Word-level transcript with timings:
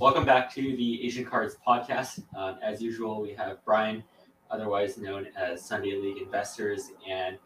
Welcome 0.00 0.24
back 0.24 0.52
to 0.54 0.76
the 0.76 1.06
Asian 1.06 1.24
Cards 1.24 1.56
podcast. 1.64 2.22
Um, 2.34 2.58
as 2.62 2.82
usual, 2.82 3.20
we 3.20 3.32
have 3.34 3.64
Brian, 3.64 4.02
otherwise 4.50 4.98
known 4.98 5.28
as 5.36 5.64
Sunday 5.64 5.94
League 5.94 6.20
Investors, 6.20 6.90
and 7.08 7.38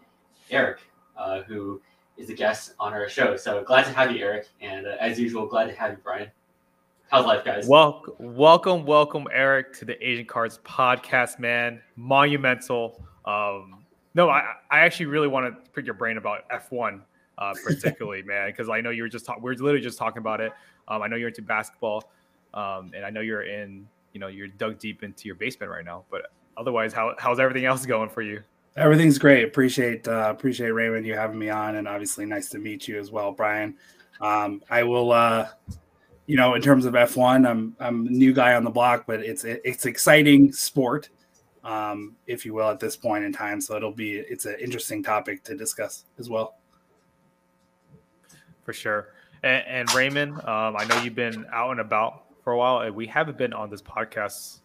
Eric, 0.50 0.78
uh, 1.18 1.42
who 1.42 1.82
is 2.16 2.30
a 2.30 2.34
guest 2.34 2.74
on 2.80 2.94
our 2.94 3.08
show. 3.08 3.36
So 3.36 3.62
glad 3.64 3.84
to 3.84 3.92
have 3.92 4.12
you, 4.12 4.24
Eric, 4.24 4.48
and 4.62 4.86
uh, 4.86 4.96
as 4.98 5.20
usual, 5.20 5.46
glad 5.46 5.66
to 5.66 5.74
have 5.74 5.90
you, 5.90 5.98
Brian. 6.02 6.30
How's 7.14 7.26
life, 7.26 7.44
guys? 7.44 7.68
Welcome, 7.68 8.14
welcome, 8.18 8.84
welcome, 8.84 9.28
Eric, 9.32 9.72
to 9.74 9.84
the 9.84 10.04
Asian 10.04 10.26
Cards 10.26 10.58
podcast, 10.64 11.38
man. 11.38 11.80
Monumental. 11.94 13.04
Um, 13.24 13.84
no, 14.16 14.28
I, 14.30 14.54
I 14.68 14.80
actually 14.80 15.06
really 15.06 15.28
want 15.28 15.46
to 15.46 15.70
pick 15.70 15.84
your 15.84 15.94
brain 15.94 16.16
about 16.16 16.40
F1, 16.48 17.02
uh, 17.38 17.54
particularly, 17.64 18.24
man, 18.24 18.48
because 18.48 18.68
I 18.68 18.80
know 18.80 18.90
you 18.90 19.04
were 19.04 19.08
just 19.08 19.26
talking. 19.26 19.44
We 19.44 19.52
are 19.52 19.54
literally 19.54 19.80
just 19.80 19.96
talking 19.96 20.18
about 20.18 20.40
it. 20.40 20.52
Um, 20.88 21.02
I 21.02 21.06
know 21.06 21.14
you're 21.14 21.28
into 21.28 21.40
basketball, 21.40 22.10
um, 22.52 22.90
and 22.96 23.06
I 23.06 23.10
know 23.10 23.20
you're 23.20 23.44
in. 23.44 23.86
You 24.12 24.18
know, 24.18 24.26
you're 24.26 24.48
dug 24.48 24.80
deep 24.80 25.04
into 25.04 25.26
your 25.26 25.36
basement 25.36 25.70
right 25.70 25.84
now. 25.84 26.02
But 26.10 26.32
otherwise, 26.56 26.92
how 26.92 27.14
how's 27.20 27.38
everything 27.38 27.64
else 27.64 27.86
going 27.86 28.10
for 28.10 28.22
you? 28.22 28.42
Everything's 28.76 29.20
great. 29.20 29.44
Appreciate 29.44 30.08
uh, 30.08 30.26
appreciate 30.30 30.70
Raymond 30.70 31.06
you 31.06 31.14
having 31.14 31.38
me 31.38 31.48
on, 31.48 31.76
and 31.76 31.86
obviously 31.86 32.26
nice 32.26 32.48
to 32.48 32.58
meet 32.58 32.88
you 32.88 32.98
as 32.98 33.12
well, 33.12 33.30
Brian. 33.30 33.76
Um, 34.20 34.62
I 34.68 34.82
will, 34.82 35.12
uh, 35.12 35.46
you 36.26 36.36
know, 36.36 36.54
in 36.54 36.62
terms 36.62 36.86
of 36.86 36.94
F 36.94 37.16
one, 37.16 37.46
I'm 37.46 37.76
I'm 37.80 38.06
a 38.06 38.10
new 38.10 38.32
guy 38.32 38.54
on 38.54 38.64
the 38.64 38.70
block, 38.70 39.04
but 39.06 39.20
it's 39.20 39.44
it's 39.44 39.86
exciting 39.86 40.52
sport, 40.52 41.10
um, 41.62 42.16
if 42.26 42.46
you 42.46 42.54
will, 42.54 42.68
at 42.68 42.80
this 42.80 42.96
point 42.96 43.24
in 43.24 43.32
time. 43.32 43.60
So 43.60 43.76
it'll 43.76 43.92
be 43.92 44.16
it's 44.16 44.46
an 44.46 44.56
interesting 44.60 45.02
topic 45.02 45.44
to 45.44 45.56
discuss 45.56 46.04
as 46.18 46.30
well. 46.30 46.56
For 48.64 48.72
sure. 48.72 49.08
And, 49.42 49.64
and 49.66 49.94
Raymond, 49.94 50.36
um, 50.48 50.76
I 50.76 50.86
know 50.88 51.02
you've 51.02 51.14
been 51.14 51.44
out 51.52 51.72
and 51.72 51.80
about 51.80 52.24
for 52.42 52.54
a 52.54 52.58
while, 52.58 52.80
and 52.80 52.94
we 52.94 53.06
haven't 53.06 53.36
been 53.36 53.52
on 53.52 53.68
this 53.68 53.82
podcast 53.82 54.60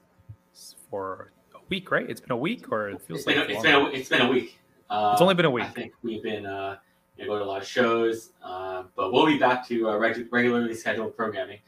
for 0.90 1.32
a 1.54 1.60
week, 1.70 1.92
right? 1.92 2.10
It's 2.10 2.22
been 2.22 2.32
a 2.32 2.38
week, 2.38 2.72
or 2.72 2.90
it 2.90 3.02
feels 3.02 3.20
it's 3.20 3.28
like 3.28 3.36
been 3.48 3.50
a, 3.50 3.54
it's 3.54 3.64
been 3.64 3.76
a, 3.76 3.86
it's 3.90 4.10
been 4.10 4.22
a 4.22 4.30
week. 4.30 4.60
Uh, 4.90 5.12
it's 5.14 5.22
only 5.22 5.36
been 5.36 5.46
a 5.46 5.52
week. 5.52 5.66
I 5.66 5.70
think 5.70 5.94
we've 6.02 6.23
been 6.23 6.46
uh, 6.46 6.78
you 7.20 7.25
know, 7.25 7.31
going 7.31 7.39
to 7.42 7.45
a 7.45 7.52
lot 7.52 7.62
of 7.62 7.67
shows, 7.67 8.31
uh, 8.44 8.84
but 8.95 9.12
we'll 9.12 9.25
be 9.25 9.38
back 9.38 9.67
to 9.67 9.89
uh, 9.89 9.98
reg- 9.98 10.28
regularly 10.31 10.73
scheduled 10.73 11.16
programming. 11.16 11.59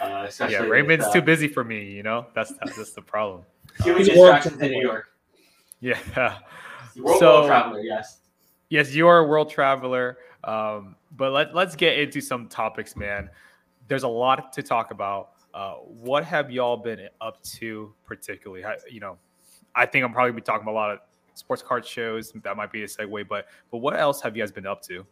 Uh, 0.00 0.28
yeah, 0.48 0.60
Raymond's 0.60 1.06
with, 1.06 1.16
uh, 1.16 1.20
too 1.20 1.22
busy 1.22 1.48
for 1.48 1.64
me. 1.64 1.90
You 1.90 2.02
know, 2.02 2.26
that's 2.34 2.52
that's 2.76 2.92
the 2.92 3.02
problem. 3.02 3.42
Too 3.82 3.92
many 3.92 4.04
distractions 4.04 4.60
in 4.60 4.70
New 4.70 4.82
York. 4.82 5.08
Yeah. 5.80 5.98
World, 6.96 7.18
so, 7.18 7.34
world 7.34 7.46
traveler, 7.48 7.80
yes. 7.80 8.20
Yes, 8.70 8.94
you 8.94 9.06
are 9.06 9.18
a 9.18 9.26
world 9.26 9.50
traveler. 9.50 10.16
Um, 10.44 10.96
but 11.14 11.30
let, 11.30 11.54
let's 11.54 11.76
get 11.76 11.98
into 11.98 12.22
some 12.22 12.48
topics, 12.48 12.96
man. 12.96 13.28
There's 13.86 14.04
a 14.04 14.08
lot 14.08 14.50
to 14.54 14.62
talk 14.62 14.92
about. 14.92 15.32
Uh, 15.52 15.74
what 15.74 16.24
have 16.24 16.50
y'all 16.50 16.78
been 16.78 17.06
up 17.20 17.42
to, 17.42 17.92
particularly? 18.06 18.62
How, 18.62 18.76
you 18.90 19.00
know, 19.00 19.18
I 19.74 19.84
think 19.84 20.06
I'm 20.06 20.12
probably 20.14 20.32
be 20.32 20.40
talking 20.40 20.62
about 20.62 20.72
a 20.72 20.80
lot 20.80 20.90
of 20.92 21.00
sports 21.36 21.62
card 21.62 21.86
shows. 21.86 22.32
That 22.42 22.56
might 22.56 22.72
be 22.72 22.82
a 22.82 22.86
segue, 22.86 23.28
but 23.28 23.46
but 23.70 23.78
what 23.78 23.96
else 23.96 24.20
have 24.22 24.36
you 24.36 24.42
guys 24.42 24.50
been 24.50 24.66
up 24.66 24.82
to? 24.82 25.06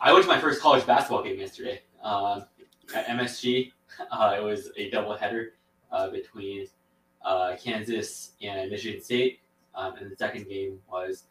I 0.00 0.12
went 0.12 0.24
to 0.24 0.28
my 0.28 0.40
first 0.40 0.60
college 0.60 0.84
basketball 0.86 1.22
game 1.22 1.38
yesterday 1.38 1.82
uh, 2.02 2.40
at 2.94 3.06
MSG. 3.06 3.70
Uh, 4.10 4.34
it 4.36 4.42
was 4.42 4.70
a 4.76 4.90
doubleheader 4.90 5.50
uh, 5.92 6.10
between 6.10 6.66
uh, 7.24 7.54
Kansas 7.62 8.32
and 8.42 8.68
Michigan 8.68 9.00
State, 9.00 9.38
um, 9.76 9.94
and 10.00 10.10
the 10.10 10.16
second 10.16 10.48
game 10.48 10.80
was 10.90 11.26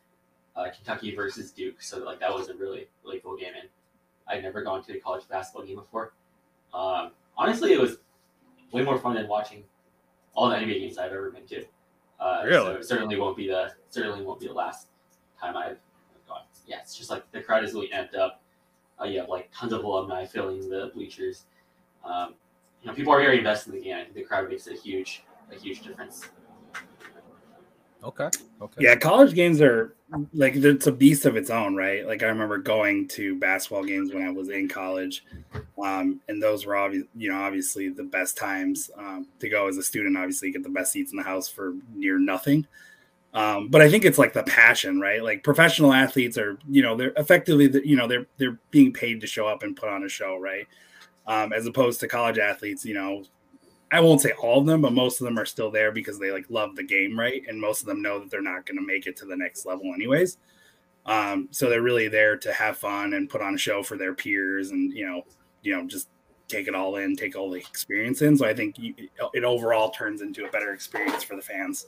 uh, 0.55 0.67
Kentucky 0.73 1.13
versus 1.13 1.51
Duke. 1.51 1.81
So 1.81 2.05
like 2.05 2.21
that 2.21 2.33
was 2.33 2.47
a 2.47 2.53
really 2.53 2.87
really 3.03 3.19
cool 3.19 3.35
game, 3.35 3.51
and 3.59 3.67
I'd 4.29 4.43
never 4.43 4.61
gone 4.61 4.81
to 4.85 4.95
a 4.95 4.99
college 5.01 5.27
basketball 5.27 5.65
game 5.65 5.75
before. 5.75 6.13
Um, 6.73 7.11
honestly, 7.37 7.73
it 7.73 7.81
was 7.81 7.97
way 8.71 8.81
more 8.81 8.97
fun 8.97 9.15
than 9.15 9.27
watching 9.27 9.65
all 10.35 10.47
the 10.49 10.55
NBA 10.55 10.79
games 10.79 10.97
I've 10.97 11.11
ever 11.11 11.31
been 11.31 11.45
to. 11.47 11.65
Uh, 12.23 12.41
really? 12.45 12.65
So 12.65 12.71
it 12.75 12.85
certainly 12.85 13.17
won't 13.17 13.35
be 13.35 13.47
the 13.47 13.73
certainly 13.89 14.23
won't 14.23 14.39
be 14.39 14.47
the 14.47 14.53
last 14.53 14.87
time 15.39 15.57
I've 15.57 15.77
gone. 16.25 16.43
Yeah, 16.65 16.77
it's 16.79 16.97
just 16.97 17.09
like 17.09 17.29
the 17.33 17.41
crowd 17.41 17.65
is 17.65 17.73
really 17.73 17.89
amped 17.93 18.15
up. 18.15 18.41
Uh, 18.99 19.05
you 19.05 19.19
have 19.19 19.27
like 19.27 19.49
tons 19.53 19.73
of 19.73 19.83
alumni 19.83 20.25
filling 20.25 20.69
the 20.69 20.89
bleachers. 20.93 21.43
Um, 22.05 22.35
you 22.81 22.87
know, 22.87 22.93
people 22.93 23.11
are 23.11 23.19
very 23.19 23.39
invested 23.39 23.73
in 23.73 23.79
the 23.79 23.83
game. 23.83 23.97
I 23.97 24.03
think 24.03 24.15
the 24.15 24.23
crowd 24.23 24.49
makes 24.49 24.67
a 24.67 24.73
huge 24.73 25.23
a 25.51 25.55
huge 25.59 25.81
difference. 25.81 26.29
Okay. 28.03 28.29
Okay. 28.61 28.81
Yeah, 28.81 28.95
college 28.95 29.33
games 29.33 29.61
are 29.61 29.95
like 30.33 30.55
it's 30.55 30.87
a 30.87 30.91
beast 30.91 31.25
of 31.25 31.35
its 31.35 31.49
own, 31.49 31.75
right? 31.75 32.05
Like 32.05 32.21
I 32.21 32.27
remember 32.27 32.57
going 32.57 33.07
to 33.09 33.39
basketball 33.39 33.85
games 33.85 34.13
when 34.13 34.23
I 34.23 34.31
was 34.31 34.49
in 34.49 34.67
college, 34.67 35.23
um, 35.81 36.19
and 36.27 36.41
those 36.41 36.65
were 36.65 36.75
obviously, 36.75 37.09
you 37.15 37.29
know, 37.29 37.41
obviously 37.41 37.89
the 37.89 38.03
best 38.03 38.37
times 38.37 38.91
um, 38.97 39.27
to 39.39 39.49
go 39.49 39.67
as 39.67 39.77
a 39.77 39.83
student. 39.83 40.17
Obviously, 40.17 40.51
get 40.51 40.63
the 40.63 40.69
best 40.69 40.91
seats 40.91 41.11
in 41.11 41.17
the 41.17 41.23
house 41.23 41.47
for 41.47 41.75
near 41.93 42.19
nothing. 42.19 42.67
Um, 43.33 43.69
but 43.69 43.81
I 43.81 43.89
think 43.89 44.05
it's 44.05 44.19
like 44.19 44.33
the 44.33 44.43
passion, 44.43 44.99
right? 44.99 45.23
Like 45.23 45.43
professional 45.43 45.91
athletes 45.91 46.37
are, 46.37 46.59
you 46.69 46.83
know, 46.83 46.95
they're 46.95 47.13
effectively, 47.17 47.69
you 47.83 47.95
know, 47.95 48.07
they're 48.07 48.27
they're 48.37 48.59
being 48.69 48.93
paid 48.93 49.21
to 49.21 49.27
show 49.27 49.47
up 49.47 49.63
and 49.63 49.75
put 49.75 49.89
on 49.89 50.03
a 50.03 50.09
show, 50.09 50.37
right? 50.37 50.67
Um, 51.25 51.53
as 51.53 51.65
opposed 51.65 51.99
to 52.01 52.07
college 52.07 52.37
athletes, 52.37 52.85
you 52.85 52.93
know, 52.93 53.23
I 53.93 53.99
won't 53.99 54.21
say 54.21 54.31
all 54.31 54.59
of 54.59 54.65
them, 54.65 54.81
but 54.81 54.91
most 54.91 55.21
of 55.21 55.25
them 55.25 55.37
are 55.37 55.45
still 55.45 55.69
there 55.69 55.91
because 55.91 56.17
they 56.17 56.31
like 56.31 56.45
love 56.49 56.75
the 56.75 56.83
game, 56.83 57.17
right? 57.17 57.43
And 57.47 57.61
most 57.61 57.81
of 57.81 57.87
them 57.87 58.01
know 58.01 58.19
that 58.19 58.31
they're 58.31 58.41
not 58.41 58.65
going 58.65 58.77
to 58.77 58.85
make 58.85 59.05
it 59.05 59.15
to 59.17 59.25
the 59.25 59.37
next 59.37 59.67
level 59.67 59.93
anyways. 59.93 60.39
Um, 61.05 61.47
so 61.51 61.69
they're 61.69 61.83
really 61.83 62.07
there 62.07 62.35
to 62.37 62.51
have 62.53 62.77
fun 62.77 63.13
and 63.13 63.29
put 63.29 63.41
on 63.41 63.53
a 63.53 63.57
show 63.57 63.83
for 63.83 63.95
their 63.95 64.15
peers, 64.15 64.71
and 64.71 64.91
you 64.93 65.05
know, 65.05 65.21
you 65.61 65.75
know, 65.75 65.85
just 65.85 66.09
take 66.47 66.67
it 66.67 66.73
all 66.73 66.95
in, 66.95 67.15
take 67.15 67.35
all 67.35 67.51
the 67.51 67.59
experience 67.59 68.21
in. 68.23 68.35
So 68.35 68.47
I 68.47 68.53
think 68.53 68.79
you, 68.79 68.95
it 69.33 69.43
overall 69.43 69.91
turns 69.91 70.21
into 70.21 70.45
a 70.45 70.49
better 70.49 70.73
experience 70.73 71.23
for 71.23 71.35
the 71.35 71.41
fans. 71.41 71.87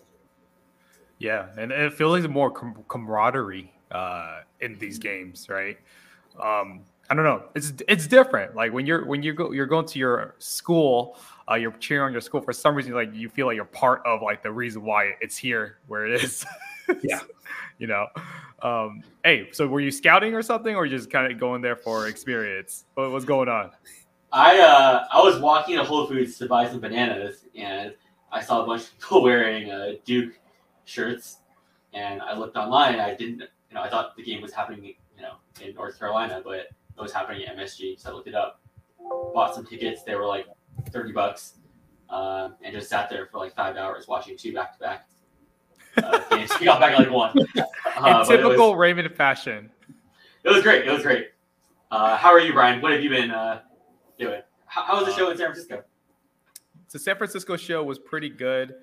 Yeah, 1.18 1.48
and 1.58 1.72
it 1.72 1.94
feels 1.94 2.20
like 2.20 2.30
more 2.30 2.52
com- 2.52 2.84
camaraderie 2.88 3.74
uh, 3.90 4.42
in 4.60 4.78
these 4.78 5.00
games, 5.00 5.48
right? 5.50 5.78
Um, 6.40 6.82
I 7.10 7.16
don't 7.16 7.24
know. 7.24 7.46
It's 7.56 7.74
it's 7.88 8.08
different. 8.08 8.56
Like 8.56 8.74
when 8.74 8.86
you're 8.86 9.06
when 9.06 9.24
you 9.24 9.34
go 9.34 9.52
you're 9.52 9.66
going 9.66 9.86
to 9.88 10.00
your 10.00 10.36
school 10.40 11.18
uh, 11.50 11.56
you're 11.56 11.72
cheering 11.74 12.06
on 12.06 12.12
your 12.12 12.22
school 12.22 12.42
for 12.42 12.54
some 12.54 12.76
reason, 12.76 12.94
like 12.94 13.14
you 13.14 13.30
feel 13.30 13.46
like 13.48 13.56
you're 13.56 13.66
part 13.66 14.02
of 14.06 14.22
like 14.22 14.42
the 14.42 14.52
reason 14.52 14.84
why 14.84 15.12
it's 15.22 15.38
here 15.38 15.78
where 15.88 16.06
it 16.06 16.24
is. 16.24 16.46
yeah, 17.04 17.20
you 17.78 17.88
know. 17.88 18.08
Um, 18.62 19.04
hey, 19.24 19.50
so 19.52 19.68
were 19.68 19.80
you 19.80 19.92
scouting 19.92 20.34
or 20.34 20.42
something, 20.42 20.76
or 20.76 20.88
just 20.88 21.12
kind 21.12 21.32
of 21.32 21.40
going 21.40 21.62
there 21.62 21.76
for 21.76 22.08
experience? 22.08 22.86
What 22.96 23.12
was 23.12 23.26
going 23.26 23.50
on? 23.50 23.72
I 24.32 24.60
uh, 24.60 25.06
I 25.12 25.22
was 25.22 25.40
walking 25.40 25.78
to 25.78 25.84
Whole 25.84 26.08
Foods 26.08 26.38
to 26.40 26.48
buy 26.48 26.68
some 26.68 26.80
bananas, 26.80 27.46
and 27.56 27.94
I 28.32 28.42
saw 28.42 28.64
a 28.64 28.66
bunch 28.66 28.84
of 28.84 29.00
people 29.00 29.24
wearing 29.24 29.70
uh, 29.70 29.94
Duke 30.04 30.34
shirts, 30.86 31.40
and 31.94 32.22
I 32.22 32.36
looked 32.36 32.58
online. 32.58 32.94
And 32.94 33.02
I 33.02 33.14
didn't, 33.16 33.42
you 33.42 33.76
know, 33.76 33.82
I 33.82 33.90
thought 33.90 34.16
the 34.18 34.24
game 34.24 34.42
was 34.42 34.52
happening, 34.52 34.84
you 34.84 35.22
know, 35.22 35.36
in 35.62 35.76
North 35.76 36.00
Carolina, 36.00 36.42
but 36.44 36.56
it 36.56 37.02
was 37.02 37.14
happening 37.14 37.46
at 37.46 37.56
MSG. 37.56 38.00
So 38.00 38.10
I 38.10 38.14
looked 38.14 38.28
it 38.28 38.36
up, 38.36 38.62
bought 39.00 39.54
some 39.54 39.66
tickets. 39.66 40.04
They 40.04 40.16
were 40.16 40.26
like 40.26 40.48
30 40.90 41.12
bucks, 41.12 41.56
uh, 42.10 42.50
and 42.64 42.74
just 42.74 42.90
sat 42.90 43.10
there 43.10 43.28
for 43.28 43.40
like 43.40 43.56
five 43.56 43.78
hours 43.78 44.08
watching 44.08 44.38
two 44.38 44.54
back 44.54 44.74
to 44.74 44.80
back 44.80 45.08
games. 46.32 46.52
We 46.60 46.66
got 46.66 46.80
back 46.80 46.94
at 46.94 47.00
like 47.00 47.12
one. 47.12 47.34
Uh, 47.98 48.26
In 48.30 48.38
typical 48.38 48.72
was, 48.72 48.78
Raymond 48.78 49.16
fashion. 49.16 49.72
It 50.44 50.50
was 50.50 50.62
great. 50.62 50.86
It 50.86 50.92
was 50.92 51.02
great. 51.02 51.30
Uh, 51.92 52.18
how 52.18 52.30
are 52.30 52.40
you, 52.40 52.52
Brian? 52.52 52.82
What 52.82 52.92
have 52.92 53.02
you 53.02 53.10
been 53.10 53.32
uh, 53.32 53.62
doing? 54.20 54.42
How, 54.66 54.84
how, 54.84 54.98
was 54.98 55.06
the 55.06 55.14
show 55.14 55.30
in 55.30 55.38
San 55.38 55.48
Francisco? 55.48 55.84
The 56.92 57.00
San 57.00 57.16
Francisco 57.16 57.56
show 57.56 57.84
was 57.84 58.00
pretty 58.00 58.30
good. 58.30 58.76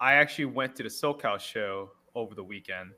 I 0.00 0.14
actually 0.14 0.46
went 0.46 0.74
to 0.76 0.82
the 0.82 0.88
SoCal 0.88 1.38
show 1.38 1.90
over 2.14 2.34
the 2.34 2.42
weekend, 2.42 2.92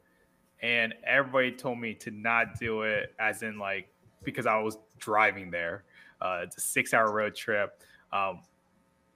and 0.62 0.94
everybody 1.04 1.52
told 1.52 1.80
me 1.80 1.94
to 1.94 2.10
not 2.10 2.58
do 2.58 2.82
it, 2.82 3.14
as 3.18 3.42
in 3.42 3.58
like 3.58 3.88
because 4.22 4.46
I 4.46 4.58
was 4.58 4.78
driving 4.98 5.50
there. 5.50 5.84
Uh, 6.20 6.40
it's 6.44 6.56
a 6.56 6.60
six-hour 6.60 7.12
road 7.12 7.34
trip. 7.34 7.82
Um, 8.12 8.40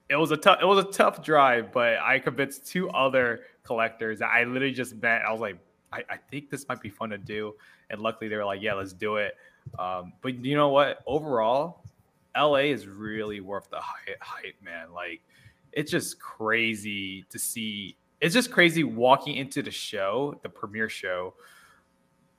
it 0.08 0.16
was 0.16 0.31
a 0.31 0.37
tough 0.37 0.58
it 0.60 0.64
was 0.64 0.84
a 0.84 0.88
tough 0.88 1.22
drive, 1.22 1.72
but 1.72 1.98
I 1.98 2.19
convinced 2.19 2.66
two 2.66 2.88
other 2.90 3.40
collectors 3.64 4.22
I 4.22 4.44
literally 4.44 4.72
just 4.72 4.94
met. 4.96 5.22
I 5.22 5.32
was 5.32 5.40
like, 5.40 5.58
I, 5.93 6.02
I 6.08 6.16
think 6.31 6.50
this 6.50 6.69
might 6.69 6.81
be 6.81 6.90
fun 6.90 7.10
to 7.10 7.19
do, 7.19 7.54
and 7.90 8.00
luckily 8.00 8.28
they 8.28 8.37
were 8.37 8.44
like, 8.44 8.62
yeah, 8.62 8.75
let's 8.75 8.93
do 8.93 9.16
it. 9.16 9.34
Um, 9.78 10.12
but 10.22 10.44
you 10.44 10.56
know 10.56 10.69
what? 10.69 10.98
Overall, 11.06 11.82
LA 12.37 12.66
is 12.70 12.87
really 12.87 13.40
worth 13.40 13.69
the 13.70 13.81
hype, 13.81 14.20
hype, 14.20 14.54
man. 14.62 14.93
Like, 14.93 15.22
it's 15.72 15.90
just 15.90 16.20
crazy 16.20 17.25
to 17.31 17.38
see. 17.38 17.96
It's 18.20 18.32
just 18.32 18.50
crazy 18.50 18.84
walking 18.84 19.37
into 19.37 19.62
the 19.62 19.70
show, 19.70 20.38
the 20.42 20.49
premiere 20.49 20.88
show, 20.88 21.34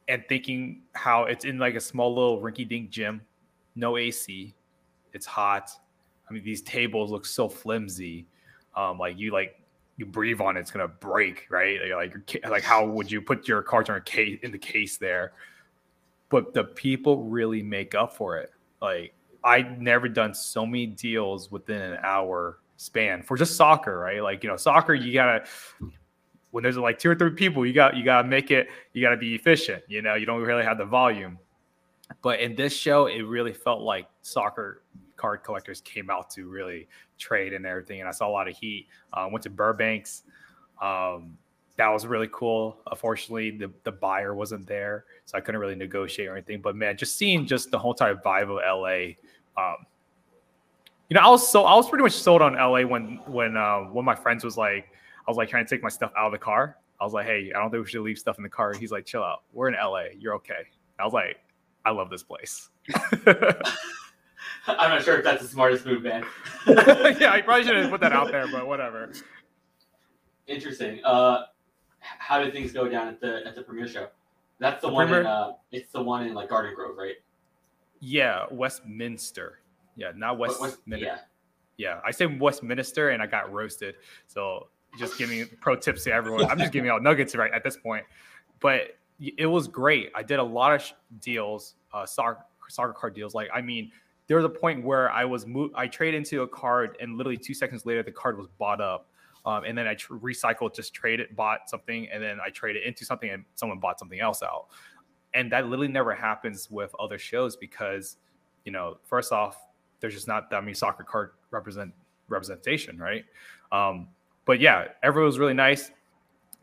and 0.08 0.24
thinking 0.30 0.84
how 0.94 1.24
it's 1.24 1.46
in 1.46 1.60
like 1.60 1.76
a 1.76 1.82
small 1.82 2.16
little 2.16 2.42
rinky-dink 2.42 2.90
gym, 2.90 3.22
no 3.76 3.98
AC, 3.98 4.56
it's 5.14 5.26
hot 5.26 5.72
I 6.30 6.34
mean, 6.34 6.44
these 6.44 6.62
tables 6.62 7.12
look 7.12 7.26
so 7.26 7.48
flimsy. 7.48 8.28
Um, 8.76 8.98
like 8.98 9.18
you 9.18 9.32
like 9.32 9.60
you 9.98 10.06
breathe 10.06 10.40
on 10.40 10.58
it, 10.58 10.62
it's 10.62 10.72
gonna 10.72 10.88
break, 10.88 11.48
right? 11.50 11.80
Like 11.96 12.44
like 12.48 12.64
how 12.64 12.86
would 12.86 13.12
you 13.12 13.22
put 13.22 13.48
your 13.48 13.62
cards 13.62 13.90
on 13.90 13.96
a 13.98 14.02
case 14.02 14.40
in 14.44 14.52
the 14.52 14.58
case 14.58 14.98
there? 14.98 15.34
But 16.30 16.54
the 16.54 16.66
people 16.66 17.24
really 17.24 17.64
make 17.64 17.96
up 17.96 18.16
for 18.16 18.38
it. 18.38 18.52
Like 18.82 19.14
I 19.44 19.62
never 19.62 20.08
done 20.08 20.34
so 20.34 20.66
many 20.66 20.88
deals 20.88 21.52
within 21.52 21.82
an 21.82 22.00
hour 22.04 22.60
span 22.76 23.24
for 23.24 23.38
just 23.38 23.56
soccer, 23.56 23.98
right? 23.98 24.22
Like 24.22 24.44
you 24.44 24.50
know, 24.50 24.58
soccer 24.58 24.94
you 24.94 25.14
gotta 25.14 25.46
when 26.52 26.64
there's 26.64 26.78
like 26.78 27.00
two 27.00 27.10
or 27.10 27.16
three 27.16 27.32
people, 27.32 27.66
you 27.66 27.74
got 27.74 27.96
you 27.96 28.04
gotta 28.04 28.28
make 28.28 28.52
it. 28.52 28.68
You 28.94 29.02
gotta 29.02 29.18
be 29.18 29.36
efficient. 29.36 29.84
You 29.88 30.02
know, 30.02 30.16
you 30.16 30.26
don't 30.26 30.42
really 30.42 30.64
have 30.64 30.78
the 30.78 30.86
volume. 30.86 31.40
But 32.22 32.40
in 32.40 32.56
this 32.56 32.76
show, 32.76 33.08
it 33.08 33.22
really 33.22 33.54
felt 33.54 33.82
like 33.82 34.08
soccer 34.22 34.84
card 35.18 35.44
collectors 35.44 35.82
came 35.82 36.10
out 36.10 36.30
to 36.32 36.48
really 36.48 36.88
trade 37.18 37.54
and 37.54 37.66
everything. 37.66 38.00
And 38.00 38.08
I 38.08 38.12
saw 38.12 38.28
a 38.28 38.32
lot 38.32 38.48
of 38.48 38.58
heat. 38.58 38.88
Uh, 39.12 39.28
went 39.32 39.44
to 39.44 39.50
Burbanks. 39.50 40.24
Um, 40.82 41.38
that 41.78 41.90
was 41.90 42.08
really 42.08 42.30
cool. 42.32 42.78
Unfortunately, 42.90 43.52
the, 43.52 43.72
the 43.84 43.92
buyer 43.92 44.34
wasn't 44.34 44.66
there, 44.68 45.06
so 45.26 45.38
I 45.38 45.42
couldn't 45.42 45.62
really 45.62 45.76
negotiate 45.76 46.28
or 46.28 46.34
anything. 46.34 46.62
But 46.62 46.76
man, 46.76 46.98
just 46.98 47.18
seeing 47.18 47.46
just 47.46 47.72
the 47.72 47.78
whole 47.78 47.92
entire 47.92 48.16
vibe 48.16 48.50
of 48.50 48.60
LA. 48.66 49.16
Um, 49.62 49.78
you 51.10 51.16
know, 51.16 51.22
I 51.22 51.30
was 51.30 51.48
so 51.48 51.64
I 51.64 51.76
was 51.76 51.88
pretty 51.88 52.04
much 52.04 52.14
sold 52.14 52.42
on 52.42 52.54
LA 52.54 52.82
when 52.82 53.20
when 53.28 53.56
uh, 53.56 53.82
one 53.82 54.04
of 54.04 54.06
my 54.06 54.16
friends 54.16 54.44
was 54.44 54.58
like, 54.58 54.88
I 55.28 55.32
was 55.32 55.38
like 55.38 55.50
trying 55.50 55.66
to 55.66 55.70
take 55.70 55.84
my 55.84 55.90
stuff 55.90 56.12
out 56.18 56.26
of 56.26 56.32
the 56.32 56.38
car. 56.38 56.78
I 57.00 57.04
was 57.04 57.14
like, 57.14 57.28
hey, 57.28 57.52
I 57.56 57.60
don't 57.60 57.70
think 57.70 57.86
we 57.86 57.90
should 57.90 58.02
leave 58.02 58.18
stuff 58.18 58.38
in 58.38 58.44
the 58.44 58.50
car. 58.50 58.74
He's 58.74 58.92
like, 58.92 59.06
chill 59.06 59.24
out. 59.24 59.44
We're 59.54 59.68
in 59.68 59.76
LA. 59.76 60.06
You're 60.18 60.34
okay. 60.36 60.64
I 61.00 61.04
was 61.04 61.14
like, 61.14 61.38
I 61.86 61.92
love 61.92 62.10
this 62.10 62.24
place. 62.24 62.70
I'm 64.78 64.90
not 64.90 65.04
sure 65.04 65.18
if 65.18 65.24
that's 65.24 65.42
the 65.42 65.48
smartest 65.48 65.86
move, 65.86 66.04
man. 66.04 66.26
yeah, 66.68 67.32
I 67.32 67.42
probably 67.42 67.64
should 67.64 67.78
have 67.78 67.90
put 67.90 68.02
that 68.02 68.12
out 68.12 68.32
there, 68.32 68.48
but 68.52 68.68
whatever. 68.68 69.12
Interesting. 70.48 71.00
Uh, 71.04 71.44
how 72.00 72.40
did 72.40 72.54
things 72.54 72.72
go 72.72 72.88
down 72.88 73.08
at 73.08 73.22
the 73.22 73.46
at 73.46 73.56
the 73.56 73.62
premiere 73.62 73.88
show? 73.88 74.08
That's 74.60 74.82
the, 74.82 74.88
the 74.88 74.94
one. 74.94 75.14
In, 75.14 75.26
uh, 75.26 75.54
it's 75.72 75.92
the 75.92 76.02
one 76.02 76.26
in 76.28 76.34
like 76.34 76.50
Garden 76.50 76.74
Grove, 76.76 76.98
right? 76.98 77.16
Yeah, 78.00 78.46
Westminster. 78.52 79.60
Yeah, 79.96 80.12
not 80.16 80.38
West. 80.38 80.60
West 80.62 80.80
yeah. 80.86 81.20
Yeah, 81.78 82.00
I 82.06 82.12
said 82.12 82.40
Westminster, 82.40 83.10
and 83.10 83.22
I 83.22 83.28
got 83.28 83.52
roasted. 83.52 83.96
So 84.28 84.68
just 84.98 85.18
giving 85.18 85.48
pro 85.62 85.76
tips 85.76 86.04
to 86.06 86.12
everyone. 86.12 86.46
I'm 86.46 86.58
just 86.58 86.74
giving 86.74 86.90
out 86.90 87.04
nuggets 87.04 87.36
right 87.36 87.52
at 87.54 87.64
this 87.64 87.78
point. 87.78 88.04
But 88.60 88.98
it 89.20 89.46
was 89.46 89.68
great. 89.68 90.12
I 90.16 90.24
did 90.24 90.40
a 90.40 90.44
lot 90.44 90.74
of 90.74 90.92
deals, 91.22 91.76
uh, 91.94 92.06
soccer, 92.06 92.46
soccer 92.70 92.94
card 92.94 93.14
deals. 93.14 93.36
Like, 93.36 93.50
I 93.54 93.62
mean, 93.62 93.92
there 94.28 94.38
was 94.38 94.46
a 94.46 94.50
point 94.50 94.84
where 94.84 95.10
I 95.12 95.26
was 95.26 95.46
I 95.74 95.88
traded 95.88 96.16
into 96.16 96.42
a 96.42 96.48
card, 96.48 96.98
and 97.00 97.18
literally 97.18 97.38
two 97.38 97.54
seconds 97.54 97.86
later, 97.86 98.04
the 98.04 98.12
card 98.12 98.38
was 98.38 98.48
bought 98.58 98.82
up. 98.82 99.10
Um, 99.46 99.64
and 99.64 99.78
then 99.78 99.88
I 99.88 99.96
tr- 99.96 100.16
recycled, 100.16 100.76
just 100.76 100.94
traded, 100.94 101.34
bought 101.36 101.70
something, 101.70 102.10
and 102.12 102.22
then 102.22 102.40
I 102.46 102.50
traded 102.50 102.84
into 102.84 103.06
something, 103.06 103.30
and 103.30 103.46
someone 103.56 103.80
bought 103.80 103.98
something 103.98 104.20
else 104.20 104.44
out. 104.44 104.68
And 105.34 105.50
that 105.54 105.68
literally 105.68 105.88
never 105.88 106.14
happens 106.14 106.70
with 106.70 106.94
other 107.00 107.18
shows 107.18 107.56
because, 107.56 108.18
you 108.66 108.74
know, 108.74 108.98
first 109.06 109.32
off, 109.32 109.58
there's 110.02 110.14
just 110.14 110.28
not 110.28 110.50
that 110.50 110.64
many 110.64 110.74
soccer 110.74 111.04
card 111.04 111.32
represent 111.52 111.94
representation, 112.28 112.98
right? 112.98 113.24
Um, 113.72 114.10
but 114.46 114.60
yeah, 114.60 114.90
everyone 115.02 115.28
was 115.28 115.40
really 115.40 115.54
nice. 115.54 115.92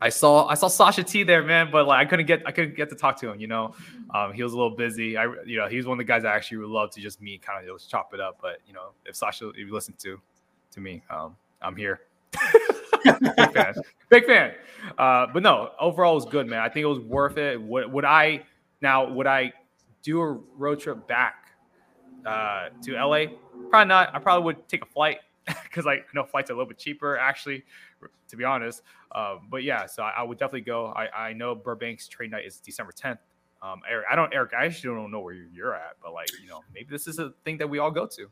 I 0.01 0.09
saw 0.09 0.45
I 0.47 0.55
saw 0.55 0.67
Sasha 0.67 1.03
T 1.03 1.23
there, 1.23 1.43
man, 1.43 1.69
but 1.71 1.87
like 1.87 2.05
I 2.05 2.09
couldn't 2.09 2.25
get 2.25 2.43
I 2.45 2.51
couldn't 2.51 2.75
get 2.75 2.89
to 2.89 2.95
talk 2.95 3.19
to 3.21 3.31
him. 3.31 3.39
You 3.39 3.47
know, 3.47 3.73
um, 4.13 4.33
he 4.33 4.43
was 4.43 4.53
a 4.53 4.57
little 4.57 4.75
busy. 4.75 5.17
I 5.17 5.25
you 5.45 5.57
know 5.57 5.67
he 5.67 5.77
was 5.77 5.85
one 5.85 5.95
of 5.95 5.99
the 5.99 6.03
guys 6.07 6.25
I 6.25 6.35
actually 6.35 6.57
would 6.57 6.69
love 6.69 6.91
to 6.91 7.01
just 7.01 7.21
meet, 7.21 7.41
kind 7.41 7.67
of 7.67 7.77
just 7.77 7.89
chop 7.89 8.13
it 8.13 8.19
up. 8.19 8.37
But 8.41 8.59
you 8.67 8.73
know, 8.73 8.89
if 9.05 9.15
Sasha 9.15 9.49
if 9.49 9.57
you 9.57 9.73
listen 9.73 9.93
to 9.99 10.19
to 10.71 10.79
me, 10.81 11.01
um, 11.09 11.35
I'm 11.61 11.75
here. 11.75 12.01
big 13.03 13.53
fan, 13.53 13.73
big 14.09 14.25
fan. 14.25 14.53
Uh, 14.97 15.27
but 15.33 15.41
no, 15.41 15.71
overall 15.79 16.13
it 16.13 16.15
was 16.15 16.25
good, 16.25 16.47
man. 16.47 16.59
I 16.59 16.67
think 16.67 16.83
it 16.83 16.87
was 16.87 16.99
worth 16.99 17.37
it. 17.37 17.61
Would 17.61 17.91
would 17.91 18.05
I 18.05 18.43
now 18.81 19.09
would 19.09 19.27
I 19.27 19.53
do 20.03 20.19
a 20.21 20.33
road 20.57 20.81
trip 20.81 21.07
back 21.07 21.47
uh, 22.25 22.69
to 22.83 22.93
LA? 22.93 23.27
Probably 23.69 23.87
not. 23.87 24.13
I 24.13 24.19
probably 24.19 24.43
would 24.43 24.67
take 24.67 24.83
a 24.83 24.87
flight 24.87 25.19
because 25.63 25.85
like 25.85 26.07
know 26.13 26.23
flights 26.23 26.49
are 26.49 26.53
a 26.53 26.55
little 26.55 26.67
bit 26.67 26.77
cheaper 26.77 27.17
actually, 27.17 27.63
to 28.27 28.37
be 28.37 28.43
honest. 28.43 28.81
Um, 29.13 29.47
but 29.49 29.63
yeah, 29.63 29.85
so 29.85 30.03
I, 30.03 30.11
I, 30.17 30.23
would 30.23 30.37
definitely 30.37 30.61
go. 30.61 30.87
I, 30.87 31.07
I 31.29 31.33
know 31.33 31.55
Burbank's 31.55 32.07
trade 32.07 32.31
night 32.31 32.45
is 32.45 32.59
December 32.59 32.91
10th. 32.91 33.19
Um, 33.61 33.81
Eric, 33.89 34.05
I 34.11 34.15
don't, 34.15 34.33
Eric, 34.33 34.51
I 34.53 34.65
actually 34.65 34.93
don't 34.93 35.09
know 35.09 35.21
where 35.21 35.33
you're 35.33 35.73
at, 35.73 35.95
but 36.03 36.13
like, 36.13 36.29
you 36.41 36.49
know, 36.49 36.61
maybe 36.73 36.87
this 36.89 37.07
is 37.07 37.17
a 37.19 37.31
thing 37.45 37.57
that 37.59 37.69
we 37.69 37.79
all 37.79 37.91
go 37.91 38.05
to. 38.07 38.27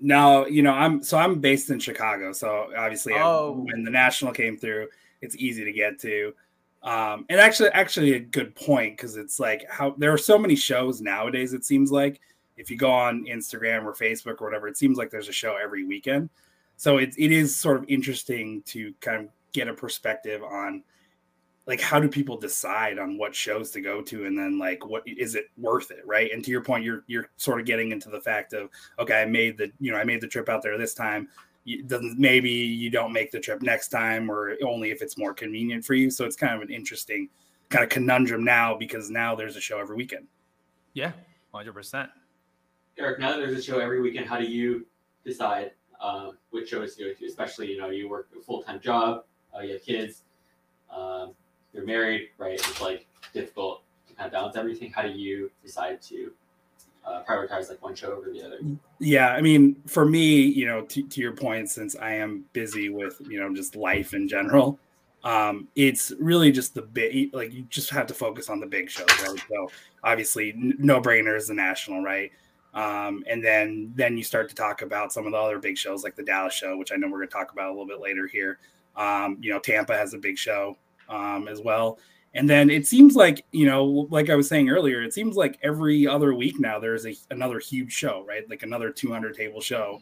No, 0.00 0.46
you 0.46 0.62
know, 0.62 0.72
I'm 0.72 1.02
so 1.02 1.16
I'm 1.16 1.40
based 1.40 1.70
in 1.70 1.78
Chicago, 1.78 2.32
so 2.32 2.72
obviously 2.76 3.14
oh. 3.14 3.64
when 3.70 3.84
the 3.84 3.90
national 3.90 4.32
came 4.32 4.58
through, 4.58 4.88
it's 5.20 5.36
easy 5.36 5.64
to 5.64 5.72
get 5.72 6.00
to. 6.00 6.34
Um, 6.82 7.24
and 7.30 7.40
actually, 7.40 7.70
actually, 7.70 8.14
a 8.14 8.20
good 8.20 8.54
point 8.54 8.96
because 8.96 9.16
it's 9.16 9.40
like 9.40 9.64
how 9.70 9.94
there 9.96 10.12
are 10.12 10.18
so 10.18 10.36
many 10.36 10.56
shows 10.56 11.00
nowadays. 11.00 11.54
It 11.54 11.64
seems 11.64 11.90
like 11.90 12.20
if 12.56 12.70
you 12.70 12.76
go 12.76 12.90
on 12.90 13.24
Instagram 13.24 13.84
or 13.84 13.94
Facebook 13.94 14.40
or 14.40 14.46
whatever, 14.46 14.68
it 14.68 14.76
seems 14.76 14.98
like 14.98 15.10
there's 15.10 15.28
a 15.28 15.32
show 15.32 15.56
every 15.56 15.84
weekend. 15.84 16.28
So 16.76 16.98
it, 16.98 17.14
it 17.16 17.32
is 17.32 17.56
sort 17.56 17.76
of 17.76 17.84
interesting 17.88 18.62
to 18.62 18.92
kind 19.00 19.24
of 19.24 19.28
get 19.52 19.68
a 19.68 19.74
perspective 19.74 20.42
on 20.42 20.82
like 21.66 21.80
how 21.80 21.98
do 21.98 22.08
people 22.08 22.36
decide 22.36 22.98
on 22.98 23.16
what 23.16 23.34
shows 23.34 23.70
to 23.70 23.80
go 23.80 24.02
to 24.02 24.26
and 24.26 24.38
then 24.38 24.58
like 24.58 24.84
what 24.84 25.02
is 25.06 25.34
it 25.34 25.46
worth 25.56 25.90
it 25.90 26.06
right? 26.06 26.30
And 26.32 26.44
to 26.44 26.50
your 26.50 26.62
point 26.62 26.84
you're 26.84 27.04
you're 27.06 27.30
sort 27.36 27.60
of 27.60 27.66
getting 27.66 27.92
into 27.92 28.10
the 28.10 28.20
fact 28.20 28.52
of 28.52 28.68
okay 28.98 29.22
i 29.22 29.24
made 29.24 29.56
the 29.56 29.72
you 29.80 29.90
know 29.90 29.98
i 29.98 30.04
made 30.04 30.20
the 30.20 30.28
trip 30.28 30.48
out 30.48 30.62
there 30.62 30.76
this 30.76 30.94
time. 30.94 31.28
Doesn't 31.86 32.18
maybe 32.18 32.50
you 32.50 32.90
don't 32.90 33.12
make 33.12 33.30
the 33.30 33.40
trip 33.40 33.62
next 33.62 33.88
time 33.88 34.30
or 34.30 34.56
only 34.62 34.90
if 34.90 35.00
it's 35.00 35.16
more 35.16 35.32
convenient 35.32 35.82
for 35.82 35.94
you. 35.94 36.10
So 36.10 36.26
it's 36.26 36.36
kind 36.36 36.54
of 36.54 36.60
an 36.60 36.70
interesting 36.70 37.30
kind 37.70 37.82
of 37.82 37.88
conundrum 37.88 38.44
now 38.44 38.76
because 38.76 39.08
now 39.08 39.34
there's 39.34 39.56
a 39.56 39.60
show 39.60 39.78
every 39.78 39.96
weekend. 39.96 40.26
Yeah 40.92 41.12
100% 41.54 42.08
eric 42.98 43.18
now 43.18 43.30
that 43.30 43.38
there's 43.38 43.58
a 43.58 43.62
show 43.62 43.78
every 43.78 44.00
weekend 44.00 44.26
how 44.26 44.38
do 44.38 44.44
you 44.44 44.86
decide 45.24 45.70
um, 46.04 46.36
which 46.50 46.68
shows 46.68 46.94
go 46.96 47.06
especially, 47.26 47.70
you 47.70 47.78
know, 47.78 47.88
you 47.88 48.08
work 48.08 48.28
a 48.38 48.42
full 48.42 48.62
time 48.62 48.78
job, 48.78 49.24
uh, 49.56 49.60
you 49.60 49.72
have 49.72 49.82
kids, 49.82 50.22
um, 50.94 51.32
you're 51.72 51.84
married, 51.84 52.28
right? 52.36 52.54
It's 52.54 52.80
like 52.80 53.06
difficult 53.32 53.82
to 54.08 54.14
kind 54.14 54.26
of 54.26 54.32
balance 54.32 54.56
everything. 54.56 54.92
How 54.92 55.02
do 55.02 55.08
you 55.08 55.50
decide 55.62 56.02
to 56.02 56.30
uh, 57.06 57.22
prioritize 57.28 57.70
like 57.70 57.82
one 57.82 57.94
show 57.94 58.12
over 58.12 58.30
the 58.30 58.44
other? 58.44 58.58
Yeah, 58.98 59.30
I 59.30 59.40
mean, 59.40 59.76
for 59.86 60.04
me, 60.04 60.42
you 60.42 60.66
know, 60.66 60.82
to, 60.82 61.02
to 61.02 61.20
your 61.20 61.32
point, 61.32 61.70
since 61.70 61.96
I 61.96 62.12
am 62.12 62.44
busy 62.52 62.90
with, 62.90 63.20
you 63.26 63.40
know, 63.40 63.54
just 63.54 63.74
life 63.74 64.12
in 64.12 64.28
general, 64.28 64.78
um, 65.24 65.68
it's 65.74 66.12
really 66.20 66.52
just 66.52 66.74
the 66.74 66.82
big, 66.82 67.34
like 67.34 67.50
you 67.52 67.62
just 67.70 67.88
have 67.90 68.06
to 68.08 68.14
focus 68.14 68.50
on 68.50 68.60
the 68.60 68.66
big 68.66 68.90
shows, 68.90 69.08
right? 69.26 69.42
So 69.48 69.70
obviously, 70.02 70.52
no 70.54 71.00
brainer 71.00 71.34
is 71.34 71.48
the 71.48 71.54
national, 71.54 72.02
right? 72.02 72.30
Um, 72.74 73.22
and 73.30 73.42
then 73.42 73.92
then 73.94 74.18
you 74.18 74.24
start 74.24 74.48
to 74.48 74.54
talk 74.54 74.82
about 74.82 75.12
some 75.12 75.26
of 75.26 75.32
the 75.32 75.38
other 75.38 75.60
big 75.60 75.78
shows 75.78 76.02
like 76.02 76.16
the 76.16 76.24
Dallas 76.24 76.52
show, 76.52 76.76
which 76.76 76.92
I 76.92 76.96
know 76.96 77.06
we're 77.06 77.18
going 77.18 77.28
to 77.28 77.34
talk 77.34 77.52
about 77.52 77.68
a 77.68 77.70
little 77.70 77.86
bit 77.86 78.00
later 78.00 78.26
here. 78.26 78.58
Um, 78.96 79.38
you 79.40 79.52
know, 79.52 79.60
Tampa 79.60 79.96
has 79.96 80.12
a 80.14 80.18
big 80.18 80.36
show 80.36 80.76
um, 81.08 81.48
as 81.48 81.60
well. 81.60 81.98
And 82.34 82.50
then 82.50 82.68
it 82.68 82.86
seems 82.86 83.14
like, 83.14 83.44
you 83.52 83.64
know, 83.64 84.08
like 84.10 84.28
I 84.28 84.34
was 84.34 84.48
saying 84.48 84.68
earlier, 84.68 85.02
it 85.02 85.14
seems 85.14 85.36
like 85.36 85.58
every 85.62 86.06
other 86.06 86.34
week 86.34 86.58
now 86.58 86.80
there's 86.80 87.06
a, 87.06 87.14
another 87.30 87.60
huge 87.60 87.92
show, 87.92 88.24
right? 88.26 88.48
Like 88.50 88.64
another 88.64 88.90
200 88.90 89.36
table 89.36 89.60
show, 89.60 90.00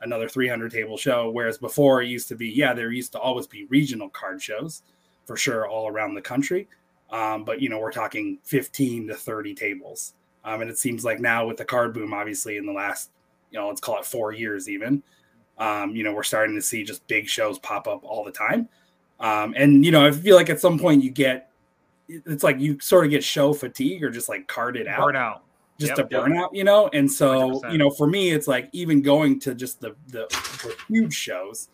another 0.00 0.26
300 0.26 0.72
table 0.72 0.96
show. 0.96 1.30
Whereas 1.30 1.58
before 1.58 2.00
it 2.00 2.08
used 2.08 2.28
to 2.28 2.36
be, 2.36 2.48
yeah, 2.48 2.72
there 2.72 2.90
used 2.90 3.12
to 3.12 3.18
always 3.18 3.46
be 3.46 3.66
regional 3.66 4.08
card 4.08 4.42
shows 4.42 4.82
for 5.26 5.36
sure 5.36 5.68
all 5.68 5.88
around 5.88 6.14
the 6.14 6.22
country. 6.22 6.68
Um, 7.10 7.44
but, 7.44 7.60
you 7.60 7.68
know, 7.68 7.78
we're 7.78 7.92
talking 7.92 8.38
15 8.44 9.08
to 9.08 9.14
30 9.14 9.54
tables. 9.54 10.14
Um, 10.44 10.60
and 10.60 10.70
it 10.70 10.78
seems 10.78 11.04
like 11.04 11.20
now 11.20 11.46
with 11.46 11.56
the 11.56 11.64
card 11.64 11.94
boom, 11.94 12.12
obviously 12.12 12.56
in 12.56 12.66
the 12.66 12.72
last, 12.72 13.10
you 13.50 13.58
know, 13.58 13.68
let's 13.68 13.80
call 13.80 13.98
it 13.98 14.04
four 14.04 14.32
years 14.32 14.68
even, 14.68 15.02
um, 15.58 15.94
you 15.94 16.02
know, 16.02 16.12
we're 16.12 16.22
starting 16.22 16.54
to 16.56 16.62
see 16.62 16.84
just 16.84 17.06
big 17.06 17.28
shows 17.28 17.58
pop 17.58 17.86
up 17.86 18.04
all 18.04 18.24
the 18.24 18.32
time. 18.32 18.68
Um, 19.20 19.54
and 19.56 19.84
you 19.84 19.90
know, 19.90 20.06
I 20.06 20.10
feel 20.10 20.36
like 20.36 20.50
at 20.50 20.60
some 20.60 20.78
point 20.78 21.02
you 21.02 21.10
get, 21.10 21.50
it's 22.08 22.42
like 22.42 22.58
you 22.58 22.78
sort 22.80 23.04
of 23.04 23.10
get 23.10 23.24
show 23.24 23.52
fatigue 23.52 24.02
or 24.04 24.10
just 24.10 24.28
like 24.28 24.46
carded 24.46 24.86
out, 24.86 25.00
burnout, 25.00 25.40
just 25.78 25.96
yep, 25.96 25.98
a 25.98 26.14
burnout, 26.14 26.50
you 26.52 26.64
know. 26.64 26.90
And 26.92 27.10
so, 27.10 27.60
100%. 27.62 27.72
you 27.72 27.78
know, 27.78 27.90
for 27.90 28.06
me, 28.06 28.30
it's 28.30 28.46
like 28.46 28.68
even 28.72 29.00
going 29.00 29.40
to 29.40 29.54
just 29.54 29.80
the 29.80 29.94
the, 30.08 30.26
the 30.28 30.76
huge 30.88 31.14
shows, 31.14 31.68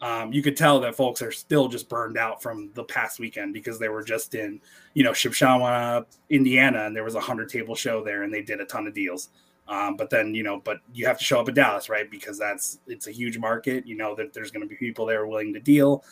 um, 0.00 0.32
you 0.32 0.42
could 0.42 0.56
tell 0.56 0.80
that 0.80 0.94
folks 0.94 1.22
are 1.22 1.32
still 1.32 1.68
just 1.68 1.88
burned 1.88 2.18
out 2.18 2.42
from 2.42 2.70
the 2.74 2.84
past 2.84 3.18
weekend 3.18 3.54
because 3.54 3.78
they 3.78 3.88
were 3.88 4.02
just 4.02 4.34
in, 4.34 4.60
you 4.92 5.02
know, 5.02 5.12
Shipshewana, 5.12 6.04
Indiana, 6.28 6.84
and 6.84 6.94
there 6.94 7.04
was 7.04 7.14
a 7.14 7.20
hundred 7.20 7.48
table 7.48 7.74
show 7.74 8.04
there, 8.04 8.22
and 8.22 8.32
they 8.32 8.42
did 8.42 8.60
a 8.60 8.66
ton 8.66 8.86
of 8.86 8.94
deals. 8.94 9.30
Um, 9.66 9.96
but 9.96 10.10
then, 10.10 10.34
you 10.34 10.42
know, 10.42 10.60
but 10.62 10.78
you 10.92 11.06
have 11.06 11.18
to 11.18 11.24
show 11.24 11.40
up 11.40 11.48
at 11.48 11.54
Dallas, 11.54 11.88
right? 11.88 12.10
Because 12.10 12.38
that's 12.38 12.80
it's 12.86 13.06
a 13.06 13.12
huge 13.12 13.38
market. 13.38 13.86
You 13.86 13.96
know 13.96 14.14
that 14.14 14.34
there's 14.34 14.50
going 14.50 14.62
to 14.62 14.68
be 14.68 14.76
people 14.76 15.06
there 15.06 15.26
willing 15.26 15.54
to 15.54 15.60
deal. 15.60 16.04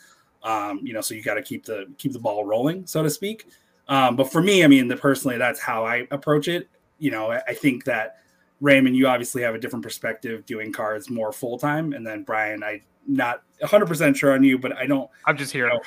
Um, 0.42 0.80
you 0.82 0.92
know, 0.92 1.00
so 1.00 1.14
you 1.14 1.22
got 1.22 1.34
to 1.34 1.42
keep 1.42 1.64
the 1.64 1.86
keep 1.98 2.12
the 2.12 2.18
ball 2.18 2.44
rolling, 2.44 2.86
so 2.86 3.02
to 3.02 3.10
speak. 3.10 3.46
Um, 3.88 4.16
but 4.16 4.32
for 4.32 4.40
me, 4.40 4.64
I 4.64 4.68
mean, 4.68 4.88
the 4.88 4.96
personally, 4.96 5.36
that's 5.36 5.60
how 5.60 5.84
I 5.84 6.06
approach 6.10 6.48
it. 6.48 6.68
You 6.98 7.10
know, 7.10 7.30
I, 7.30 7.42
I 7.48 7.54
think 7.54 7.84
that 7.84 8.16
Raymond, 8.60 8.96
you 8.96 9.06
obviously 9.06 9.42
have 9.42 9.54
a 9.54 9.58
different 9.58 9.82
perspective 9.82 10.46
doing 10.46 10.72
cards 10.72 11.10
more 11.10 11.32
full 11.32 11.58
time, 11.58 11.92
and 11.92 12.06
then 12.06 12.22
Brian, 12.22 12.62
I 12.64 12.80
not 13.06 13.42
100 13.62 13.87
percent 13.87 14.16
sure 14.16 14.33
on 14.33 14.42
you, 14.42 14.59
but 14.59 14.76
I 14.76 14.87
don't. 14.87 15.09
I'm 15.25 15.37
just 15.37 15.52
here. 15.52 15.71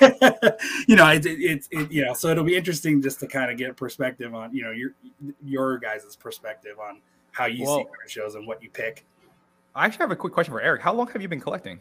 You 0.00 0.08
know, 0.10 0.56
you 0.88 0.96
know 0.96 1.08
it's 1.08 1.26
it, 1.26 1.68
it, 1.70 1.92
you 1.92 2.04
know, 2.04 2.14
so 2.14 2.28
it'll 2.28 2.44
be 2.44 2.56
interesting 2.56 3.00
just 3.00 3.20
to 3.20 3.26
kind 3.26 3.50
of 3.50 3.56
get 3.56 3.76
perspective 3.76 4.34
on 4.34 4.54
you 4.54 4.62
know 4.62 4.70
your 4.70 4.90
your 5.44 5.78
guys' 5.78 6.16
perspective 6.16 6.78
on 6.78 7.00
how 7.30 7.46
you 7.46 7.66
see 7.66 7.84
shows 8.06 8.34
and 8.34 8.46
what 8.46 8.62
you 8.62 8.70
pick. 8.70 9.04
I 9.74 9.86
actually 9.86 10.04
have 10.04 10.10
a 10.10 10.16
quick 10.16 10.32
question 10.32 10.52
for 10.52 10.60
Eric. 10.60 10.82
How 10.82 10.92
long 10.92 11.08
have 11.08 11.22
you 11.22 11.28
been 11.28 11.40
collecting? 11.40 11.78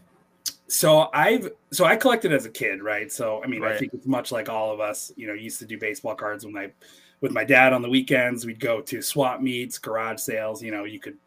So 0.68 1.10
I've 1.14 1.52
so 1.72 1.86
I 1.86 1.98
collected 1.98 2.32
as 2.32 2.46
a 2.46 2.50
kid, 2.50 2.82
right? 2.82 3.12
So 3.12 3.44
I 3.44 3.48
mean, 3.48 3.62
right. 3.62 3.74
I 3.74 3.78
think 3.78 3.94
it's 3.94 4.08
much 4.08 4.32
like 4.32 4.48
all 4.50 4.72
of 4.74 4.80
us. 4.80 5.12
You 5.16 5.28
know, 5.28 5.34
used 5.34 5.60
to 5.60 5.66
do 5.66 5.78
baseball 5.78 6.16
cards 6.16 6.46
when 6.46 6.56
I 6.58 6.72
with 7.20 7.32
my 7.32 7.44
dad 7.44 7.74
on 7.74 7.82
the 7.82 7.90
weekends. 7.90 8.46
We'd 8.46 8.60
go 8.60 8.82
to 8.82 9.02
swap 9.02 9.42
meets, 9.42 9.78
garage 9.78 10.20
sales. 10.20 10.64
You 10.64 10.72
know, 10.72 10.86
you 10.86 11.00
could. 11.00 11.18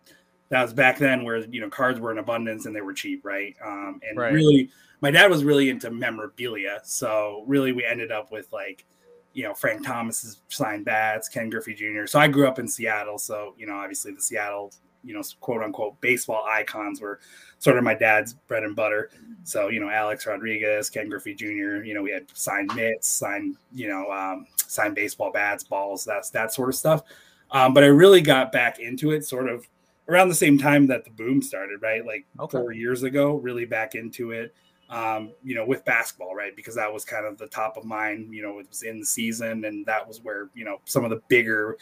That 0.50 0.62
was 0.62 0.72
back 0.72 0.98
then 0.98 1.24
where 1.24 1.38
you 1.38 1.60
know 1.60 1.68
cards 1.68 1.98
were 1.98 2.12
in 2.12 2.18
abundance 2.18 2.66
and 2.66 2.74
they 2.74 2.80
were 2.80 2.92
cheap, 2.92 3.24
right? 3.24 3.56
Um, 3.64 4.00
and 4.08 4.18
right. 4.18 4.32
really, 4.32 4.70
my 5.00 5.10
dad 5.10 5.30
was 5.30 5.44
really 5.44 5.70
into 5.70 5.90
memorabilia. 5.90 6.80
So 6.84 7.44
really, 7.46 7.72
we 7.72 7.84
ended 7.84 8.12
up 8.12 8.30
with 8.30 8.52
like, 8.52 8.84
you 9.32 9.42
know, 9.42 9.54
Frank 9.54 9.84
Thomas's 9.84 10.40
signed 10.48 10.84
bats, 10.84 11.28
Ken 11.28 11.50
Griffey 11.50 11.74
Jr. 11.74 12.06
So 12.06 12.18
I 12.18 12.28
grew 12.28 12.46
up 12.46 12.58
in 12.58 12.68
Seattle. 12.68 13.18
So 13.18 13.54
you 13.58 13.66
know, 13.66 13.74
obviously 13.74 14.12
the 14.12 14.20
Seattle 14.20 14.72
you 15.04 15.14
know, 15.14 15.22
quote 15.40 15.62
unquote 15.62 16.00
baseball 16.00 16.44
icons 16.48 17.00
were 17.00 17.20
sort 17.58 17.78
of 17.78 17.84
my 17.84 17.94
dad's 17.94 18.32
bread 18.32 18.62
and 18.64 18.74
butter. 18.74 19.10
So, 19.44 19.68
you 19.68 19.80
know, 19.80 19.90
Alex 19.90 20.26
Rodriguez, 20.26 20.90
Ken 20.90 21.08
Griffey 21.08 21.34
Jr., 21.34 21.84
you 21.84 21.94
know, 21.94 22.02
we 22.02 22.10
had 22.10 22.26
signed 22.32 22.74
mitts, 22.74 23.08
signed, 23.08 23.56
you 23.72 23.88
know, 23.88 24.10
um, 24.10 24.46
signed 24.66 24.94
baseball 24.94 25.30
bats, 25.30 25.62
balls, 25.62 26.04
that's 26.04 26.30
that 26.30 26.52
sort 26.52 26.70
of 26.70 26.74
stuff. 26.74 27.02
Um, 27.50 27.74
but 27.74 27.84
I 27.84 27.88
really 27.88 28.20
got 28.20 28.50
back 28.50 28.80
into 28.80 29.12
it 29.12 29.24
sort 29.24 29.48
of 29.48 29.66
around 30.08 30.28
the 30.28 30.34
same 30.34 30.58
time 30.58 30.86
that 30.88 31.04
the 31.04 31.10
boom 31.10 31.42
started, 31.42 31.82
right? 31.82 32.04
Like 32.04 32.26
okay. 32.38 32.58
four 32.58 32.72
years 32.72 33.02
ago, 33.02 33.36
really 33.36 33.64
back 33.64 33.94
into 33.94 34.30
it. 34.32 34.54
Um, 34.90 35.32
you 35.42 35.54
know, 35.54 35.64
with 35.64 35.84
basketball, 35.86 36.34
right? 36.34 36.54
Because 36.54 36.74
that 36.74 36.92
was 36.92 37.04
kind 37.06 37.24
of 37.24 37.38
the 37.38 37.46
top 37.46 37.78
of 37.78 37.84
mind, 37.84 38.32
you 38.34 38.42
know, 38.42 38.58
it 38.58 38.68
was 38.68 38.82
in 38.82 39.00
the 39.00 39.06
season 39.06 39.64
and 39.64 39.84
that 39.86 40.06
was 40.06 40.20
where, 40.22 40.50
you 40.54 40.64
know, 40.64 40.80
some 40.84 41.04
of 41.04 41.10
the 41.10 41.22
bigger 41.28 41.78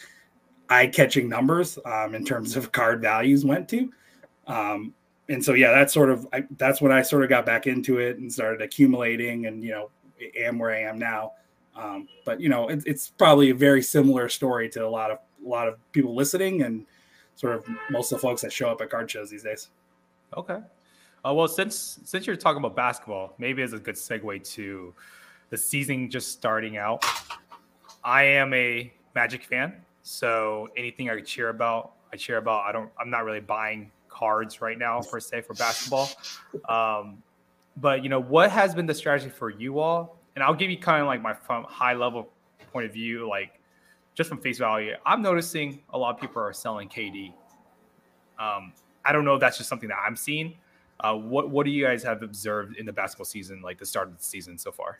eye-catching 0.69 1.27
numbers 1.27 1.77
um, 1.85 2.15
in 2.15 2.23
terms 2.23 2.55
of 2.55 2.71
card 2.71 3.01
values 3.01 3.43
went 3.43 3.67
to. 3.69 3.91
Um, 4.47 4.93
and 5.29 5.43
so 5.43 5.53
yeah, 5.53 5.71
that's 5.71 5.93
sort 5.93 6.09
of 6.09 6.27
I, 6.33 6.43
that's 6.57 6.81
when 6.81 6.91
I 6.91 7.01
sort 7.01 7.23
of 7.23 7.29
got 7.29 7.45
back 7.45 7.67
into 7.67 7.99
it 7.99 8.17
and 8.17 8.31
started 8.31 8.61
accumulating, 8.61 9.45
and 9.45 9.63
you 9.63 9.71
know, 9.71 9.89
am 10.37 10.59
where 10.59 10.71
I 10.71 10.81
am 10.81 10.99
now. 10.99 11.33
Um, 11.75 12.07
but 12.25 12.39
you 12.39 12.49
know, 12.49 12.67
it, 12.67 12.83
it's 12.85 13.09
probably 13.09 13.49
a 13.49 13.55
very 13.55 13.81
similar 13.81 14.29
story 14.29 14.69
to 14.69 14.85
a 14.85 14.87
lot 14.87 15.11
of 15.11 15.19
a 15.45 15.47
lot 15.47 15.67
of 15.67 15.75
people 15.91 16.15
listening, 16.15 16.63
and 16.63 16.85
sort 17.35 17.55
of 17.55 17.65
most 17.89 18.11
of 18.11 18.17
the 18.17 18.21
folks 18.21 18.41
that 18.41 18.51
show 18.51 18.69
up 18.69 18.81
at 18.81 18.89
card 18.89 19.09
shows 19.09 19.29
these 19.29 19.43
days. 19.43 19.69
Okay. 20.35 20.59
Uh, 21.25 21.33
well, 21.33 21.47
since 21.47 21.99
since 22.03 22.27
you're 22.27 22.35
talking 22.35 22.57
about 22.57 22.75
basketball, 22.75 23.33
maybe 23.37 23.61
it's 23.61 23.73
a 23.73 23.79
good 23.79 23.95
segue 23.95 24.43
to 24.53 24.93
the 25.49 25.57
season 25.57 26.09
just 26.09 26.31
starting 26.31 26.77
out. 26.77 27.05
I 28.03 28.23
am 28.23 28.53
a 28.53 28.91
Magic 29.15 29.43
fan. 29.43 29.75
So 30.01 30.69
anything 30.75 31.09
I 31.09 31.21
cheer 31.21 31.49
about, 31.49 31.93
I 32.11 32.17
cheer 32.17 32.37
about. 32.37 32.65
I 32.65 32.71
don't. 32.71 32.89
I'm 32.99 33.09
not 33.09 33.23
really 33.25 33.39
buying 33.39 33.91
cards 34.09 34.61
right 34.61 34.77
now 34.77 35.01
per 35.01 35.19
se 35.19 35.41
for 35.41 35.53
basketball. 35.53 36.09
Um, 36.67 37.21
but 37.77 38.03
you 38.03 38.09
know 38.09 38.19
what 38.19 38.51
has 38.51 38.75
been 38.75 38.85
the 38.85 38.93
strategy 38.93 39.29
for 39.29 39.49
you 39.49 39.79
all? 39.79 40.17
And 40.35 40.43
I'll 40.43 40.53
give 40.53 40.69
you 40.69 40.77
kind 40.77 41.01
of 41.01 41.07
like 41.07 41.21
my 41.21 41.35
high 41.47 41.93
level 41.93 42.29
point 42.71 42.85
of 42.85 42.93
view, 42.93 43.29
like 43.29 43.59
just 44.15 44.29
from 44.29 44.39
face 44.39 44.59
value. 44.59 44.93
I'm 45.05 45.21
noticing 45.21 45.81
a 45.91 45.97
lot 45.97 46.15
of 46.15 46.21
people 46.21 46.41
are 46.41 46.53
selling 46.53 46.87
KD. 46.87 47.33
Um, 48.39 48.73
I 49.05 49.11
don't 49.11 49.25
know 49.25 49.35
if 49.35 49.39
that's 49.39 49.57
just 49.57 49.69
something 49.69 49.89
that 49.89 49.97
I'm 50.05 50.15
seeing. 50.15 50.55
Uh, 50.99 51.15
what 51.15 51.49
what 51.49 51.65
do 51.65 51.71
you 51.71 51.83
guys 51.85 52.03
have 52.03 52.23
observed 52.23 52.77
in 52.77 52.85
the 52.85 52.93
basketball 52.93 53.25
season, 53.25 53.61
like 53.61 53.77
the 53.77 53.85
start 53.85 54.07
of 54.07 54.17
the 54.17 54.23
season 54.23 54.57
so 54.57 54.71
far? 54.71 54.99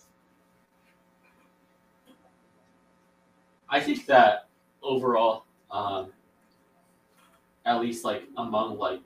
I 3.70 3.80
think 3.80 4.06
that 4.08 4.48
overall, 4.82 5.46
um, 5.72 6.12
at 7.66 7.80
least 7.80 8.04
like 8.04 8.24
among 8.38 8.78
like 8.78 9.02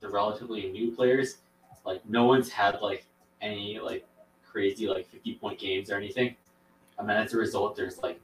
the 0.00 0.08
relatively 0.08 0.70
new 0.70 0.92
players, 0.92 1.38
like 1.84 2.06
no 2.08 2.24
one's 2.24 2.50
had 2.50 2.80
like 2.82 3.06
any 3.40 3.78
like 3.78 4.06
crazy 4.44 4.86
like 4.86 5.08
50 5.08 5.34
point 5.36 5.58
games 5.58 5.90
or 5.90 5.96
anything. 5.96 6.36
I 6.98 7.02
mean, 7.02 7.16
as 7.16 7.32
a 7.32 7.38
result, 7.38 7.76
there's 7.76 7.98
like 7.98 8.20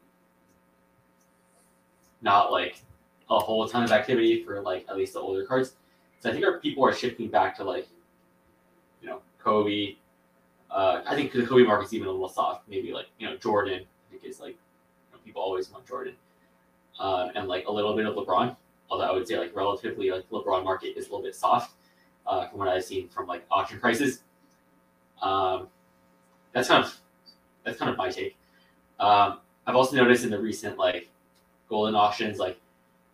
not 2.24 2.50
like 2.50 2.82
a 3.30 3.38
whole 3.38 3.68
ton 3.68 3.84
of 3.84 3.92
activity 3.92 4.42
for 4.42 4.60
like 4.62 4.86
at 4.88 4.96
least 4.96 5.12
the 5.12 5.20
older 5.20 5.44
cards. 5.44 5.74
So 6.18 6.30
I 6.30 6.32
think 6.32 6.44
our 6.44 6.58
people 6.58 6.84
are 6.84 6.92
shifting 6.92 7.28
back 7.28 7.56
to 7.58 7.64
like, 7.64 7.86
you 9.00 9.08
know, 9.08 9.20
Kobe. 9.38 9.96
Uh, 10.70 11.02
I 11.06 11.14
think 11.14 11.32
the 11.32 11.46
Kobe 11.46 11.62
market's 11.62 11.92
even 11.92 12.08
a 12.08 12.10
little 12.10 12.28
soft. 12.28 12.68
Maybe 12.68 12.92
like 12.92 13.06
you 13.18 13.28
know 13.28 13.36
Jordan. 13.36 13.82
I 13.82 14.10
think 14.10 14.24
is 14.24 14.40
like 14.40 14.54
you 14.54 15.12
know, 15.12 15.18
people 15.24 15.42
always 15.42 15.70
want 15.70 15.86
Jordan 15.86 16.14
uh, 16.98 17.28
and 17.34 17.46
like 17.46 17.66
a 17.68 17.72
little 17.72 17.94
bit 17.94 18.06
of 18.06 18.14
LeBron. 18.14 18.56
Although 18.90 19.04
I 19.04 19.12
would 19.12 19.28
say 19.28 19.38
like 19.38 19.54
relatively 19.54 20.10
like 20.10 20.28
LeBron 20.30 20.64
market 20.64 20.96
is 20.96 21.06
a 21.06 21.10
little 21.10 21.22
bit 21.22 21.34
soft 21.34 21.74
uh, 22.26 22.48
from 22.48 22.58
what 22.58 22.68
I've 22.68 22.84
seen 22.84 23.08
from 23.08 23.26
like 23.26 23.44
auction 23.50 23.78
prices. 23.78 24.22
Um, 25.22 25.68
that's 26.52 26.68
kind 26.68 26.84
of 26.84 26.96
that's 27.64 27.78
kind 27.78 27.90
of 27.90 27.96
my 27.96 28.10
take. 28.10 28.36
Um, 28.98 29.38
I've 29.66 29.76
also 29.76 29.96
noticed 29.96 30.24
in 30.24 30.30
the 30.30 30.38
recent 30.38 30.78
like 30.78 31.10
Goldin 31.70 31.94
auctions, 31.94 32.38
like 32.38 32.60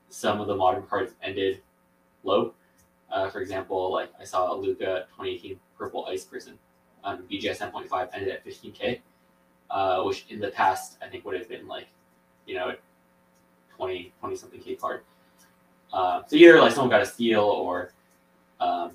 some 0.08 0.40
of 0.40 0.46
the 0.46 0.54
modern 0.54 0.82
cards 0.82 1.12
ended 1.22 1.60
low. 2.24 2.52
Uh, 3.10 3.28
for 3.28 3.40
example, 3.40 3.92
like 3.92 4.10
I 4.20 4.24
saw 4.24 4.52
a 4.52 4.54
Luka 4.54 5.06
2018 5.16 5.58
Purple 5.76 6.06
Ice 6.06 6.24
Prizm 6.24 6.54
on 7.02 7.22
BGS 7.30 7.58
10.5 7.58 8.08
ended 8.12 8.28
at 8.28 8.44
15k, 8.44 9.00
uh, 9.70 10.02
which 10.02 10.26
in 10.28 10.38
the 10.38 10.50
past 10.50 10.96
I 11.02 11.08
think 11.08 11.24
would 11.24 11.36
have 11.36 11.48
been 11.48 11.66
like, 11.66 11.86
you 12.46 12.54
know, 12.54 12.74
20, 13.76 14.12
20 14.20 14.36
something 14.36 14.60
K 14.60 14.74
card. 14.76 15.02
Uh, 15.92 16.22
so 16.26 16.36
either 16.36 16.60
like 16.60 16.72
someone 16.72 16.90
got 16.90 17.00
a 17.00 17.06
steal 17.06 17.42
or, 17.42 17.92
um, 18.60 18.92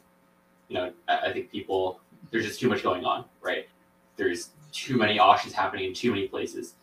you 0.70 0.76
know, 0.76 0.94
I, 1.08 1.28
I, 1.28 1.34
think 1.34 1.52
people, 1.52 2.00
there's 2.32 2.46
just 2.46 2.60
too 2.60 2.70
much 2.70 2.84
going 2.84 3.04
on, 3.04 3.26
right? 3.42 3.68
There's 4.16 4.52
too 4.72 4.98
many 4.98 5.20
auctions 5.20 5.54
happening 5.54 5.86
in 5.86 5.94
too 5.94 6.12
many 6.12 6.28
places. 6.28 6.76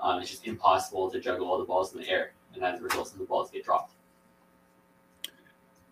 Um, 0.00 0.20
it's 0.20 0.30
just 0.30 0.46
impossible 0.46 1.10
to 1.10 1.20
juggle 1.20 1.46
all 1.46 1.58
the 1.58 1.64
balls 1.64 1.94
in 1.94 2.00
the 2.00 2.08
air. 2.08 2.32
And 2.54 2.64
as 2.64 2.80
a 2.80 2.82
result, 2.82 3.08
some 3.08 3.16
of 3.16 3.20
the 3.20 3.26
balls 3.26 3.50
get 3.50 3.64
dropped. 3.64 3.94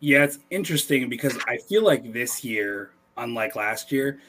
Yeah, 0.00 0.24
it's 0.24 0.38
interesting 0.50 1.08
because 1.08 1.38
I 1.48 1.56
feel 1.56 1.82
like 1.82 2.12
this 2.12 2.44
year, 2.44 2.90
unlike 3.16 3.56
last 3.56 3.90
year, 3.90 4.20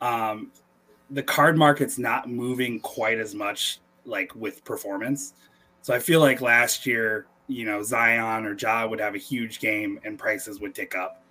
um, 0.00 0.50
the 1.10 1.22
card 1.22 1.56
market's 1.56 1.98
not 1.98 2.28
moving 2.28 2.80
quite 2.80 3.18
as 3.18 3.34
much 3.34 3.78
like 4.04 4.34
with 4.34 4.64
performance. 4.64 5.34
So 5.82 5.94
I 5.94 5.98
feel 5.98 6.20
like 6.20 6.40
last 6.40 6.86
year, 6.86 7.26
you 7.48 7.64
know, 7.64 7.82
Zion 7.82 8.46
or 8.46 8.54
Ja 8.54 8.86
would 8.86 9.00
have 9.00 9.14
a 9.14 9.18
huge 9.18 9.60
game 9.60 10.00
and 10.04 10.18
prices 10.18 10.60
would 10.60 10.74
tick 10.74 10.94
up. 10.94 11.22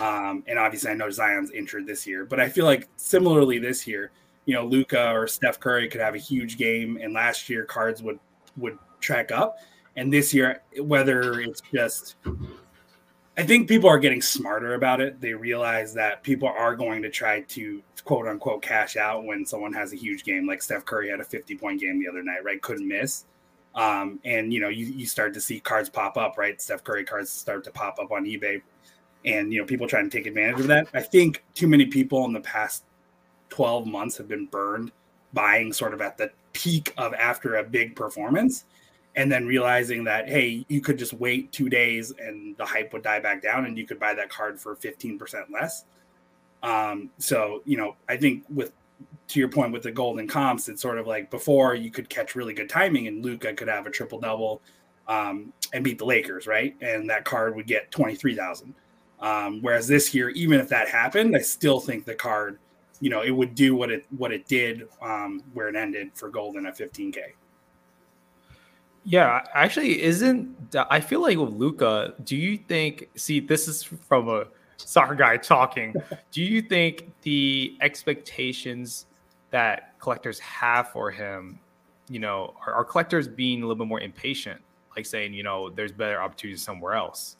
Um, 0.00 0.42
and 0.46 0.58
obviously, 0.58 0.90
I 0.90 0.94
know 0.94 1.10
Zion's 1.10 1.50
injured 1.52 1.86
this 1.86 2.06
year, 2.06 2.24
but 2.24 2.40
I 2.40 2.48
feel 2.48 2.64
like 2.64 2.88
similarly 2.96 3.58
this 3.58 3.86
year, 3.86 4.10
you 4.46 4.54
know, 4.54 4.64
Luka 4.64 5.10
or 5.12 5.26
Steph 5.26 5.60
Curry 5.60 5.88
could 5.88 6.00
have 6.00 6.14
a 6.14 6.18
huge 6.18 6.56
game, 6.56 6.98
and 7.00 7.12
last 7.12 7.48
year 7.48 7.64
cards 7.64 8.02
would 8.02 8.18
would 8.56 8.78
track 9.00 9.32
up. 9.32 9.58
And 9.96 10.12
this 10.12 10.34
year, 10.34 10.62
whether 10.80 11.40
it's 11.40 11.62
just, 11.72 12.16
I 13.36 13.44
think 13.44 13.68
people 13.68 13.88
are 13.88 13.98
getting 13.98 14.20
smarter 14.20 14.74
about 14.74 15.00
it. 15.00 15.20
They 15.20 15.34
realize 15.34 15.94
that 15.94 16.22
people 16.22 16.48
are 16.48 16.74
going 16.74 17.02
to 17.02 17.10
try 17.10 17.42
to 17.42 17.82
quote 18.04 18.26
unquote 18.26 18.62
cash 18.62 18.96
out 18.96 19.24
when 19.24 19.46
someone 19.46 19.72
has 19.72 19.92
a 19.92 19.96
huge 19.96 20.24
game, 20.24 20.46
like 20.46 20.62
Steph 20.62 20.84
Curry 20.84 21.10
had 21.10 21.20
a 21.20 21.24
50 21.24 21.56
point 21.56 21.80
game 21.80 22.00
the 22.00 22.08
other 22.08 22.22
night, 22.22 22.44
right? 22.44 22.60
Couldn't 22.60 22.88
miss. 22.88 23.24
Um, 23.74 24.20
and 24.24 24.52
you 24.52 24.60
know, 24.60 24.68
you, 24.68 24.86
you 24.86 25.06
start 25.06 25.34
to 25.34 25.40
see 25.40 25.58
cards 25.60 25.88
pop 25.88 26.16
up, 26.16 26.36
right? 26.38 26.60
Steph 26.60 26.84
Curry 26.84 27.04
cards 27.04 27.30
start 27.30 27.64
to 27.64 27.70
pop 27.70 27.98
up 27.98 28.12
on 28.12 28.24
eBay, 28.24 28.62
and 29.24 29.52
you 29.52 29.60
know, 29.60 29.66
people 29.66 29.88
trying 29.88 30.08
to 30.08 30.16
take 30.16 30.26
advantage 30.26 30.60
of 30.60 30.68
that. 30.68 30.86
I 30.94 31.02
think 31.02 31.42
too 31.54 31.66
many 31.66 31.86
people 31.86 32.24
in 32.24 32.32
the 32.32 32.40
past 32.40 32.84
12 33.54 33.86
months 33.86 34.16
have 34.16 34.26
been 34.26 34.46
burned 34.46 34.90
buying 35.32 35.72
sort 35.72 35.94
of 35.94 36.00
at 36.00 36.18
the 36.18 36.28
peak 36.52 36.92
of 36.98 37.14
after 37.14 37.56
a 37.56 37.62
big 37.62 37.94
performance 37.94 38.64
and 39.14 39.30
then 39.30 39.46
realizing 39.46 40.02
that 40.02 40.28
hey 40.28 40.66
you 40.68 40.80
could 40.80 40.98
just 40.98 41.12
wait 41.12 41.52
two 41.52 41.68
days 41.68 42.12
and 42.18 42.56
the 42.56 42.64
hype 42.64 42.92
would 42.92 43.04
die 43.04 43.20
back 43.20 43.40
down 43.40 43.64
and 43.64 43.78
you 43.78 43.86
could 43.86 44.00
buy 44.00 44.12
that 44.12 44.28
card 44.28 44.60
for 44.60 44.74
15% 44.74 45.20
less 45.52 45.84
um, 46.64 47.10
so 47.18 47.62
you 47.64 47.76
know 47.76 47.94
i 48.08 48.16
think 48.16 48.42
with 48.52 48.72
to 49.28 49.38
your 49.38 49.48
point 49.48 49.72
with 49.72 49.82
the 49.82 49.92
Goldin 49.92 50.28
comps, 50.28 50.68
it's 50.68 50.82
sort 50.82 50.98
of 50.98 51.06
like 51.06 51.30
before 51.30 51.74
you 51.74 51.90
could 51.90 52.08
catch 52.08 52.34
really 52.34 52.52
good 52.52 52.68
timing 52.68 53.06
and 53.06 53.24
Luka 53.24 53.54
could 53.54 53.68
have 53.68 53.86
a 53.86 53.90
triple 53.90 54.20
double 54.20 54.60
um, 55.08 55.52
and 55.72 55.82
beat 55.82 55.98
the 55.98 56.04
Lakers, 56.04 56.46
right? 56.46 56.76
And 56.80 57.08
that 57.08 57.24
card 57.24 57.56
would 57.56 57.66
get 57.66 57.90
23,000. 57.90 58.74
Um, 59.20 59.62
whereas 59.62 59.88
this 59.88 60.14
year, 60.14 60.28
even 60.30 60.60
if 60.60 60.68
that 60.68 60.88
happened, 60.88 61.34
I 61.34 61.40
still 61.40 61.80
think 61.80 62.04
the 62.04 62.14
card, 62.14 62.58
you 63.04 63.10
know, 63.10 63.20
it 63.20 63.32
would 63.32 63.54
do 63.54 63.76
what 63.76 63.90
it 63.90 64.06
what 64.16 64.32
it 64.32 64.48
did 64.48 64.88
um, 65.02 65.42
where 65.52 65.68
it 65.68 65.76
ended 65.76 66.10
for 66.14 66.30
Goldin 66.30 66.66
at 66.66 66.78
15k. 66.78 67.18
Yeah, 69.04 69.44
actually, 69.52 70.00
isn't 70.00 70.74
I 70.88 71.00
feel 71.00 71.20
like 71.20 71.36
with 71.36 71.50
Luka 71.50 72.14
do 72.24 72.34
you 72.34 72.56
think? 72.56 73.10
See, 73.14 73.40
this 73.40 73.68
is 73.68 73.82
from 73.82 74.30
a 74.30 74.46
soccer 74.78 75.14
guy 75.14 75.36
talking. 75.36 75.94
do 76.32 76.42
you 76.42 76.62
think 76.62 77.12
the 77.20 77.76
expectations 77.82 79.04
that 79.50 79.98
collectors 79.98 80.38
have 80.38 80.88
for 80.88 81.10
him, 81.10 81.60
you 82.08 82.20
know, 82.20 82.54
are, 82.66 82.72
are 82.72 82.84
collectors 82.86 83.28
being 83.28 83.62
a 83.62 83.66
little 83.66 83.84
bit 83.84 83.86
more 83.86 84.00
impatient, 84.00 84.62
like 84.96 85.04
saying, 85.04 85.34
you 85.34 85.42
know, 85.42 85.68
there's 85.68 85.92
better 85.92 86.22
opportunities 86.22 86.62
somewhere 86.62 86.94
else, 86.94 87.36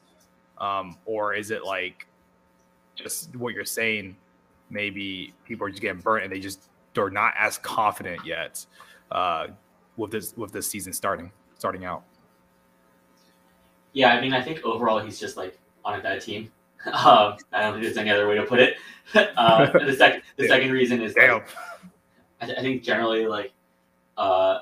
um, 0.59 0.99
or 1.07 1.33
is 1.33 1.51
it 1.51 1.65
like 1.65 2.07
just 2.97 3.35
what 3.37 3.55
you're 3.55 3.65
saying? 3.65 4.15
Maybe 4.71 5.35
people 5.45 5.67
are 5.67 5.71
just 5.71 5.83
getting 5.83 6.01
burnt 6.01 6.25
and 6.25 6.33
they 6.33 6.41
just 6.41 6.69
they're 6.95 7.11
not 7.11 7.35
as 7.39 7.59
confident 7.59 8.25
yet 8.25 8.65
uh, 9.11 9.49
with 9.97 10.11
this 10.11 10.37
with 10.37 10.53
this 10.53 10.69
season 10.69 10.93
starting 10.93 11.31
starting 11.59 11.85
out. 11.85 12.05
Yeah, 13.93 14.13
I 14.13 14.21
mean, 14.21 14.33
I 14.33 14.43
think 14.43 14.65
overall 14.65 14.99
he's 14.99 15.19
just 15.19 15.37
like 15.37 15.59
on 15.85 15.99
a 15.99 16.03
bad 16.03 16.21
team. 16.21 16.51
Um, 16.87 17.39
I 17.51 17.63
don't 17.63 17.73
think 17.73 17.85
there's 17.85 17.97
any 17.97 18.11
other 18.11 18.29
way 18.29 18.35
to 18.35 18.43
put 18.43 18.61
it. 18.61 18.77
uh, 19.15 19.73
the 19.87 19.95
second, 19.95 20.21
the 20.37 20.47
second 20.47 20.71
reason 20.71 21.01
is 21.01 21.17
like, 21.17 21.49
I, 22.43 22.45
th- 22.45 22.59
I, 22.59 22.61
think 22.61 22.83
generally 22.83 23.27
like, 23.27 23.55
uh, 24.19 24.59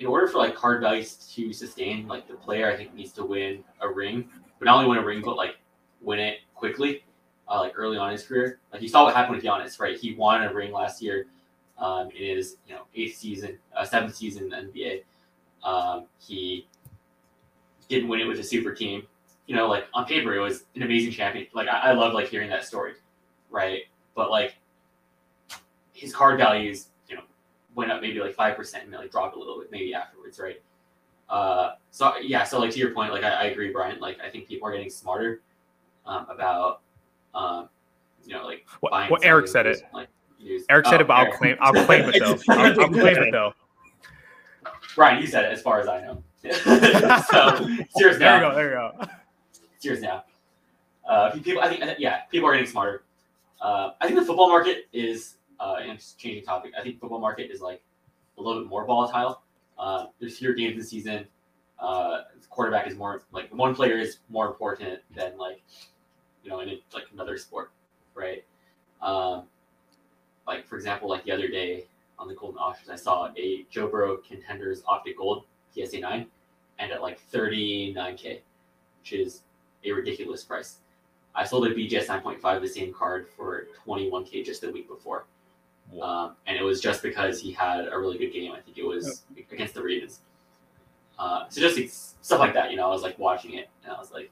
in 0.00 0.06
order 0.06 0.26
for 0.26 0.38
like 0.38 0.56
card 0.56 0.80
values 0.80 1.14
to 1.36 1.52
sustain, 1.52 2.08
like 2.08 2.26
the 2.26 2.34
player 2.34 2.68
I 2.68 2.76
think 2.76 2.94
needs 2.94 3.12
to 3.12 3.24
win 3.24 3.62
a 3.80 3.88
ring, 3.88 4.28
but 4.58 4.64
not 4.64 4.78
only 4.78 4.88
win 4.88 4.98
a 4.98 5.04
ring, 5.04 5.22
but 5.24 5.36
like 5.36 5.54
win 6.00 6.18
it 6.18 6.38
quickly, 6.56 7.03
uh, 7.48 7.60
like 7.60 7.72
early 7.76 7.96
on 7.96 8.08
in 8.08 8.12
his 8.12 8.26
career. 8.26 8.58
Like 8.72 8.82
you 8.82 8.88
saw 8.88 9.04
what 9.04 9.14
happened 9.14 9.36
with 9.36 9.44
Giannis, 9.44 9.80
right? 9.80 9.96
He 9.96 10.14
won 10.14 10.42
a 10.42 10.52
ring 10.52 10.72
last 10.72 11.02
year 11.02 11.26
um, 11.78 12.10
in 12.10 12.36
his 12.36 12.56
you 12.66 12.74
know 12.74 12.82
eighth 12.94 13.16
season, 13.16 13.58
uh, 13.76 13.84
seventh 13.84 14.14
season 14.14 14.44
in 14.44 14.50
the 14.50 14.56
NBA. 14.56 15.02
Um, 15.62 16.06
he 16.18 16.66
didn't 17.88 18.08
win 18.08 18.20
it 18.20 18.24
with 18.26 18.38
a 18.38 18.44
super 18.44 18.72
team. 18.72 19.06
You 19.46 19.56
know, 19.56 19.68
like 19.68 19.86
on 19.92 20.06
paper, 20.06 20.34
it 20.34 20.40
was 20.40 20.64
an 20.74 20.82
amazing 20.82 21.12
champion. 21.12 21.46
Like 21.52 21.68
I, 21.68 21.90
I 21.90 21.92
love 21.92 22.14
like 22.14 22.28
hearing 22.28 22.48
that 22.50 22.64
story, 22.64 22.92
right? 23.50 23.82
But 24.14 24.30
like 24.30 24.56
his 25.92 26.14
card 26.14 26.38
values, 26.38 26.88
you 27.08 27.16
know, 27.16 27.22
went 27.74 27.90
up 27.90 28.00
maybe 28.00 28.20
like 28.20 28.34
five 28.34 28.56
percent 28.56 28.84
and 28.84 28.92
then 28.92 29.00
like 29.00 29.10
dropped 29.10 29.36
a 29.36 29.38
little 29.38 29.58
bit 29.58 29.70
maybe 29.70 29.94
afterwards, 29.94 30.38
right? 30.38 30.60
Uh, 31.28 31.72
so 31.90 32.14
yeah, 32.22 32.44
so 32.44 32.58
like 32.58 32.70
to 32.70 32.78
your 32.78 32.90
point, 32.90 33.12
like 33.12 33.24
I, 33.24 33.30
I 33.30 33.44
agree, 33.44 33.70
Brian. 33.70 34.00
Like 34.00 34.18
I 34.20 34.30
think 34.30 34.48
people 34.48 34.68
are 34.68 34.72
getting 34.72 34.90
smarter 34.90 35.40
um, 36.06 36.26
about, 36.30 36.80
um, 37.34 37.68
you 38.24 38.34
know, 38.34 38.44
like 38.44 38.66
what, 38.80 39.10
what 39.10 39.24
Eric 39.24 39.48
said 39.48 39.66
it. 39.66 39.82
Like, 39.92 40.08
Eric 40.68 40.86
said 40.86 40.96
oh, 40.96 41.00
it, 41.00 41.08
but 41.08 41.14
I'll 41.14 41.32
claim 41.32 41.56
I'll 41.60 41.84
claim 41.84 42.08
it 42.08 42.18
though. 42.18 42.38
I'll, 42.48 42.80
I'll 42.80 42.88
claim 42.88 43.16
it 43.16 43.32
though. 43.32 43.52
Brian, 44.94 45.20
you 45.20 45.26
said 45.26 45.44
it 45.44 45.52
as 45.52 45.62
far 45.62 45.80
as 45.80 45.88
I 45.88 46.00
know. 46.02 46.22
so 46.52 47.68
serious 47.96 48.18
now. 48.18 48.18
There 48.18 48.36
you 48.36 48.40
go. 48.40 48.54
There 48.54 48.68
you 48.68 48.74
go. 48.74 49.06
Serious 49.78 50.02
now. 50.02 50.24
Uh, 51.08 51.30
people, 51.32 51.62
I 51.62 51.68
think, 51.68 51.98
yeah, 51.98 52.22
people 52.30 52.48
are 52.48 52.52
getting 52.52 52.68
smarter. 52.68 53.04
Uh, 53.60 53.90
I 54.00 54.06
think 54.06 54.18
the 54.18 54.24
football 54.24 54.48
market 54.48 54.88
is, 54.92 55.36
uh, 55.60 55.76
and 55.80 55.98
just 55.98 56.18
changing 56.18 56.44
topic. 56.44 56.72
I 56.78 56.82
think 56.82 57.00
football 57.00 57.20
market 57.20 57.50
is 57.50 57.60
like 57.60 57.82
a 58.38 58.42
little 58.42 58.62
bit 58.62 58.68
more 58.68 58.84
volatile. 58.84 59.42
Uh, 59.78 60.06
there's 60.20 60.38
fewer 60.38 60.54
games 60.54 60.76
this 60.76 60.90
season. 60.90 61.26
Uh, 61.78 62.22
quarterback 62.48 62.86
is 62.86 62.96
more 62.96 63.24
like 63.32 63.52
one 63.54 63.74
player 63.74 63.98
is 63.98 64.18
more 64.28 64.46
important 64.46 65.00
than 65.14 65.36
like, 65.36 65.62
you 66.44 66.50
know, 66.50 66.60
in 66.60 66.68
a, 66.68 66.80
like 66.92 67.06
another 67.12 67.36
sport, 67.36 67.70
right? 68.14 68.44
Um, 69.02 69.44
like 70.46 70.66
for 70.66 70.76
example, 70.76 71.08
like 71.08 71.24
the 71.24 71.32
other 71.32 71.48
day, 71.48 71.86
on 72.18 72.28
the 72.28 72.34
Goldin 72.34 72.58
auctions, 72.58 72.90
I 72.90 72.96
saw 72.96 73.30
a 73.36 73.66
Joe 73.70 73.88
Burrow 73.88 74.18
Contenders 74.18 74.82
Optic 74.86 75.18
Gold 75.18 75.44
PSA 75.74 76.00
9 76.00 76.26
and 76.78 76.92
at 76.92 77.02
like 77.02 77.18
39k, 77.32 78.40
which 79.00 79.12
is 79.12 79.42
a 79.84 79.92
ridiculous 79.92 80.44
price. 80.44 80.76
I 81.34 81.44
sold 81.44 81.66
a 81.66 81.74
BGS 81.74 82.06
9.5, 82.06 82.60
the 82.60 82.68
same 82.68 82.92
card, 82.92 83.26
for 83.36 83.66
21k 83.84 84.44
just 84.44 84.60
the 84.60 84.70
week 84.70 84.88
before. 84.88 85.24
Um, 86.00 86.36
and 86.46 86.56
it 86.56 86.62
was 86.62 86.80
just 86.80 87.02
because 87.02 87.40
he 87.40 87.52
had 87.52 87.88
a 87.88 87.98
really 87.98 88.18
good 88.18 88.32
game. 88.32 88.52
I 88.52 88.60
think 88.60 88.78
it 88.78 88.86
was 88.86 89.24
yep. 89.36 89.46
against 89.50 89.74
the 89.74 89.82
Ravens. 89.82 90.20
Uh, 91.18 91.44
so 91.48 91.60
just 91.60 92.24
stuff 92.24 92.38
like 92.38 92.54
that, 92.54 92.70
you 92.70 92.76
know, 92.76 92.86
I 92.86 92.90
was 92.90 93.02
like 93.02 93.18
watching 93.18 93.54
it 93.54 93.68
and 93.84 93.92
I 93.92 93.98
was 93.98 94.12
like, 94.12 94.30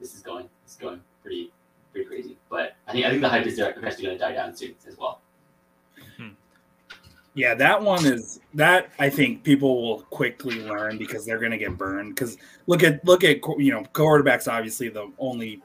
this 0.00 0.14
is 0.14 0.22
going, 0.22 0.48
this 0.64 0.72
is 0.72 0.78
going 0.78 1.00
pretty, 1.22 1.52
pretty 1.92 2.06
crazy. 2.06 2.36
But 2.48 2.76
I 2.86 2.92
think 2.92 3.06
I 3.06 3.10
think 3.10 3.22
the 3.22 3.28
hype 3.28 3.46
is 3.46 3.58
eventually 3.58 4.04
going 4.04 4.18
to 4.18 4.18
die 4.18 4.32
down 4.32 4.54
soon 4.54 4.74
as 4.86 4.96
well. 4.96 5.20
Yeah, 7.34 7.54
that 7.54 7.80
one 7.80 8.04
is 8.04 8.40
that 8.54 8.90
I 8.98 9.08
think 9.08 9.44
people 9.44 9.82
will 9.82 10.02
quickly 10.02 10.66
learn 10.66 10.98
because 10.98 11.24
they're 11.24 11.38
going 11.38 11.52
to 11.52 11.58
get 11.58 11.78
burned. 11.78 12.14
Because 12.14 12.36
look 12.66 12.82
at 12.82 13.04
look 13.04 13.22
at 13.22 13.38
you 13.58 13.70
know 13.72 13.84
quarterbacks 13.94 14.50
obviously 14.50 14.88
the 14.88 15.10
only 15.18 15.62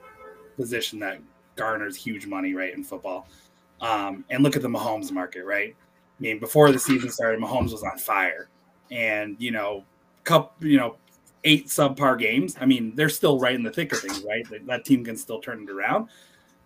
position 0.57 0.99
that 0.99 1.19
garners 1.55 1.95
huge 1.95 2.27
money 2.27 2.53
right 2.53 2.73
in 2.73 2.83
football. 2.83 3.27
Um, 3.81 4.23
and 4.29 4.43
look 4.43 4.55
at 4.55 4.61
the 4.61 4.69
Mahomes 4.69 5.11
market, 5.11 5.43
right? 5.43 5.75
I 5.75 6.21
mean, 6.21 6.39
before 6.39 6.71
the 6.71 6.79
season 6.79 7.09
started, 7.09 7.41
Mahomes 7.41 7.71
was 7.71 7.83
on 7.83 7.97
fire, 7.97 8.47
and 8.91 9.35
you 9.39 9.51
know, 9.51 9.83
cup 10.23 10.55
you 10.59 10.77
know, 10.77 10.97
eight 11.45 11.67
subpar 11.67 12.19
games. 12.19 12.57
I 12.59 12.65
mean, 12.65 12.93
they're 12.95 13.07
still 13.07 13.39
right 13.39 13.55
in 13.55 13.63
the 13.63 13.71
thick 13.71 13.93
of 13.93 13.99
things, 13.99 14.23
right? 14.27 14.45
That, 14.67 14.83
team 14.83 15.05
can 15.05 15.15
still 15.15 15.39
turn 15.39 15.63
it 15.63 15.69
around, 15.69 16.09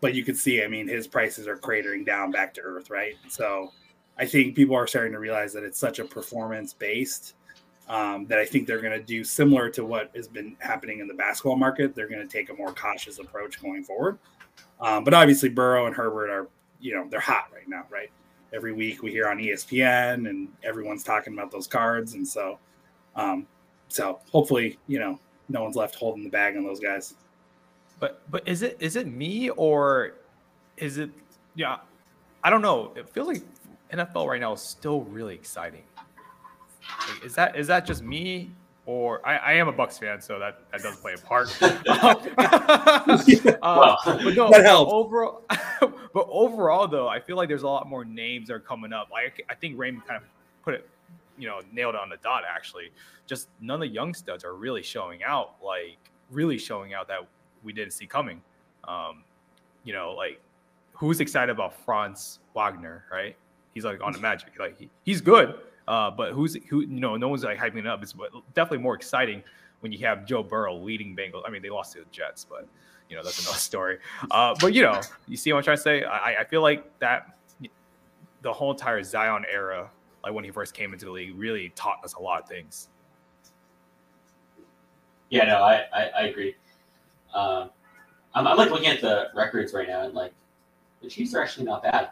but 0.02 0.16
you 0.16 0.24
can 0.24 0.36
see, 0.36 0.64
I 0.64 0.68
mean, 0.68 0.88
his 0.88 1.08
prices 1.08 1.48
are 1.48 1.58
cratering 1.58 2.06
down 2.06 2.32
back 2.32 2.54
to 2.56 2.62
earth, 2.62 2.90
right? 2.90 3.16
So 3.28 3.72
I 4.18 4.26
think 4.26 4.56
people 4.56 4.76
are 4.76 4.88
starting 4.88 5.14
to 5.14 5.20
realize 5.20 5.54
that 5.54 5.64
it's 5.64 5.78
such 5.78 6.00
a 6.00 6.06
performance 6.06 6.74
based 6.74 7.36
um, 7.90 8.26
that 8.28 8.40
I 8.40 8.46
think 8.46 8.68
they're 8.68 8.82
going 8.82 8.98
to 8.98 9.06
do 9.06 9.24
similar 9.24 9.70
to 9.72 9.84
what 9.84 10.12
has 10.16 10.28
been 10.28 10.56
happening 10.60 11.00
in 11.00 11.08
the 11.08 11.14
basketball 11.14 11.56
market. 11.58 11.96
They're 11.96 12.10
going 12.10 12.26
to 12.26 12.28
take 12.28 12.50
a 12.50 12.54
more 12.54 12.72
cautious 12.74 13.20
approach 13.20 13.62
going 13.62 13.84
forward. 13.84 14.18
Um, 14.80 15.04
but 15.04 15.14
obviously, 15.14 15.50
Burrow 15.50 15.88
and 15.88 15.96
Herbert 15.96 16.30
are, 16.30 16.48
you 16.80 16.96
know, 16.96 17.08
they're 17.10 17.20
hot 17.20 17.48
right 17.54 17.68
now, 17.68 17.86
right? 17.90 18.12
Every 18.54 18.74
week 18.74 19.04
we 19.04 19.12
hear 19.12 19.28
on 19.28 19.38
ESPN 19.38 20.30
and 20.30 20.48
everyone's 20.64 21.04
talking 21.04 21.34
about 21.34 21.52
those 21.52 21.68
cards. 21.68 22.14
And 22.14 22.28
so, 22.28 22.60
um, 23.16 23.48
so 23.90 24.20
hopefully, 24.32 24.80
you 24.88 25.00
know, 25.00 25.20
no 25.50 25.64
one's 25.64 25.76
left 25.76 25.96
holding 25.96 26.24
the 26.24 26.30
bag 26.30 26.56
on 26.56 26.64
those 26.64 26.80
guys. 26.80 27.16
But, 28.00 28.22
but 28.32 28.48
is 28.48 28.62
it, 28.62 28.78
is 28.80 28.96
it 28.96 29.08
me 29.08 29.50
or 29.50 30.14
is 30.78 30.98
it, 30.98 31.10
yeah, 31.56 31.78
I 32.44 32.50
don't 32.50 32.62
know. 32.62 32.94
It 32.96 33.10
feels 33.10 33.28
like 33.28 33.42
NFL 33.92 34.28
right 34.28 34.40
now 34.40 34.54
is 34.54 34.62
still 34.62 35.02
really 35.02 35.36
exciting. 35.36 35.84
Like, 37.12 37.26
is 37.26 37.36
that 37.36 37.56
is 37.56 37.68
that 37.68 37.86
just 37.86 38.02
me 38.02 38.52
or 38.86 39.26
I, 39.28 39.38
I, 39.38 39.54
am 39.54 39.68
a 39.68 39.74
Bucs 39.74 40.00
fan, 40.00 40.20
so 40.20 40.40
that, 40.40 40.62
that 40.72 40.82
does 40.82 40.96
play 40.98 41.14
a 41.14 41.18
part. 41.20 41.56
uh, 41.62 42.16
but 44.06 44.36
no, 44.36 44.50
that 44.50 44.66
helps. 44.66 44.92
Overall, 44.92 45.44
but 46.14 46.26
overall, 46.28 46.88
though, 46.88 47.08
I 47.08 47.20
feel 47.20 47.38
like 47.38 47.50
there's 47.50 47.62
a 47.62 47.68
lot 47.68 47.88
more 47.88 48.04
names 48.04 48.48
that 48.48 48.56
are 48.56 48.60
coming 48.60 48.92
up. 48.92 49.10
Like 49.12 49.46
I 49.48 49.54
think 49.54 49.78
Raymond 49.78 50.08
kind 50.08 50.18
of 50.18 50.28
put 50.64 50.74
it, 50.74 50.90
you 51.40 51.48
know, 51.48 51.62
nailed 51.72 51.96
on 51.96 52.10
the 52.10 52.18
dot. 52.18 52.44
Actually, 52.48 52.92
just 53.26 53.50
none 53.62 53.76
of 53.76 53.82
the 53.82 53.88
young 53.88 54.14
studs 54.14 54.44
are 54.44 54.56
really 54.56 54.84
showing 54.84 55.24
out. 55.24 55.56
Like 55.64 55.98
really 56.30 56.58
showing 56.58 56.94
out 56.94 57.08
that 57.08 57.28
we 57.64 57.74
didn't 57.74 57.94
see 57.94 58.06
coming. 58.06 58.42
Um, 58.88 59.24
you 59.84 59.94
know, 59.94 60.14
like 60.14 60.40
who's 60.94 61.22
excited 61.22 61.52
about 61.52 61.74
Franz 61.74 62.40
Wagner, 62.54 63.06
right? 63.12 63.36
He's 63.74 63.86
like 63.86 64.04
on 64.04 64.12
the 64.12 64.20
Magic. 64.20 64.50
Like 64.60 64.78
he, 64.78 64.90
he's 65.04 65.22
good, 65.22 65.56
uh, 65.88 66.12
but 66.12 66.34
who's 66.34 66.56
who? 66.70 66.82
You 66.82 67.00
know, 67.00 67.16
no 67.16 67.30
one's 67.30 67.44
like 67.44 67.58
hyping 67.58 67.78
it 67.78 67.88
up. 67.88 68.04
It's 68.04 68.14
definitely 68.54 68.80
more 68.80 68.96
exciting 68.96 69.42
when 69.80 69.92
you 69.92 70.00
have 70.00 70.26
Joe 70.26 70.44
Burrow 70.44 70.76
leading 70.76 71.16
Bengals. 71.16 71.44
I 71.46 71.50
mean, 71.50 71.62
they 71.62 71.70
lost 71.70 71.94
to 71.94 72.00
the 72.00 72.06
Jets, 72.12 72.46
but 72.46 72.68
you 73.10 73.16
know 73.16 73.24
that's 73.24 73.40
another 73.40 73.58
story. 73.58 74.00
Uh, 74.32 74.56
but 74.60 74.74
you 74.74 74.84
know, 74.84 75.00
you 75.28 75.38
see 75.38 75.54
what 75.54 75.60
I'm 75.60 75.64
trying 75.64 75.78
to 75.78 75.84
say? 75.84 76.04
I, 76.04 76.42
I 76.42 76.44
feel 76.44 76.62
like 76.62 77.00
that 77.00 77.38
the 78.42 78.54
whole 78.54 78.72
entire 78.72 79.04
Zion 79.04 79.46
era, 79.52 79.90
like 80.24 80.34
when 80.34 80.44
he 80.44 80.52
first 80.52 80.74
came 80.74 80.94
into 80.94 81.06
the 81.06 81.12
league, 81.12 81.38
really 81.38 81.72
taught 81.76 82.04
us 82.04 82.14
a 82.14 82.20
lot 82.20 82.42
of 82.42 82.48
things. 82.48 82.90
Yeah, 85.30 85.46
no, 85.46 85.58
I 85.58 85.86
I, 85.94 86.04
I 86.18 86.22
agree. 86.28 86.56
Um, 87.34 87.70
I'm, 88.34 88.48
I'm 88.48 88.58
like 88.58 88.72
looking 88.72 88.88
at 88.88 89.02
the 89.02 89.28
records 89.36 89.74
right 89.74 89.88
now, 89.88 90.04
and 90.04 90.14
like 90.14 90.34
the 91.02 91.10
Chiefs 91.10 91.34
are 91.36 91.42
actually 91.42 91.66
not 91.66 91.84
bad. 91.84 92.10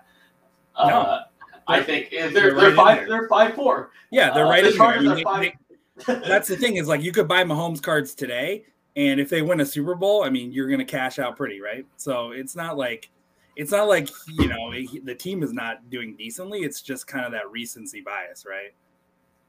Uh, 0.76 0.89
no. 0.89 1.20
I 1.67 1.84
think 1.84 2.10
they're 2.12 2.30
they're, 2.30 2.54
they're 2.54 2.70
right 2.70 2.76
five 2.76 3.08
they're 3.08 3.28
five 3.28 3.54
four. 3.54 3.91
Yeah, 4.12 4.32
they're 4.34 4.46
uh, 4.46 4.50
right 4.50 4.63
the 4.63 4.72
in 4.93 5.06
there. 5.06 5.22
Five... 5.24 6.24
that's 6.28 6.48
the 6.48 6.56
thing 6.56 6.78
is 6.78 6.88
like 6.88 7.02
you 7.02 7.12
could 7.12 7.28
buy 7.28 7.43
Mahomes 7.43 7.82
cards 7.82 8.13
today, 8.13 8.65
and 8.96 9.20
if 9.20 9.30
they 9.30 9.41
win 9.41 9.60
a 9.60 9.65
Super 9.65 9.96
Bowl, 9.96 10.24
I 10.24 10.30
mean 10.30 10.52
you're 10.52 10.67
to 10.80 10.86
cash 10.86 11.20
out 11.20 11.36
pretty, 11.36 11.60
right? 11.60 11.86
So 11.98 12.32
it's 12.32 12.56
not 12.56 12.78
like 12.78 13.10
it's 13.58 13.72
not 13.72 13.88
like 13.88 14.10
you 14.28 14.48
know 14.48 14.72
the 15.04 15.15
team 15.15 15.43
is 15.43 15.52
not 15.52 15.89
doing 15.89 16.15
decently. 16.15 16.60
It's 16.60 16.82
just 16.82 17.08
kind 17.08 17.26
of 17.26 17.32
that 17.34 17.50
recency 17.52 18.02
bias, 18.02 18.46
right? 18.48 18.74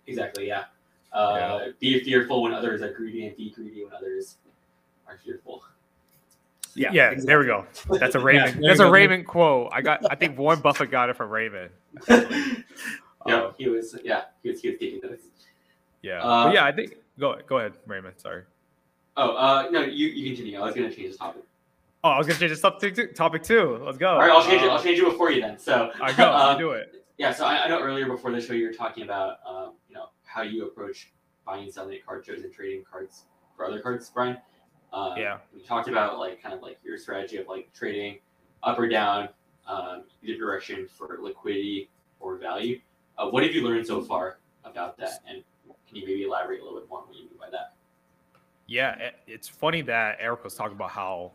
Exactly. 0.06 0.48
Yeah. 0.48 0.64
Uh, 1.12 1.60
yeah. 1.66 1.72
Be 1.78 2.00
fearful 2.00 2.42
when 2.42 2.52
others 2.52 2.82
are 2.82 2.92
greedy, 2.92 3.26
and 3.26 3.36
be 3.36 3.50
greedy 3.50 3.84
when 3.84 3.92
others 3.92 4.36
are 5.06 5.18
fearful. 5.24 5.62
Yeah, 6.74 6.90
yeah. 6.92 7.10
Exactly. 7.10 7.26
There 7.26 7.38
we 7.40 7.46
go. 7.46 7.66
That's 7.98 8.14
a 8.14 8.20
Raven. 8.20 8.62
yeah, 8.62 8.68
that's 8.68 8.80
a 8.80 8.90
Raven 8.90 9.24
quote. 9.24 9.70
I 9.72 9.82
got. 9.82 10.00
I 10.10 10.14
think 10.14 10.38
Warren 10.38 10.60
Buffett 10.60 10.90
got 10.90 11.10
it 11.10 11.16
from 11.16 11.30
Raven. 11.30 11.68
yeah, 12.08 12.24
um, 13.26 13.52
he 13.58 13.68
was. 13.68 13.96
Yeah, 14.04 14.22
he 14.42 14.50
was. 14.50 14.60
He 14.60 14.70
was 14.70 14.78
taking 14.78 15.00
notes. 15.02 15.24
Yeah, 16.02 16.22
Uh, 16.22 16.52
yeah. 16.52 16.64
I 16.64 16.72
think 16.72 16.94
go 17.18 17.36
go 17.46 17.58
ahead, 17.58 17.74
Raymond. 17.86 18.14
Sorry. 18.18 18.42
Oh, 19.16 19.34
uh, 19.34 19.68
no, 19.72 19.80
you, 19.82 20.08
you 20.08 20.30
continue. 20.34 20.58
I 20.60 20.64
was 20.64 20.74
gonna 20.74 20.92
change 20.94 21.12
the 21.12 21.18
topic. 21.18 21.42
Oh, 22.04 22.10
I 22.10 22.18
was 22.18 22.26
gonna 22.26 22.38
change 22.38 22.52
this 22.52 22.60
topic 22.60 22.94
too. 22.94 23.06
Topic 23.08 23.42
two. 23.42 23.80
Let's 23.84 23.98
go. 23.98 24.10
All 24.10 24.18
right, 24.20 24.30
I'll 24.30 24.44
change 24.44 24.62
it. 24.62 24.68
I'll 24.70 24.82
change 24.82 24.98
it 25.00 25.04
before 25.04 25.30
you 25.32 25.40
then. 25.40 25.58
So 25.58 25.90
I 26.00 26.12
go. 26.12 26.24
uh, 26.24 26.54
do 26.58 26.70
it. 26.70 27.04
Yeah, 27.18 27.32
so 27.32 27.44
I, 27.44 27.64
I 27.64 27.68
know 27.68 27.80
earlier 27.80 28.06
before 28.06 28.30
the 28.30 28.40
show 28.40 28.52
you 28.52 28.66
were 28.68 28.72
talking 28.72 29.02
about 29.02 29.38
um, 29.46 29.72
you 29.88 29.94
know 29.94 30.10
how 30.24 30.42
you 30.42 30.66
approach 30.66 31.12
buying 31.44 31.64
and 31.64 31.72
selling 31.74 31.94
at 31.96 32.06
card 32.06 32.24
shows 32.24 32.44
and 32.44 32.52
trading 32.52 32.84
cards 32.88 33.24
for 33.56 33.66
other 33.66 33.80
cards, 33.80 34.08
Brian. 34.14 34.38
Um, 34.92 35.14
Yeah. 35.16 35.38
We 35.54 35.60
talked 35.62 35.88
about 35.88 36.18
like 36.18 36.40
kind 36.40 36.54
of 36.54 36.62
like 36.62 36.78
your 36.84 36.96
strategy 36.98 37.36
of 37.38 37.48
like 37.48 37.68
trading 37.74 38.18
up 38.62 38.78
or 38.78 38.88
down, 38.88 39.28
um, 39.66 40.04
either 40.22 40.38
direction 40.38 40.86
for 40.96 41.18
liquidity 41.20 41.90
or 42.20 42.36
value. 42.36 42.80
Uh, 43.16 43.28
what 43.28 43.42
have 43.42 43.52
you 43.52 43.62
learned 43.66 43.84
so 43.86 44.00
far 44.00 44.38
about 44.64 44.96
that, 44.98 45.20
and 45.28 45.42
can 45.88 45.96
you 45.96 46.06
maybe 46.06 46.22
elaborate 46.22 46.60
a 46.60 46.64
little 46.64 46.78
bit 46.78 46.88
more 46.88 47.00
on 47.00 47.06
what 47.08 47.16
you 47.16 47.24
mean 47.24 47.38
by 47.40 47.50
that? 47.50 47.72
Yeah, 48.68 48.94
it- 48.98 49.14
it's 49.26 49.48
funny 49.48 49.82
that 49.82 50.18
Eric 50.20 50.44
was 50.44 50.54
talking 50.54 50.76
about 50.76 50.90
how 50.90 51.32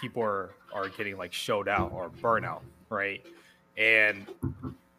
people 0.00 0.22
are, 0.22 0.50
are 0.72 0.88
getting 0.88 1.16
like 1.16 1.32
showed 1.32 1.68
out 1.68 1.92
or 1.92 2.10
burnout, 2.22 2.60
right? 2.88 3.24
And 3.76 4.26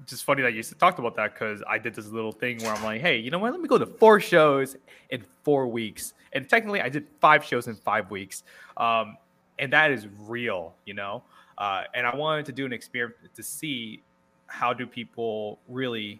just 0.06 0.24
funny 0.24 0.42
that 0.42 0.54
you 0.54 0.64
talked 0.64 1.00
about 1.00 1.16
that 1.16 1.34
because 1.34 1.62
I 1.68 1.78
did 1.78 1.96
this 1.96 2.08
little 2.08 2.32
thing 2.32 2.60
where 2.60 2.74
I'm 2.74 2.84
like, 2.84 3.02
hey, 3.02 3.18
you 3.18 3.32
know 3.32 3.40
what? 3.40 3.52
Let 3.52 3.62
me 3.62 3.68
go 3.68 3.78
to 3.78 3.86
four 3.86 4.20
shows 4.20 4.76
in 5.10 5.24
four 5.44 5.68
weeks. 5.68 6.14
And 6.34 6.48
technically, 6.50 6.82
I 6.82 6.90
did 6.90 7.08
five 7.20 7.44
shows 7.44 7.68
in 7.68 7.76
five 7.76 8.10
weeks. 8.10 8.44
Um, 8.78 9.18
and 9.60 9.72
that 9.74 9.92
is 9.92 10.08
real, 10.28 10.74
you 10.86 10.94
know? 10.94 11.24
Uh, 11.58 11.84
and 11.94 12.08
I 12.08 12.16
wanted 12.16 12.46
to 12.48 12.52
do 12.52 12.66
an 12.66 12.74
experiment 12.74 13.36
to 13.36 13.44
see 13.44 14.02
how 14.48 14.74
do 14.74 14.86
people 14.86 15.60
really, 15.68 16.20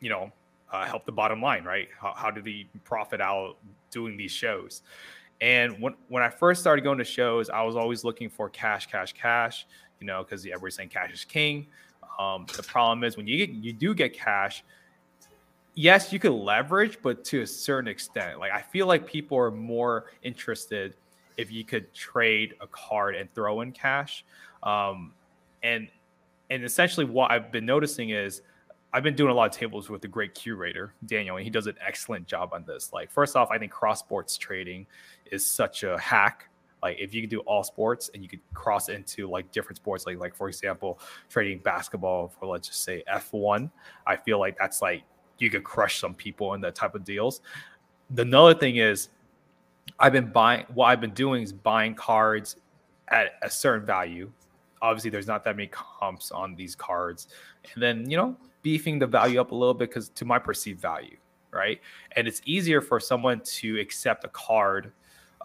you 0.00 0.08
know, 0.08 0.30
uh, 0.70 0.84
help 0.84 1.04
the 1.06 1.12
bottom 1.12 1.42
line, 1.42 1.64
right? 1.64 1.88
How, 1.98 2.14
how 2.14 2.30
do 2.30 2.40
they 2.40 2.66
profit 2.84 3.20
out 3.20 3.56
doing 3.90 4.16
these 4.16 4.30
shows? 4.30 4.82
And 5.40 5.80
when, 5.80 5.94
when 6.08 6.22
I 6.22 6.28
first 6.28 6.60
started 6.60 6.82
going 6.82 6.98
to 6.98 7.04
shows, 7.04 7.48
I 7.48 7.62
was 7.62 7.76
always 7.76 8.04
looking 8.04 8.28
for 8.28 8.48
cash, 8.48 8.86
cash, 8.86 9.12
cash, 9.12 9.66
you 10.00 10.06
know, 10.06 10.24
because 10.24 10.44
everybody's 10.44 10.74
saying 10.74 10.88
cash 10.88 11.12
is 11.12 11.24
king. 11.24 11.66
Um, 12.18 12.46
the 12.56 12.62
problem 12.62 13.04
is 13.04 13.16
when 13.16 13.26
you 13.26 13.46
get, 13.46 13.50
you 13.50 13.72
do 13.72 13.94
get 13.94 14.12
cash, 14.12 14.64
yes, 15.74 16.12
you 16.12 16.18
could 16.18 16.32
leverage, 16.32 16.98
but 17.02 17.24
to 17.26 17.42
a 17.42 17.46
certain 17.46 17.88
extent. 17.88 18.40
Like 18.40 18.50
I 18.50 18.60
feel 18.60 18.86
like 18.88 19.06
people 19.06 19.38
are 19.38 19.52
more 19.52 20.06
interested 20.22 20.94
if 21.36 21.52
you 21.52 21.64
could 21.64 21.94
trade 21.94 22.54
a 22.60 22.66
card 22.66 23.14
and 23.14 23.32
throw 23.32 23.60
in 23.60 23.70
cash. 23.70 24.24
Um, 24.64 25.12
and 25.62 25.88
and 26.50 26.64
essentially 26.64 27.06
what 27.06 27.30
I've 27.30 27.52
been 27.52 27.66
noticing 27.66 28.10
is 28.10 28.42
I've 28.92 29.02
been 29.02 29.14
doing 29.14 29.30
a 29.30 29.34
lot 29.34 29.50
of 29.50 29.56
tables 29.56 29.90
with 29.90 30.00
the 30.00 30.08
great 30.08 30.34
curator, 30.34 30.94
Daniel, 31.04 31.36
and 31.36 31.44
he 31.44 31.50
does 31.50 31.66
an 31.66 31.76
excellent 31.86 32.26
job 32.26 32.50
on 32.52 32.64
this. 32.66 32.92
Like, 32.92 33.10
first 33.10 33.36
off, 33.36 33.50
I 33.50 33.58
think 33.58 33.70
cross 33.70 34.00
sports 34.00 34.38
trading 34.38 34.86
is 35.30 35.44
such 35.44 35.82
a 35.82 35.98
hack. 35.98 36.48
Like, 36.82 36.96
if 36.98 37.12
you 37.12 37.20
could 37.20 37.30
do 37.30 37.40
all 37.40 37.62
sports 37.62 38.10
and 38.14 38.22
you 38.22 38.28
could 38.28 38.40
cross 38.54 38.88
into 38.88 39.28
like 39.28 39.50
different 39.52 39.76
sports, 39.76 40.06
like 40.06 40.18
like 40.18 40.34
for 40.34 40.48
example, 40.48 41.00
trading 41.28 41.58
basketball 41.58 42.28
for 42.28 42.46
let's 42.46 42.68
just 42.68 42.82
say 42.82 43.04
F1, 43.12 43.70
I 44.06 44.16
feel 44.16 44.38
like 44.38 44.56
that's 44.58 44.80
like 44.80 45.02
you 45.38 45.50
could 45.50 45.64
crush 45.64 46.00
some 46.00 46.14
people 46.14 46.54
in 46.54 46.60
that 46.62 46.74
type 46.74 46.94
of 46.94 47.04
deals. 47.04 47.42
The 48.10 48.22
another 48.22 48.54
thing 48.54 48.76
is 48.76 49.10
I've 49.98 50.12
been 50.12 50.30
buying 50.30 50.64
what 50.72 50.86
I've 50.86 51.00
been 51.00 51.14
doing 51.14 51.42
is 51.42 51.52
buying 51.52 51.94
cards 51.94 52.56
at 53.08 53.32
a 53.42 53.50
certain 53.50 53.86
value. 53.86 54.30
Obviously, 54.80 55.10
there's 55.10 55.26
not 55.26 55.44
that 55.44 55.56
many 55.56 55.68
comps 55.68 56.30
on 56.30 56.54
these 56.54 56.74
cards. 56.74 57.28
And 57.74 57.82
then, 57.82 58.08
you 58.08 58.16
know, 58.16 58.36
beefing 58.62 58.98
the 58.98 59.06
value 59.06 59.40
up 59.40 59.52
a 59.52 59.54
little 59.54 59.74
bit 59.74 59.90
because 59.90 60.08
to 60.10 60.24
my 60.24 60.38
perceived 60.38 60.80
value, 60.80 61.16
right? 61.50 61.80
And 62.16 62.26
it's 62.26 62.40
easier 62.44 62.80
for 62.80 63.00
someone 63.00 63.40
to 63.40 63.78
accept 63.78 64.24
a 64.24 64.28
card 64.28 64.92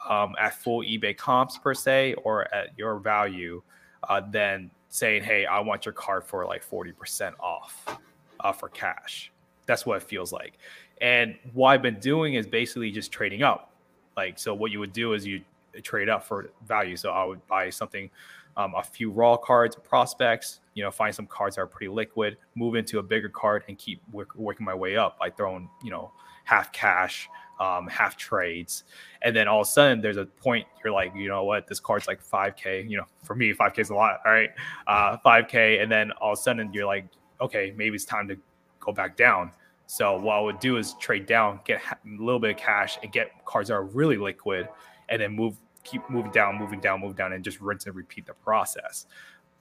um, 0.09 0.35
at 0.39 0.53
full 0.55 0.81
eBay 0.81 1.15
comps 1.15 1.57
per 1.57 1.73
se 1.73 2.15
or 2.23 2.53
at 2.53 2.77
your 2.77 2.97
value 2.97 3.61
uh, 4.09 4.21
than 4.31 4.69
saying, 4.89 5.23
hey, 5.23 5.45
I 5.45 5.59
want 5.59 5.85
your 5.85 5.93
card 5.93 6.23
for 6.23 6.45
like 6.45 6.67
40% 6.67 7.33
off 7.39 7.99
uh, 8.39 8.51
for 8.51 8.69
cash. 8.69 9.31
That's 9.65 9.85
what 9.85 9.97
it 9.97 10.03
feels 10.03 10.31
like. 10.31 10.57
And 11.01 11.35
what 11.53 11.69
I've 11.69 11.81
been 11.81 11.99
doing 11.99 12.35
is 12.35 12.45
basically 12.45 12.91
just 12.91 13.11
trading 13.11 13.43
up. 13.43 13.71
Like, 14.15 14.37
so 14.37 14.53
what 14.53 14.71
you 14.71 14.79
would 14.79 14.93
do 14.93 15.13
is 15.13 15.25
you 15.25 15.41
trade 15.81 16.09
up 16.09 16.23
for 16.23 16.51
value. 16.67 16.95
So 16.95 17.11
I 17.11 17.23
would 17.23 17.45
buy 17.47 17.69
something, 17.69 18.09
um, 18.57 18.75
a 18.75 18.83
few 18.83 19.09
raw 19.09 19.35
cards, 19.35 19.75
prospects, 19.75 20.59
you 20.73 20.83
know, 20.83 20.91
find 20.91 21.13
some 21.13 21.27
cards 21.27 21.55
that 21.55 21.61
are 21.61 21.67
pretty 21.67 21.89
liquid, 21.89 22.37
move 22.55 22.75
into 22.75 22.99
a 22.99 23.03
bigger 23.03 23.29
card 23.29 23.63
and 23.67 23.77
keep 23.77 24.01
work, 24.11 24.35
working 24.35 24.65
my 24.65 24.73
way 24.73 24.97
up 24.97 25.19
by 25.19 25.29
throwing, 25.29 25.69
you 25.83 25.91
know, 25.91 26.11
half 26.43 26.71
cash, 26.73 27.29
um, 27.59 27.87
half 27.87 28.17
trades. 28.17 28.83
And 29.21 29.35
then 29.35 29.47
all 29.47 29.61
of 29.61 29.67
a 29.67 29.69
sudden 29.69 30.01
there's 30.01 30.17
a 30.17 30.25
point 30.25 30.67
you're 30.83 30.93
like, 30.93 31.13
you 31.15 31.29
know 31.29 31.43
what, 31.43 31.67
this 31.67 31.79
card's 31.79 32.07
like 32.07 32.23
5K, 32.23 32.89
you 32.89 32.97
know, 32.97 33.05
for 33.23 33.35
me, 33.35 33.53
5K 33.53 33.79
is 33.79 33.89
a 33.89 33.95
lot. 33.95 34.19
All 34.25 34.31
right. 34.31 34.49
Uh, 34.87 35.17
5K. 35.25 35.81
And 35.81 35.91
then 35.91 36.11
all 36.13 36.33
of 36.33 36.39
a 36.39 36.41
sudden 36.41 36.73
you're 36.73 36.85
like, 36.85 37.05
okay, 37.39 37.73
maybe 37.75 37.95
it's 37.95 38.05
time 38.05 38.27
to 38.27 38.37
go 38.79 38.91
back 38.91 39.15
down. 39.15 39.51
So 39.85 40.17
what 40.17 40.35
I 40.35 40.39
would 40.39 40.59
do 40.59 40.77
is 40.77 40.95
trade 40.95 41.25
down, 41.25 41.59
get 41.65 41.81
a 41.91 41.97
little 42.05 42.39
bit 42.39 42.51
of 42.51 42.57
cash, 42.57 42.97
and 43.03 43.11
get 43.11 43.45
cards 43.45 43.67
that 43.67 43.75
are 43.75 43.83
really 43.83 44.17
liquid, 44.17 44.67
and 45.09 45.21
then 45.21 45.35
move, 45.35 45.55
keep 45.83 46.01
moving 46.09 46.31
down, 46.31 46.57
moving 46.57 46.79
down, 46.79 47.01
moving 47.01 47.15
down, 47.15 47.33
and 47.33 47.43
just 47.43 47.59
rinse 47.61 47.85
and 47.85 47.95
repeat 47.95 48.25
the 48.25 48.33
process. 48.33 49.05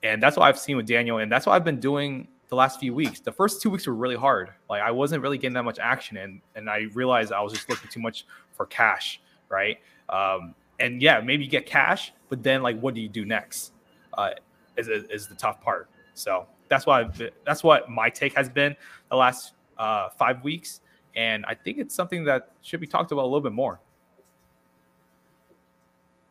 And 0.03 0.21
that's 0.21 0.37
what 0.37 0.43
I've 0.43 0.59
seen 0.59 0.77
with 0.77 0.85
Daniel, 0.85 1.19
and 1.19 1.31
that's 1.31 1.45
what 1.45 1.53
I've 1.53 1.63
been 1.63 1.79
doing 1.79 2.27
the 2.49 2.55
last 2.55 2.79
few 2.79 2.93
weeks. 2.93 3.19
The 3.21 3.31
first 3.31 3.61
two 3.61 3.69
weeks 3.69 3.87
were 3.87 3.95
really 3.95 4.15
hard. 4.15 4.49
Like 4.69 4.81
I 4.81 4.91
wasn't 4.91 5.23
really 5.23 5.37
getting 5.37 5.53
that 5.53 5.63
much 5.63 5.79
action, 5.79 6.17
and 6.17 6.41
and 6.55 6.69
I 6.69 6.87
realized 6.93 7.31
I 7.31 7.41
was 7.41 7.53
just 7.53 7.69
looking 7.69 7.89
too 7.89 8.01
much 8.01 8.25
for 8.51 8.65
cash, 8.65 9.21
right? 9.49 9.79
Um, 10.09 10.53
and 10.79 11.01
yeah, 11.01 11.21
maybe 11.21 11.47
get 11.47 11.65
cash, 11.65 12.13
but 12.29 12.43
then 12.43 12.61
like, 12.61 12.79
what 12.79 12.93
do 12.93 13.01
you 13.01 13.09
do 13.09 13.25
next? 13.25 13.71
Uh, 14.13 14.31
is 14.77 14.87
is 14.87 15.27
the 15.27 15.35
tough 15.35 15.61
part. 15.61 15.89
So 16.13 16.45
that's 16.67 16.85
why 16.85 17.09
that's 17.45 17.63
what 17.63 17.89
my 17.89 18.09
take 18.09 18.35
has 18.35 18.49
been 18.49 18.75
the 19.09 19.15
last 19.15 19.53
uh, 19.77 20.09
five 20.09 20.43
weeks, 20.43 20.81
and 21.15 21.45
I 21.45 21.55
think 21.55 21.77
it's 21.77 21.95
something 21.95 22.23
that 22.25 22.51
should 22.61 22.81
be 22.81 22.87
talked 22.87 23.11
about 23.11 23.23
a 23.23 23.29
little 23.29 23.41
bit 23.41 23.53
more. 23.53 23.79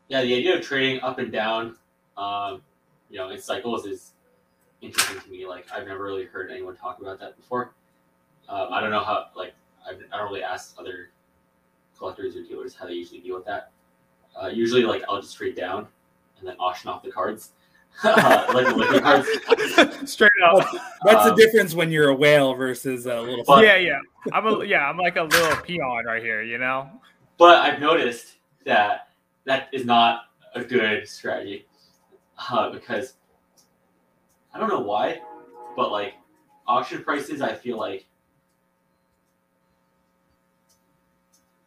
Yeah, 0.09 0.23
the 0.23 0.35
idea 0.35 0.57
of 0.57 0.63
trading 0.63 1.01
up 1.01 1.19
and 1.19 1.33
down, 1.33 1.77
um, 2.19 2.63
you 3.13 3.19
know, 3.19 3.29
in 3.29 3.39
cycles 3.41 3.87
is 3.87 4.13
interesting 4.81 5.21
to 5.21 5.31
me. 5.31 5.47
Like 5.47 5.67
I've 5.73 5.87
never 5.87 6.03
really 6.03 6.25
heard 6.25 6.51
anyone 6.51 6.75
talk 6.75 7.01
about 7.01 7.21
that 7.21 7.37
before. 7.37 7.75
Um, 8.49 8.69
I 8.73 8.81
don't 8.81 8.91
know 8.91 9.05
how. 9.05 9.27
Like 9.37 9.55
I've, 9.89 9.99
I 10.13 10.17
don't 10.17 10.29
really 10.29 10.43
ask 10.43 10.75
other 10.79 11.11
collectors 11.97 12.35
or 12.35 12.43
dealers 12.43 12.75
how 12.75 12.87
they 12.87 12.95
usually 12.95 13.21
deal 13.21 13.37
with 13.37 13.45
that. 13.45 13.71
Uh, 14.41 14.49
usually, 14.49 14.83
like 14.83 15.05
I'll 15.09 15.21
just 15.21 15.37
trade 15.37 15.55
down 15.55 15.87
and 16.39 16.49
then 16.49 16.57
auction 16.59 16.89
off 16.91 17.03
the 17.03 17.11
cards, 17.13 17.51
uh, 18.03 18.45
like 18.55 18.67
the 18.67 19.01
cards. 19.01 20.11
Straight 20.11 20.31
up. 20.45 20.67
That's 21.05 21.25
the 21.25 21.33
Um, 21.33 21.37
difference 21.37 21.75
when 21.75 21.91
you're 21.91 22.09
a 22.09 22.15
whale 22.15 22.55
versus 22.55 23.05
a 23.07 23.21
little. 23.21 23.45
But- 23.47 23.63
yeah, 23.63 23.77
yeah. 23.77 24.01
I'm 24.33 24.47
a 24.47 24.65
yeah. 24.65 24.89
I'm 24.89 24.97
like 24.97 25.17
a 25.17 25.25
little 25.25 25.57
peon 25.63 26.07
right 26.07 26.23
here, 26.23 26.43
you 26.43 26.57
know. 26.57 26.89
But 27.37 27.61
I've 27.61 27.79
noticed 27.79 28.37
that 28.65 29.09
that 29.45 29.69
is 29.73 29.85
not 29.85 30.23
a 30.55 30.63
good 30.65 31.07
strategy 31.09 31.67
uh, 32.51 32.71
because 32.71 33.15
I 34.55 34.59
don't 34.59 34.69
know 34.69 34.81
why, 34.81 35.21
but 35.77 35.91
like 35.91 36.15
auction 36.67 37.03
prices, 37.03 37.41
I 37.41 37.55
feel 37.55 37.79
like 37.79 38.07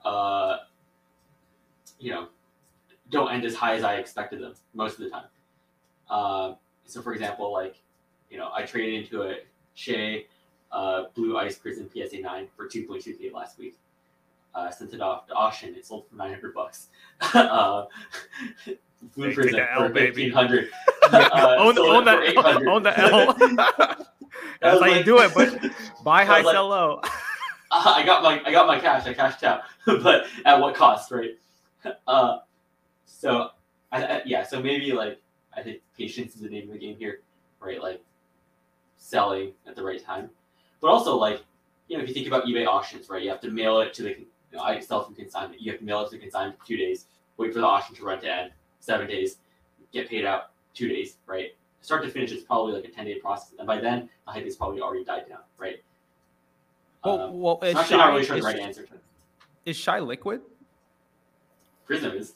uh, 0.04 0.58
you 2.00 2.12
know 2.12 2.28
don't 3.10 3.32
end 3.32 3.46
as 3.46 3.56
high 3.56 3.76
as 3.76 3.84
I 3.84 3.96
expected 3.96 4.42
them 4.42 4.54
most 4.74 5.00
of 5.00 5.06
the 5.06 5.10
time. 5.10 5.26
Um, 6.10 6.58
so, 6.86 7.02
for 7.02 7.14
example, 7.14 7.52
like 7.52 7.76
you 8.30 8.38
know, 8.38 8.50
I 8.54 8.64
traded 8.64 9.04
into 9.04 9.24
a 9.24 9.38
Shai 9.74 10.26
uh, 10.72 11.06
Blue 11.16 11.38
Ice 11.38 11.58
Prizm 11.58 11.90
PSA 11.92 12.20
nine 12.22 12.48
for 12.56 12.68
two 12.68 12.84
point 12.84 13.04
two 13.04 13.14
k 13.14 13.32
last 13.32 13.58
week 13.58 13.78
uh, 14.56 14.72
sent 14.72 14.94
it 14.94 15.02
off 15.02 15.28
to 15.28 15.34
auction. 15.34 15.76
It 15.76 15.86
sold 15.86 16.08
for 16.10 16.16
nine 16.16 16.32
hundred 16.32 16.54
bucks. 16.54 16.88
uh, 19.06 19.10
Blue 19.16 19.28
Take- 19.34 19.44
take 19.44 19.52
the 19.52 19.74
L, 19.74 19.88
for 19.88 19.94
baby. 19.94 20.08
fifteen 20.08 20.32
hundred. 20.32 20.70
own, 21.14 21.78
own 21.78 22.06
the 22.06 22.66
own 22.68 22.84
the 22.84 23.00
L. 23.00 23.34
That's 24.62 24.80
how 24.82 24.86
you 24.86 25.04
do 25.04 25.20
it, 25.20 25.32
but 25.36 25.60
buy 26.04 26.26
high, 26.26 26.42
like- 26.42 26.54
sell 26.54 26.70
low. 26.70 27.02
I 27.72 28.04
got 28.06 28.24
my 28.24 28.42
I 28.46 28.52
got 28.52 28.68
my 28.68 28.80
cash. 28.80 29.06
I 29.06 29.14
cashed 29.14 29.44
out, 29.44 29.62
but 29.86 30.26
at 30.46 30.60
what 30.60 30.76
cost, 30.76 31.12
right? 31.12 31.38
Uh, 32.08 32.38
so 33.06 33.50
I, 33.92 34.04
I, 34.04 34.22
yeah, 34.26 34.44
so 34.44 34.62
maybe 34.62 34.92
like 34.94 35.20
I 35.56 35.62
think 35.62 35.82
patience 35.98 36.36
is 36.36 36.42
the 36.42 36.50
name 36.50 36.68
of 36.68 36.74
the 36.74 36.80
game 36.80 36.98
here, 36.98 37.22
right? 37.60 37.82
Like 37.82 38.02
selling 38.98 39.52
at 39.68 39.76
the 39.76 39.84
right 39.84 40.04
time, 40.04 40.30
but 40.82 40.88
also 40.88 41.18
like 41.18 41.44
you 41.88 41.98
know 41.98 42.04
if 42.04 42.08
you 42.10 42.16
think 42.16 42.28
about 42.28 42.46
eBay 42.46 42.66
auctions, 42.66 43.10
right? 43.10 43.22
You 43.22 43.30
have 43.30 43.42
to 43.42 43.52
mail 43.52 43.80
it 43.82 43.94
to 43.96 44.04
the 44.04 44.10
you 44.10 44.26
know, 44.54 44.62
I 44.64 44.80
sell 44.80 45.04
from 45.04 45.16
consignment. 45.16 45.62
You 45.62 45.72
have 45.72 45.80
to 45.80 45.86
mail 45.86 46.02
it 46.02 46.06
to 46.06 46.12
the 46.12 46.20
consignment 46.20 46.60
for 46.60 46.66
two 46.66 46.78
days, 46.78 47.06
wait 47.38 47.54
for 47.54 47.60
the 47.60 47.66
auction 47.66 47.96
to 47.96 48.06
run 48.06 48.22
to 48.22 48.32
end, 48.32 48.52
seven 48.86 49.08
days, 49.08 49.38
get 49.92 50.10
paid 50.10 50.26
out 50.26 50.52
two 50.74 50.88
days, 50.88 51.18
right? 51.26 51.56
Start 51.82 52.04
to 52.04 52.10
finish, 52.10 52.32
it's 52.32 52.44
probably 52.44 52.74
like 52.74 52.86
a 52.86 52.90
ten 52.90 53.06
day 53.06 53.16
process, 53.20 53.54
and 53.58 53.68
by 53.68 53.80
then 53.80 54.10
the 54.26 54.32
hype 54.32 54.46
is 54.46 54.56
probably 54.56 54.82
already 54.82 55.04
died 55.04 55.28
down, 55.30 55.40
right? 55.58 55.82
Well, 57.04 57.22
Um, 57.22 57.40
well, 57.42 57.60
I'm 57.62 57.68
is 57.70 57.76
actually 57.76 57.98
not 57.98 58.04
shy, 58.04 58.10
really 58.12 58.26
sure 58.26 58.36
the 58.36 58.40
is, 58.40 58.46
right 58.46 58.60
answer. 58.60 58.88
is 59.66 59.76
shy 59.78 60.00
liquid? 60.00 60.42
Prizm 61.88 62.16
is. 62.16 62.34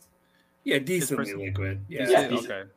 Yeah, 0.63 0.79
decently 0.79 1.25
person- 1.25 1.39
liquid. 1.39 1.85
Yeah. 1.87 2.07
Yeah, 2.09 2.27
decent. 2.27 2.51
okay. 2.51 2.69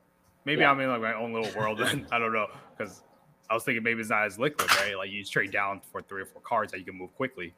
Maybe 0.45 0.63
Yeah. 0.63 0.71
I'm 0.71 0.81
in 0.81 0.89
like 0.89 1.03
my 1.03 1.15
own 1.15 1.33
little 1.33 1.53
world. 1.59 1.79
Then 1.79 2.07
I 2.13 2.19
don't 2.19 2.33
know 2.33 2.47
because 2.77 3.03
I 3.51 3.55
was 3.55 3.65
thinking 3.65 3.83
maybe 3.83 4.01
it's 4.01 4.09
not 4.11 4.25
as 4.25 4.39
liquid, 4.39 4.71
right? 4.77 4.97
Like 4.97 5.11
you 5.11 5.23
trade 5.25 5.51
down 5.53 5.81
for 5.93 6.01
three 6.03 6.23
or 6.23 6.27
four 6.27 6.41
cards 6.43 6.73
that 6.73 6.79
you 6.79 6.85
can 6.87 6.95
move 6.97 7.15
quickly, 7.17 7.53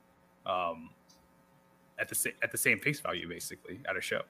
um, 0.47 0.91
at 1.99 2.09
the 2.09 2.15
same 2.17 2.33
at 2.43 2.51
the 2.51 2.59
same 2.59 2.81
face 2.81 2.99
value, 2.99 3.29
basically 3.29 3.79
at 3.89 3.97
a 3.97 4.01
show. 4.01 4.23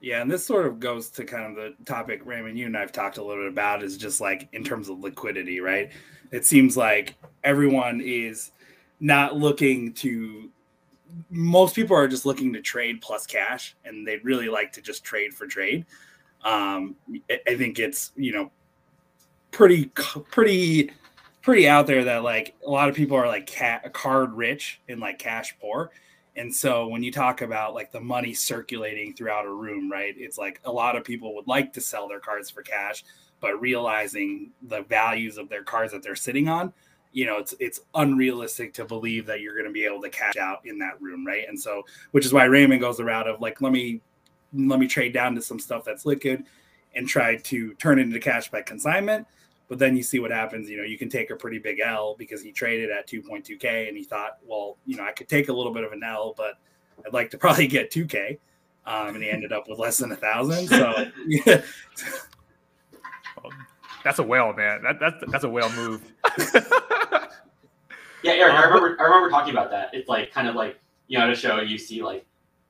Yeah, 0.00 0.22
and 0.22 0.30
this 0.30 0.44
sort 0.44 0.66
of 0.66 0.80
goes 0.80 1.10
to 1.10 1.24
kind 1.24 1.44
of 1.44 1.56
the 1.56 1.84
topic 1.84 2.22
Raymond 2.24 2.58
you 2.58 2.66
and 2.66 2.76
I've 2.76 2.92
talked 2.92 3.18
a 3.18 3.22
little 3.24 3.44
bit 3.44 3.52
about 3.52 3.82
is 3.82 3.98
just 3.98 4.20
like 4.20 4.48
in 4.52 4.64
terms 4.64 4.88
of 4.88 5.00
liquidity, 5.00 5.60
right? 5.60 5.90
It 6.30 6.46
seems 6.46 6.76
like 6.76 7.16
everyone 7.44 8.00
is 8.00 8.52
not 9.00 9.36
looking 9.36 9.92
to 9.94 10.48
most 11.28 11.74
people 11.74 11.96
are 11.96 12.08
just 12.08 12.24
looking 12.24 12.52
to 12.52 12.62
trade 12.62 13.00
plus 13.02 13.26
cash 13.26 13.76
and 13.84 14.06
they'd 14.06 14.24
really 14.24 14.48
like 14.48 14.72
to 14.72 14.80
just 14.80 15.04
trade 15.04 15.34
for 15.34 15.46
trade. 15.46 15.84
Um 16.44 16.96
I- 17.30 17.56
think 17.56 17.78
it's, 17.78 18.12
you 18.16 18.32
know, 18.32 18.50
pretty 19.50 19.86
pretty 20.30 20.92
pretty 21.42 21.68
out 21.68 21.86
there 21.86 22.04
that 22.04 22.22
like 22.22 22.54
a 22.66 22.70
lot 22.70 22.88
of 22.88 22.94
people 22.94 23.16
are 23.16 23.26
like 23.26 23.46
cat 23.46 23.92
card 23.92 24.32
rich 24.32 24.80
and 24.88 25.00
like 25.00 25.18
cash 25.18 25.54
poor 25.60 25.90
and 26.36 26.54
so 26.54 26.86
when 26.86 27.02
you 27.02 27.10
talk 27.10 27.42
about 27.42 27.74
like 27.74 27.90
the 27.92 28.00
money 28.00 28.34
circulating 28.34 29.12
throughout 29.14 29.46
a 29.46 29.52
room, 29.52 29.90
right? 29.90 30.14
It's 30.16 30.38
like 30.38 30.60
a 30.64 30.72
lot 30.72 30.96
of 30.96 31.04
people 31.04 31.34
would 31.34 31.48
like 31.48 31.72
to 31.74 31.80
sell 31.80 32.08
their 32.08 32.20
cards 32.20 32.50
for 32.50 32.62
cash, 32.62 33.04
but 33.40 33.60
realizing 33.60 34.50
the 34.62 34.82
values 34.82 35.38
of 35.38 35.48
their 35.48 35.64
cards 35.64 35.92
that 35.92 36.02
they're 36.02 36.14
sitting 36.14 36.48
on, 36.48 36.72
you 37.12 37.26
know, 37.26 37.38
it's 37.38 37.54
it's 37.58 37.80
unrealistic 37.94 38.72
to 38.74 38.84
believe 38.84 39.26
that 39.26 39.40
you're 39.40 39.54
going 39.54 39.66
to 39.66 39.72
be 39.72 39.84
able 39.84 40.00
to 40.02 40.10
cash 40.10 40.36
out 40.36 40.64
in 40.64 40.78
that 40.78 41.00
room, 41.02 41.26
right? 41.26 41.48
And 41.48 41.60
so 41.60 41.82
which 42.12 42.24
is 42.24 42.32
why 42.32 42.44
Raymond 42.44 42.80
goes 42.80 42.98
the 42.98 43.04
route 43.04 43.28
of 43.28 43.40
like 43.40 43.60
let 43.60 43.72
me 43.72 44.00
let 44.54 44.78
me 44.78 44.86
trade 44.86 45.12
down 45.12 45.34
to 45.34 45.42
some 45.42 45.58
stuff 45.58 45.84
that's 45.84 46.06
liquid 46.06 46.44
and 46.94 47.08
try 47.08 47.36
to 47.36 47.74
turn 47.74 47.98
it 47.98 48.02
into 48.02 48.20
cash 48.20 48.50
by 48.50 48.62
consignment. 48.62 49.26
But 49.70 49.78
then 49.78 49.96
you 49.96 50.02
see 50.02 50.18
what 50.18 50.32
happens. 50.32 50.68
You 50.68 50.78
know, 50.78 50.82
you 50.82 50.98
can 50.98 51.08
take 51.08 51.30
a 51.30 51.36
pretty 51.36 51.58
big 51.58 51.78
L 51.78 52.16
because 52.18 52.42
he 52.42 52.50
traded 52.50 52.90
at 52.90 53.08
2.2K 53.08 53.86
and 53.88 53.96
he 53.96 54.02
thought, 54.02 54.38
well, 54.44 54.76
you 54.84 54.96
know, 54.96 55.04
I 55.04 55.12
could 55.12 55.28
take 55.28 55.48
a 55.48 55.52
little 55.52 55.72
bit 55.72 55.84
of 55.84 55.92
an 55.92 56.02
L, 56.02 56.34
but 56.36 56.58
I'd 57.06 57.12
like 57.12 57.30
to 57.30 57.38
probably 57.38 57.68
get 57.68 57.92
2K. 57.92 58.36
Um, 58.84 59.14
and 59.14 59.22
he 59.22 59.30
ended 59.30 59.52
up 59.52 59.68
with 59.68 59.78
less 59.78 59.98
than 59.98 60.10
a 60.10 60.16
thousand. 60.16 60.66
So, 60.66 61.06
yeah. 61.26 61.62
That's 64.02 64.18
a 64.18 64.22
whale, 64.24 64.52
man. 64.54 64.82
That, 64.82 64.98
that's 64.98 65.22
that's 65.30 65.44
a 65.44 65.48
whale 65.48 65.70
move. 65.72 66.02
Yeah, 68.22 68.32
Eric, 68.32 68.54
I 68.54 68.64
Um, 68.64 68.72
remember 68.72 69.00
I 69.00 69.04
remember 69.04 69.30
talking 69.30 69.52
about 69.52 69.70
that. 69.70 69.90
It's 69.94 70.08
like 70.08 70.30
kind 70.32 70.46
of 70.48 70.54
like 70.54 70.78
you 71.08 71.18
know, 71.18 71.24
at 71.24 71.30
a 71.30 71.34
show 71.34 71.60
you 71.60 71.78
see 71.78 72.02
like 72.02 72.26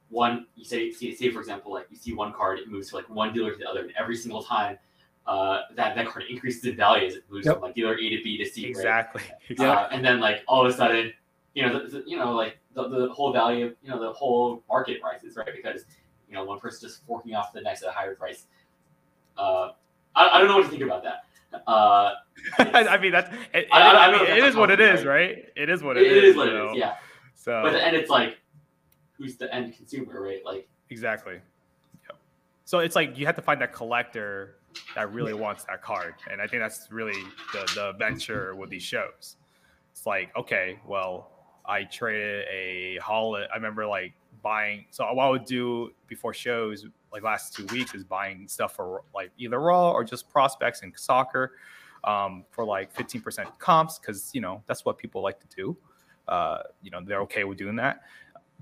one 0.08 0.46
you 0.54 0.64
say 0.64 0.92
see, 0.92 1.14
say 1.14 1.30
for 1.30 1.40
example, 1.40 1.72
like 1.72 1.86
you 1.90 1.96
see 1.96 2.12
one 2.12 2.32
card, 2.32 2.58
it 2.60 2.68
moves 2.68 2.90
to 2.90 2.96
like 2.96 3.08
one 3.08 3.32
dealer 3.32 3.52
to 3.52 3.58
the 3.58 3.68
other, 3.68 3.80
and 3.82 3.92
every 3.98 4.16
single 4.16 4.42
time 4.42 4.78
uh, 5.26 5.62
that 5.76 5.94
that 5.94 6.06
card 6.08 6.24
increases 6.28 6.64
in 6.64 6.76
value 6.76 7.06
as 7.06 7.14
it 7.16 7.24
moves 7.30 7.46
Yep. 7.46 7.56
from 7.56 7.62
like 7.62 7.74
dealer 7.74 7.94
A 7.94 8.10
to 8.16 8.22
B 8.24 8.38
to 8.38 8.44
C. 8.46 8.66
right? 8.66 8.70
exactly. 8.70 9.22
Uh, 9.58 9.88
and 9.92 10.04
then 10.04 10.20
like 10.20 10.42
all 10.48 10.64
of 10.66 10.72
a 10.72 10.76
sudden, 10.76 11.12
you 11.54 11.62
know, 11.66 11.78
the, 11.78 11.88
the- 11.98 12.04
you 12.06 12.16
know, 12.18 12.32
like 12.32 12.58
the, 12.74 12.88
the 12.88 13.08
whole 13.12 13.32
value, 13.32 13.74
you 13.82 13.90
know, 13.90 14.00
the 14.00 14.12
whole 14.12 14.62
market 14.68 14.98
rises, 15.02 15.36
right? 15.36 15.48
Because 15.54 15.84
you 16.28 16.34
know, 16.34 16.44
one 16.44 16.58
person 16.60 16.88
just 16.88 17.04
forking 17.06 17.34
off 17.34 17.52
the 17.52 17.60
next 17.60 17.82
at 17.82 17.88
a 17.88 17.92
higher 17.92 18.14
price. 18.14 18.46
Uh, 19.36 19.72
I, 20.14 20.28
I 20.28 20.38
don't 20.38 20.48
know 20.48 20.56
what 20.56 20.64
to 20.64 20.70
think 20.70 20.82
about 20.82 21.02
that. 21.04 21.24
Uh, 21.66 22.14
I 22.58 22.96
mean 22.98 23.10
that's 23.12 23.28
it, 23.52 23.66
I- 23.72 23.80
I- 23.80 23.90
I 23.90 24.06
I 24.06 24.10
mean, 24.12 24.18
that's 24.26 24.30
it 24.38 24.44
is 24.44 24.56
what 24.56 24.70
it 24.70 24.80
is, 24.80 25.04
not 25.04 25.10
right? 25.10 25.44
It 25.56 25.68
is 25.68 25.82
what 25.82 25.96
it, 25.96 26.04
it 26.06 26.16
it 26.18 26.24
is 26.24 26.36
what 26.36 26.46
you 26.48 26.54
it 26.54 26.58
know? 26.58 26.70
is, 26.72 26.76
yeah. 26.78 26.94
So 27.34 27.60
But 27.64 27.74
and 27.76 27.96
it's 27.96 28.08
like, 28.10 28.38
who's 29.18 29.36
the 29.36 29.52
end 29.54 29.74
consumer, 29.76 30.20
right? 30.22 30.40
Like, 30.44 30.68
Exactly. 30.90 31.34
Yep. 32.08 32.18
So 32.64 32.78
it's 32.80 32.94
like 32.96 33.18
you 33.18 33.26
have 33.26 33.34
to 33.36 33.42
find 33.42 33.60
that 33.60 33.72
collector 33.72 34.56
that 34.94 35.12
really 35.12 35.34
wants 35.34 35.64
that 35.64 35.82
card, 35.82 36.14
and 36.30 36.40
I 36.40 36.46
think 36.46 36.62
that's 36.62 36.88
really 36.90 37.22
the 37.52 37.70
the 37.74 37.92
venture 37.98 38.54
with 38.54 38.70
these 38.70 38.82
shows. 38.82 39.36
It's 39.92 40.06
like, 40.06 40.34
okay, 40.36 40.78
well, 40.86 41.30
I 41.66 41.84
traded 41.84 42.46
a 42.48 42.98
holiday. 43.02 43.46
I 43.52 43.56
remember 43.56 43.86
like 43.86 44.12
buying. 44.42 44.86
So 44.90 45.04
what 45.12 45.24
I 45.24 45.28
would 45.28 45.44
do 45.44 45.92
before 46.06 46.32
shows, 46.32 46.86
like 47.12 47.22
last 47.22 47.54
two 47.54 47.66
weeks, 47.66 47.94
is 47.94 48.04
buying 48.04 48.48
stuff 48.48 48.76
for 48.76 49.02
like 49.14 49.30
either 49.38 49.60
raw 49.60 49.90
or 49.90 50.04
just 50.04 50.28
prospects 50.30 50.82
in 50.82 50.92
soccer 50.96 51.52
um, 52.04 52.44
for 52.50 52.64
like 52.64 52.94
15% 52.94 53.46
comps 53.58 53.98
because 53.98 54.30
you 54.34 54.40
know 54.40 54.62
that's 54.66 54.84
what 54.84 54.98
people 54.98 55.22
like 55.22 55.40
to 55.40 55.56
do. 55.56 55.76
Uh, 56.28 56.62
you 56.80 56.90
know 56.90 57.00
they're 57.04 57.22
okay 57.22 57.42
with 57.42 57.58
doing 57.58 57.74
that 57.74 58.02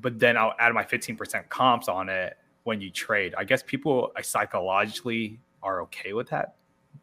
but 0.01 0.19
then 0.19 0.37
I'll 0.37 0.55
add 0.59 0.73
my 0.73 0.85
15% 0.85 1.49
comps 1.49 1.89
on 1.89 2.09
it 2.09 2.37
when 2.65 2.81
you 2.81 2.91
trade. 2.91 3.35
I 3.37 3.45
guess 3.45 3.63
people 3.63 4.13
I 4.17 4.23
psychologically 4.23 5.41
are 5.63 5.83
okay 5.83 6.13
with 6.13 6.29
that 6.31 6.57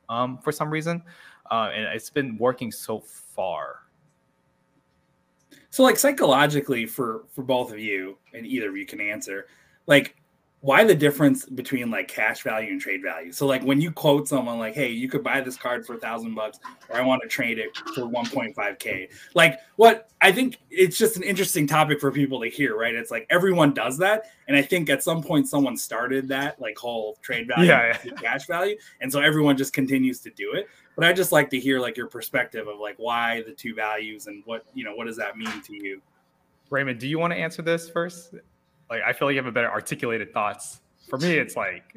um, 0.09 0.37
for 0.37 0.51
some 0.51 0.69
reason. 0.69 1.03
Uh, 1.51 1.69
and 1.73 1.83
it's 1.95 2.09
been 2.09 2.37
working 2.37 2.71
so 2.71 2.99
far. 2.99 3.81
So 5.69 5.83
like 5.83 5.97
psychologically 5.97 6.85
for 6.85 7.25
for 7.29 7.43
both 7.43 7.71
of 7.71 7.79
you 7.79 8.17
and 8.33 8.45
either 8.45 8.69
of 8.69 8.77
you 8.77 8.85
can 8.85 9.01
answer, 9.01 9.47
like 9.87 10.15
why 10.65 10.83
the 10.83 10.95
difference 10.95 11.45
between 11.45 11.91
like 11.91 12.07
cash 12.07 12.41
value 12.41 12.71
and 12.71 12.81
trade 12.81 13.03
value? 13.03 13.31
So 13.31 13.45
like 13.45 13.61
when 13.63 13.79
you 13.79 13.91
quote 13.91 14.27
someone 14.27 14.57
like, 14.57 14.73
"Hey, 14.73 14.89
you 14.89 15.07
could 15.07 15.23
buy 15.23 15.39
this 15.41 15.57
card 15.57 15.85
for 15.85 15.93
a 15.93 15.99
thousand 15.99 16.33
bucks, 16.33 16.59
or 16.89 16.97
I 16.97 17.01
want 17.01 17.21
to 17.21 17.27
trade 17.27 17.59
it 17.59 17.77
for 17.93 18.01
1.5k," 18.09 19.09
like 19.35 19.59
what 19.75 20.09
I 20.21 20.31
think 20.31 20.57
it's 20.71 20.97
just 20.97 21.17
an 21.17 21.23
interesting 21.23 21.67
topic 21.67 22.01
for 22.01 22.11
people 22.11 22.41
to 22.41 22.49
hear, 22.49 22.75
right? 22.75 22.95
It's 22.95 23.11
like 23.11 23.27
everyone 23.29 23.75
does 23.75 23.99
that, 23.99 24.23
and 24.47 24.57
I 24.57 24.63
think 24.63 24.89
at 24.89 25.03
some 25.03 25.21
point 25.21 25.47
someone 25.47 25.77
started 25.77 26.27
that 26.29 26.59
like 26.59 26.79
whole 26.79 27.19
trade 27.21 27.47
value, 27.47 27.69
Yeah, 27.69 27.93
to 27.93 28.11
cash 28.13 28.47
value, 28.47 28.75
and 29.01 29.11
so 29.11 29.19
everyone 29.21 29.57
just 29.57 29.71
continues 29.71 30.19
to 30.21 30.31
do 30.31 30.53
it. 30.53 30.67
But 30.95 31.05
I 31.05 31.13
just 31.13 31.31
like 31.31 31.51
to 31.51 31.59
hear 31.59 31.79
like 31.79 31.95
your 31.95 32.07
perspective 32.07 32.67
of 32.67 32.79
like 32.79 32.95
why 32.97 33.43
the 33.45 33.53
two 33.53 33.75
values 33.75 34.25
and 34.25 34.41
what 34.47 34.65
you 34.73 34.83
know 34.83 34.95
what 34.95 35.05
does 35.05 35.17
that 35.17 35.37
mean 35.37 35.61
to 35.61 35.75
you? 35.75 36.01
Raymond, 36.71 36.99
do 36.99 37.07
you 37.07 37.19
want 37.19 37.33
to 37.33 37.37
answer 37.37 37.61
this 37.61 37.87
first? 37.87 38.33
Like, 38.89 39.01
I 39.01 39.13
feel 39.13 39.27
like 39.27 39.33
you 39.33 39.39
have 39.39 39.47
a 39.47 39.51
better 39.51 39.69
articulated 39.71 40.33
thoughts. 40.33 40.81
For 41.09 41.17
me, 41.17 41.37
it's 41.37 41.55
like 41.55 41.95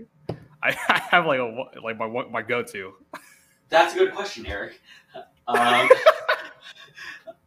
I, 0.62 0.76
I 0.88 0.98
have 1.10 1.26
like 1.26 1.40
a 1.40 1.64
like 1.82 1.98
my 1.98 2.06
my 2.30 2.42
go 2.42 2.62
to. 2.62 2.94
that's 3.68 3.94
a 3.94 3.98
good 3.98 4.14
question, 4.14 4.46
Eric. 4.46 4.80
Um, 5.50 5.88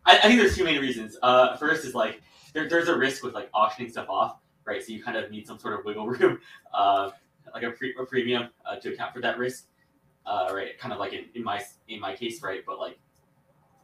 I, 0.05 0.17
I 0.17 0.21
think 0.21 0.39
there's 0.39 0.55
two 0.55 0.63
main 0.63 0.81
reasons. 0.81 1.15
Uh, 1.21 1.55
first 1.57 1.85
is 1.85 1.93
like 1.93 2.21
there, 2.53 2.67
there's 2.67 2.87
a 2.87 2.97
risk 2.97 3.23
with 3.23 3.33
like 3.33 3.49
auctioning 3.53 3.91
stuff 3.91 4.09
off, 4.09 4.37
right? 4.65 4.83
So 4.83 4.91
you 4.91 5.03
kind 5.03 5.17
of 5.17 5.29
need 5.29 5.45
some 5.47 5.59
sort 5.59 5.77
of 5.79 5.85
wiggle 5.85 6.07
room, 6.07 6.39
uh, 6.73 7.11
like 7.53 7.63
a, 7.63 7.71
pre- 7.71 7.95
a 7.99 8.05
premium 8.05 8.49
uh, 8.65 8.77
to 8.77 8.93
account 8.93 9.13
for 9.13 9.21
that 9.21 9.37
risk, 9.37 9.65
uh, 10.25 10.49
right? 10.51 10.77
Kind 10.79 10.93
of 10.93 10.99
like 10.99 11.13
in, 11.13 11.25
in 11.35 11.43
my 11.43 11.63
in 11.87 11.99
my 11.99 12.15
case, 12.15 12.41
right? 12.41 12.61
But 12.65 12.79
like, 12.79 12.97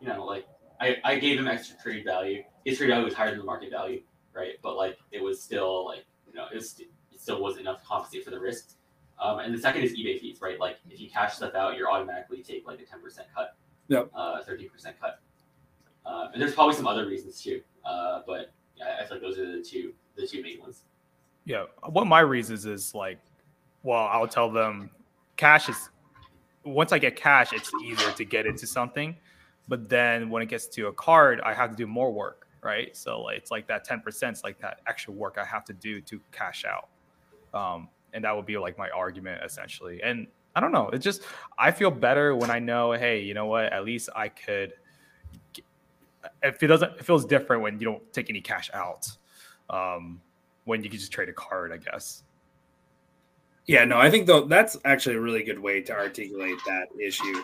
you 0.02 0.08
know, 0.08 0.26
like 0.26 0.48
I, 0.82 0.98
I 1.04 1.20
gave 1.20 1.40
him 1.40 1.48
extra 1.48 1.78
trade 1.78 2.04
value. 2.04 2.44
His 2.66 2.78
trade 2.78 2.88
value 2.90 3.06
was 3.06 3.14
higher 3.14 3.30
than 3.30 3.40
the 3.40 3.46
market 3.46 3.72
value, 3.72 4.02
right? 4.38 4.54
But 4.62 4.78
like 4.78 4.98
it 5.12 5.22
was 5.22 5.42
still 5.42 5.86
like 5.86 6.06
you 6.28 6.34
know 6.36 6.46
it, 6.52 6.56
was, 6.56 6.80
it 6.80 7.20
still 7.20 7.42
wasn't 7.42 7.62
enough 7.62 7.82
to 7.82 7.88
compensate 7.88 8.24
for 8.24 8.32
the 8.32 8.40
risk. 8.40 8.72
Um, 9.20 9.40
and 9.40 9.54
the 9.54 9.58
second 9.58 9.82
is 9.82 9.94
eBay 9.94 10.20
fees, 10.20 10.40
right? 10.42 10.60
Like 10.60 10.78
if 10.90 11.02
you 11.02 11.10
cash 11.10 11.36
stuff 11.36 11.56
out, 11.56 11.76
you're 11.76 11.90
automatically 11.90 12.44
take 12.44 12.68
like 12.68 12.80
a 12.80 12.86
ten 12.86 13.02
percent 13.02 13.28
cut, 13.36 13.56
Yep. 13.88 14.12
uh, 14.14 14.44
thirteen 14.44 14.70
percent 14.70 14.96
cut. 15.02 15.20
Uh, 16.06 16.28
and 16.32 16.42
there's 16.42 16.54
probably 16.54 16.76
some 16.76 16.88
other 16.88 17.08
reasons 17.08 17.42
too, 17.42 17.62
uh, 17.84 18.22
but 18.26 18.54
yeah, 18.78 19.00
I 19.02 19.06
feel 19.06 19.18
like 19.18 19.22
those 19.22 19.38
are 19.40 19.58
the 19.58 19.62
two 19.64 19.94
the 20.16 20.26
two 20.28 20.42
main 20.42 20.60
ones. 20.62 20.84
Yeah, 21.46 21.66
what 21.90 22.08
my 22.08 22.20
reasons 22.20 22.66
is 22.66 22.94
like, 22.94 23.20
well, 23.84 24.08
I'll 24.12 24.28
tell 24.28 24.52
them 24.52 24.90
cash 25.36 25.68
is 25.70 25.90
once 26.64 26.92
I 26.92 27.00
get 27.00 27.16
cash, 27.16 27.54
it's 27.54 27.72
easier 27.84 28.12
to 28.12 28.26
get 28.26 28.46
into 28.46 28.68
something, 28.68 29.16
but 29.68 29.90
then 29.90 30.30
when 30.30 30.42
it 30.42 30.48
gets 30.48 30.68
to 30.68 30.88
a 30.88 30.94
card, 30.94 31.42
I 31.42 31.54
have 31.54 31.72
to 31.72 31.76
do 31.76 31.88
more 31.88 32.12
work, 32.12 32.47
right? 32.62 32.96
So 32.96 33.22
like, 33.22 33.38
it's 33.38 33.52
like 33.52 33.68
that 33.68 33.84
ten 33.84 34.02
percent, 34.02 34.36
it's 34.36 34.44
like 34.44 34.60
that 34.60 34.82
extra 34.88 35.14
work 35.14 35.38
I 35.40 35.46
have 35.46 35.66
to 35.66 35.74
do 35.74 36.02
to 36.02 36.20
cash 36.32 36.66
out, 36.66 36.90
um, 37.54 37.90
and 38.14 38.24
that 38.24 38.36
would 38.36 38.46
be 38.46 38.58
like 38.58 38.78
my 38.78 38.90
argument 38.90 39.42
essentially. 39.44 40.02
And 40.04 40.28
I 40.56 40.60
don't 40.60 40.72
know, 40.72 40.90
it's 40.90 41.04
just 41.04 41.24
I 41.58 41.72
feel 41.72 41.92
better 41.92 42.36
when 42.36 42.50
I 42.50 42.60
know, 42.60 42.92
hey, 42.94 43.22
you 43.22 43.34
know 43.34 43.46
what? 43.46 43.72
At 43.72 43.86
least 43.86 44.10
I 44.16 44.30
could. 44.30 44.74
If 46.44 46.62
it 46.62 46.68
doesn't, 46.68 46.98
it 46.98 47.06
feels 47.06 47.26
different 47.26 47.62
when 47.62 47.80
you 47.80 47.86
don't 47.86 48.14
take 48.14 48.30
any 48.30 48.42
cash 48.42 48.70
out. 48.74 49.08
Um, 49.70 50.22
when 50.66 50.84
you 50.84 50.90
can 50.90 51.00
just 51.00 51.12
trade 51.12 51.30
a 51.30 51.34
card, 51.34 51.72
I 51.72 51.78
guess. 51.78 52.24
Yeah, 53.68 53.84
no, 53.86 53.98
I 53.98 54.10
think 54.10 54.28
though 54.28 54.46
that's 54.46 54.78
actually 54.86 55.16
a 55.16 55.22
really 55.22 55.44
good 55.44 55.60
way 55.60 55.82
to 55.82 55.94
articulate 55.94 56.58
that 56.66 56.88
issue. 57.00 57.44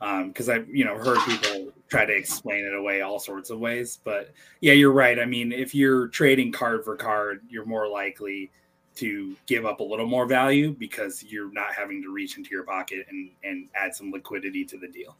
Because 0.00 0.48
I've 0.48 0.68
you 0.68 0.84
know 0.84 0.96
heard 0.98 1.18
people 1.26 1.72
try 1.88 2.04
to 2.04 2.12
explain 2.12 2.64
it 2.64 2.74
away 2.74 3.00
all 3.00 3.18
sorts 3.18 3.50
of 3.50 3.58
ways, 3.58 4.00
but 4.04 4.32
yeah, 4.60 4.72
you're 4.72 4.92
right. 4.92 5.18
I 5.18 5.24
mean, 5.24 5.52
if 5.52 5.74
you're 5.74 6.08
trading 6.08 6.52
card 6.52 6.84
for 6.84 6.96
card, 6.96 7.40
you're 7.48 7.64
more 7.64 7.88
likely 7.88 8.50
to 8.96 9.34
give 9.46 9.64
up 9.66 9.80
a 9.80 9.82
little 9.82 10.06
more 10.06 10.26
value 10.26 10.72
because 10.72 11.24
you're 11.24 11.52
not 11.52 11.72
having 11.74 12.00
to 12.02 12.12
reach 12.12 12.36
into 12.36 12.50
your 12.50 12.64
pocket 12.64 13.06
and 13.08 13.30
and 13.44 13.68
add 13.74 13.94
some 13.94 14.10
liquidity 14.10 14.64
to 14.66 14.76
the 14.78 14.88
deal. 14.88 15.16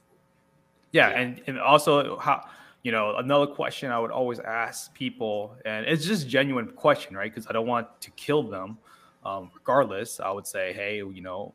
Yeah, 0.93 1.11
Yeah. 1.11 1.21
and 1.21 1.43
and 1.47 1.59
also 1.59 2.19
how 2.19 2.45
you 2.85 2.93
know, 2.93 3.17
another 3.17 3.47
question 3.47 3.91
I 3.91 3.99
would 3.99 4.11
always 4.11 4.39
ask 4.41 4.93
people, 4.93 5.57
and 5.65 5.87
it's 5.87 6.05
just 6.05 6.29
genuine 6.29 6.69
question, 6.69 7.17
right? 7.17 7.33
Because 7.33 7.47
I 7.49 7.53
don't 7.53 7.67
want 7.67 7.89
to 8.03 8.11
kill 8.11 8.43
them. 8.43 8.77
Um, 9.25 9.51
regardless, 9.55 10.21
I 10.21 10.31
would 10.31 10.47
say, 10.47 10.75
hey, 10.75 10.99
you 10.99 11.23
know, 11.23 11.55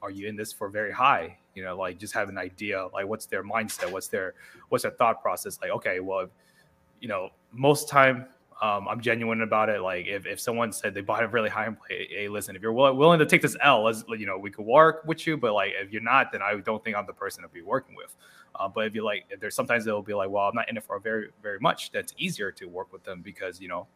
are 0.00 0.10
you 0.10 0.26
in 0.26 0.36
this 0.36 0.54
for 0.54 0.70
very 0.70 0.90
high? 0.90 1.36
You 1.54 1.64
know, 1.64 1.76
like 1.76 1.98
just 1.98 2.14
have 2.14 2.28
an 2.28 2.38
idea, 2.38 2.86
like 2.92 3.06
what's 3.06 3.26
their 3.26 3.42
mindset, 3.42 3.90
what's 3.90 4.08
their 4.08 4.34
what's 4.68 4.82
their 4.82 4.92
thought 4.92 5.20
process? 5.22 5.58
Like, 5.60 5.70
okay, 5.72 6.00
well, 6.00 6.28
you 7.00 7.08
know, 7.08 7.30
most 7.52 7.88
time 7.88 8.26
um, 8.62 8.86
I'm 8.88 9.00
genuine 9.00 9.40
about 9.40 9.70
it. 9.70 9.80
Like 9.80 10.06
if, 10.06 10.26
if 10.26 10.38
someone 10.38 10.72
said 10.72 10.92
they 10.92 11.00
bought 11.00 11.22
it 11.22 11.32
really 11.32 11.48
high 11.48 11.68
play, 11.70 12.08
hey, 12.10 12.28
listen, 12.28 12.54
if 12.54 12.62
you're 12.62 12.72
willing, 12.72 12.96
willing 12.96 13.18
to 13.18 13.26
take 13.26 13.40
this 13.40 13.56
L, 13.62 13.88
as 13.88 14.04
you 14.08 14.26
know, 14.26 14.36
we 14.36 14.50
could 14.50 14.66
work 14.66 15.02
with 15.06 15.26
you. 15.26 15.36
But 15.36 15.54
like 15.54 15.72
if 15.74 15.90
you're 15.92 16.02
not, 16.02 16.30
then 16.30 16.42
I 16.42 16.56
don't 16.56 16.84
think 16.84 16.96
I'm 16.96 17.06
the 17.06 17.12
person 17.12 17.42
to 17.42 17.48
be 17.48 17.62
working 17.62 17.96
with. 17.96 18.14
Uh, 18.54 18.68
but 18.68 18.86
if 18.86 18.94
you 18.94 19.02
like, 19.02 19.24
if 19.30 19.40
there's 19.40 19.54
sometimes 19.54 19.84
they'll 19.84 20.02
be 20.02 20.12
like, 20.12 20.28
well, 20.28 20.44
I'm 20.44 20.54
not 20.54 20.68
in 20.68 20.76
it 20.76 20.84
for 20.84 20.98
very 20.98 21.28
very 21.42 21.58
much. 21.58 21.90
That's 21.90 22.14
easier 22.18 22.52
to 22.52 22.66
work 22.66 22.92
with 22.92 23.02
them 23.04 23.22
because 23.22 23.60
you 23.60 23.68
know 23.68 23.86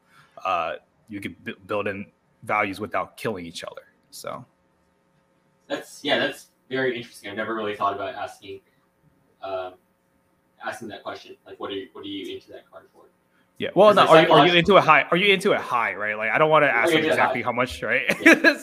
uh, 0.44 0.76
you 1.08 1.20
can 1.20 1.36
b- 1.44 1.56
build 1.66 1.86
in 1.86 2.06
values 2.42 2.80
without 2.80 3.16
killing 3.16 3.44
each 3.44 3.64
other. 3.64 3.82
So 4.10 4.46
that's 5.66 6.02
yeah, 6.02 6.18
that's 6.18 6.46
very 6.68 6.96
interesting. 6.96 7.30
I've 7.30 7.36
never 7.36 7.54
really 7.54 7.76
thought 7.76 7.94
about 7.94 8.14
asking 8.14 8.60
um, 9.42 9.74
asking 10.64 10.88
that 10.88 11.02
question. 11.02 11.36
Like, 11.46 11.60
what 11.60 11.70
are 11.70 11.74
you 11.74 11.88
what 11.92 12.04
are 12.04 12.08
you 12.08 12.34
into 12.34 12.52
that 12.52 12.70
card 12.70 12.86
for? 12.92 13.02
Yeah. 13.58 13.70
Well, 13.74 13.94
no, 13.94 14.06
are, 14.06 14.22
you, 14.22 14.32
are 14.32 14.46
you 14.46 14.54
into 14.54 14.76
a 14.76 14.80
high? 14.80 15.02
Are 15.10 15.16
you 15.16 15.32
into 15.32 15.52
a 15.52 15.58
high? 15.58 15.94
Right. 15.94 16.16
Like, 16.16 16.30
I 16.30 16.38
don't 16.38 16.50
want 16.50 16.64
to 16.64 16.70
ask 16.70 16.92
them 16.92 17.04
exactly 17.04 17.42
how 17.42 17.52
much. 17.52 17.82
Right. 17.82 18.02
Yeah. 18.20 18.58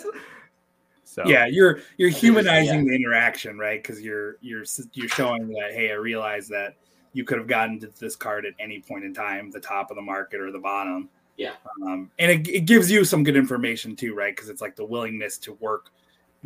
so 1.03 1.23
yeah, 1.25 1.45
you're 1.45 1.79
you're 1.97 2.09
humanizing 2.09 2.79
yeah. 2.79 2.89
the 2.89 2.95
interaction, 2.95 3.57
right? 3.57 3.81
Because 3.81 4.01
you're 4.01 4.37
you're 4.41 4.65
you're 4.93 5.09
showing 5.09 5.47
that 5.49 5.71
hey, 5.73 5.91
I 5.91 5.95
realize 5.95 6.47
that 6.49 6.75
you 7.13 7.23
could 7.23 7.37
have 7.37 7.47
gotten 7.47 7.79
to 7.79 7.87
this 7.99 8.15
card 8.15 8.45
at 8.45 8.53
any 8.59 8.79
point 8.79 9.03
in 9.03 9.13
time, 9.13 9.51
the 9.51 9.59
top 9.59 9.91
of 9.91 9.95
the 9.95 10.01
market 10.01 10.39
or 10.41 10.51
the 10.51 10.59
bottom. 10.59 11.09
Yeah. 11.37 11.53
Um, 11.83 12.11
and 12.19 12.31
it, 12.31 12.47
it 12.47 12.61
gives 12.61 12.91
you 12.91 13.03
some 13.03 13.23
good 13.23 13.35
information 13.35 13.95
too, 13.95 14.13
right? 14.13 14.35
Because 14.35 14.49
it's 14.49 14.61
like 14.61 14.75
the 14.75 14.85
willingness 14.85 15.37
to 15.39 15.53
work 15.53 15.91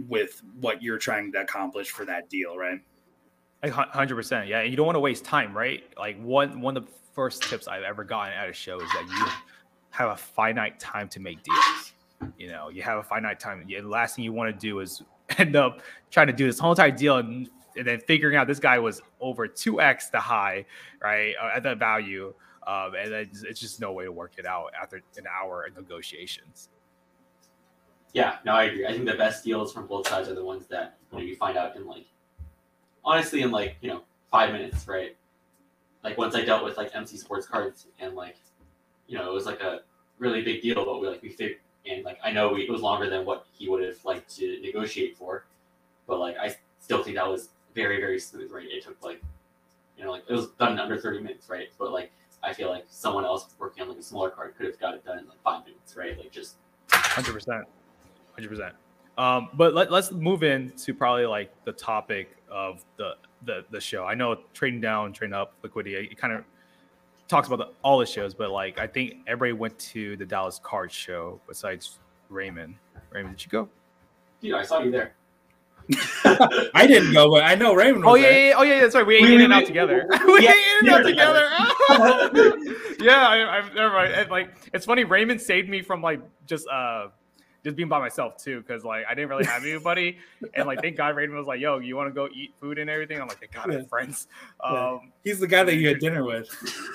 with 0.08 0.41
what 0.60 0.81
you're 0.81 0.97
trying 0.97 1.31
to 1.31 1.41
accomplish 1.41 1.89
for 1.89 2.05
that 2.05 2.29
deal, 2.29 2.58
right? 2.58 2.79
Hundred 3.69 4.15
percent, 4.15 4.47
yeah. 4.47 4.60
And 4.60 4.69
you 4.69 4.77
don't 4.77 4.86
want 4.86 4.95
to 4.95 4.99
waste 4.99 5.25
time, 5.25 5.55
right? 5.55 5.84
Like 5.97 6.21
one 6.21 6.62
one 6.62 6.77
of 6.77 6.86
the 6.86 6.91
first 7.13 7.43
tips 7.43 7.67
I've 7.67 7.84
ever 7.84 8.03
gotten 8.03 8.34
at 8.34 8.49
a 8.49 8.53
show 8.53 8.79
is 8.79 8.89
that 8.91 9.08
you 9.08 9.25
have 9.91 10.10
a 10.10 10.15
finite 10.15 10.79
time 10.79 11.08
to 11.10 11.19
make 11.19 11.41
deals. 11.41 11.93
You 12.38 12.49
know, 12.49 12.69
you 12.69 12.81
have 12.84 12.99
a 12.99 13.03
finite 13.03 13.39
time. 13.39 13.63
The 13.65 13.81
last 13.81 14.15
thing 14.15 14.25
you 14.25 14.34
want 14.34 14.53
to 14.53 14.60
do 14.60 14.79
is 14.79 15.01
end 15.38 15.55
up 15.55 15.81
trying 16.12 16.27
to 16.27 16.34
do 16.34 16.45
this 16.45 16.60
whole 16.60 16.71
entire 16.71 16.91
deal 16.91 17.17
and, 17.17 17.49
and 17.77 17.88
then 17.88 17.99
figuring 18.01 18.36
out 18.36 18.47
this 18.47 18.60
guy 18.60 18.77
was 18.77 19.01
over 19.19 19.47
two 19.47 19.81
x 19.81 20.10
the 20.10 20.19
high, 20.19 20.65
right, 21.01 21.34
uh, 21.41 21.51
at 21.55 21.63
the 21.63 21.75
value, 21.75 22.34
um, 22.67 22.93
and 22.95 23.13
it's 23.13 23.60
just 23.60 23.79
no 23.79 23.91
way 23.91 24.05
to 24.05 24.12
work 24.12 24.34
it 24.38 24.45
out 24.45 24.71
after 24.79 24.97
an 25.17 25.25
hour 25.27 25.63
of 25.63 25.75
negotiations. 25.75 26.69
Yeah, 28.15 28.38
no, 28.45 28.54
I 28.54 28.63
agree. 28.63 28.88
I 28.88 28.93
think 28.93 29.06
the 29.06 29.15
best 29.15 29.43
deals 29.43 29.73
from 29.73 29.88
both 29.88 30.08
sides 30.08 30.30
are 30.30 30.34
the 30.34 30.43
ones 30.43 30.67
that 30.67 30.95
you, 31.12 31.17
know, 31.17 31.23
you 31.25 31.36
find 31.36 31.58
out 31.58 31.75
in 31.75 31.86
like, 31.86 32.06
honestly, 33.04 33.41
in 33.41 33.51
like 33.51 33.75
you 33.82 33.89
know 33.89 34.04
five 34.32 34.54
minutes, 34.54 34.88
right? 34.88 35.17
Like 36.01 36.17
once 36.17 36.34
I 36.34 36.45
dealt 36.45 36.63
with 36.63 36.78
like 36.78 36.95
MC 36.95 37.17
Sports 37.17 37.45
cards 37.45 37.88
and 37.99 38.15
like, 38.15 38.38
you 39.08 39.17
know, 39.17 39.30
it 39.30 39.34
was 39.34 39.45
like 39.45 39.60
a 39.60 39.82
really 40.17 40.41
big 40.41 40.62
deal, 40.62 40.86
but 40.86 41.01
we 41.01 41.10
like 41.10 41.21
we 41.21 41.28
figured 41.28 41.58
and 41.86 42.06
like 42.06 42.17
I 42.23 42.32
know 42.32 42.54
we, 42.54 42.62
it 42.62 42.71
was 42.71 42.82
longer 42.82 43.10
than 43.10 43.25
what 43.25 43.47
he 43.51 43.67
would 43.67 43.84
have 43.84 43.97
liked 44.06 44.34
to 44.38 44.62
negotiate 44.62 45.17
for, 45.17 45.43
but 46.08 46.17
like 46.17 46.38
I 46.38 46.56
still 46.80 47.04
think 47.04 47.17
that 47.17 47.28
was 47.28 47.49
very 47.73 47.99
very 47.99 48.17
smooth, 48.17 48.49
right? 48.49 48.65
It 48.65 48.82
took 48.82 49.04
like, 49.04 49.21
you 49.97 50.06
know, 50.06 50.12
like 50.12 50.23
it 50.30 50.34
was 50.34 50.51
done 50.51 50.71
in 50.71 50.80
under 50.80 50.97
thirty 50.97 51.19
minutes, 51.19 51.49
right? 51.49 51.67
But 51.78 51.91
like 51.91 52.13
I 52.41 52.54
feel 52.54 52.69
like 52.69 52.86
someone 52.88 53.25
else 53.25 53.47
working 53.60 53.84
on 53.84 53.89
like 53.89 53.99
a 53.99 54.04
smaller 54.04 54.30
card 54.30 54.56
could 54.56 54.67
have 54.67 54.80
got 54.80 54.93
it 54.93 55.04
done 55.04 55.19
in 55.19 55.28
like 55.28 55.41
five 55.43 55.65
minutes, 55.65 55.97
right? 55.97 56.17
Like 56.17 56.32
just 56.32 56.56
hundred 56.91 57.34
percent 57.34 57.67
hundred 58.36 58.50
percent. 58.50 58.76
Um, 59.17 59.50
but 59.54 59.74
let, 59.74 59.91
us 59.91 60.12
move 60.12 60.43
into 60.43 60.93
probably 60.93 61.26
like 61.26 61.52
the 61.63 61.71
topic 61.71 62.36
of 62.52 62.84
the, 62.98 63.13
the 63.45 63.65
the 63.71 63.80
show. 63.80 64.06
I 64.06 64.13
know 64.13 64.36
trading 64.54 64.82
down, 64.82 65.13
trading 65.13 65.34
up, 65.34 65.54
liquidity. 65.63 66.10
It 66.12 66.17
kind 66.17 66.34
of 66.34 66.43
talks 67.28 67.48
about 67.48 67.58
the, 67.58 67.69
all 67.82 67.98
the 67.98 68.06
shows, 68.06 68.34
but 68.34 68.52
like 68.52 68.80
I 68.80 68.88
think 68.88 69.15
everybody 69.28 69.54
went 69.54 69.78
to 69.80 70.17
the 70.17 70.26
Dallas 70.26 70.60
Card 70.62 70.91
Show 70.91 71.39
besides 71.48 72.00
Raymond. 72.30 72.76
Raymond, 73.12 73.38
did 73.38 73.45
you 73.45 73.52
go? 73.52 73.69
Dude, 74.41 74.54
I 74.54 74.63
saw 74.63 74.82
you 74.82 74.91
there. 74.91 75.15
I 76.74 76.86
didn't 76.88 77.13
go, 77.13 77.30
but 77.30 77.43
I 77.43 77.54
know 77.54 77.76
Raymond. 77.76 78.06
oh 78.06 78.15
yeah, 78.15 78.30
yeah, 78.30 78.54
oh 78.58 78.63
yeah, 78.63 78.82
that's 78.82 78.95
right. 78.95 79.06
We 79.06 79.17
ate 79.17 79.30
in 79.30 79.41
and 79.41 79.54
out 79.54 79.65
together. 79.65 80.08
we 80.26 80.43
yeah, 80.43 80.52
ate 80.52 80.80
in 80.82 80.88
and 80.88 80.89
out 80.89 81.04
together. 81.04 81.48
yeah, 83.00 83.28
I, 83.28 83.60
I 83.60 83.74
never 83.74 83.93
mind. 83.93 84.13
And, 84.13 84.30
like 84.32 84.50
it's 84.74 84.86
funny. 84.86 85.04
Raymond 85.04 85.39
saved 85.39 85.69
me 85.69 85.84
from 85.84 86.02
like 86.02 86.21
just 86.48 86.67
uh 86.67 87.10
just 87.65 87.75
being 87.75 87.89
by 87.89 87.99
myself 87.99 88.38
too, 88.38 88.62
because 88.62 88.86
like 88.86 89.06
I 89.10 89.15
didn't 89.15 89.30
really 89.30 89.45
have 89.45 89.63
anybody, 89.65 90.19
and 90.54 90.67
like 90.67 90.82
thank 90.82 90.95
God 90.95 91.15
Raymond 91.15 91.38
was 91.38 91.47
like, 91.47 91.60
"Yo, 91.60 91.80
you 91.80 91.97
want 91.97 92.08
to 92.10 92.13
go 92.13 92.30
eat 92.34 92.54
food 92.62 92.78
and 92.78 92.89
everything?" 92.89 93.19
I'm 93.19 93.28
like, 93.28 93.39
"Thank 93.39 93.54
God 93.54 93.71
I 93.71 93.80
have 93.80 93.89
friends." 93.89 94.28
Um, 94.63 95.12
He's 95.23 95.39
the 95.39 95.47
guy 95.47 95.63
that 95.63 95.75
you 95.75 95.88
had 95.88 95.99
dinner 95.99 96.23
with. 96.23 96.47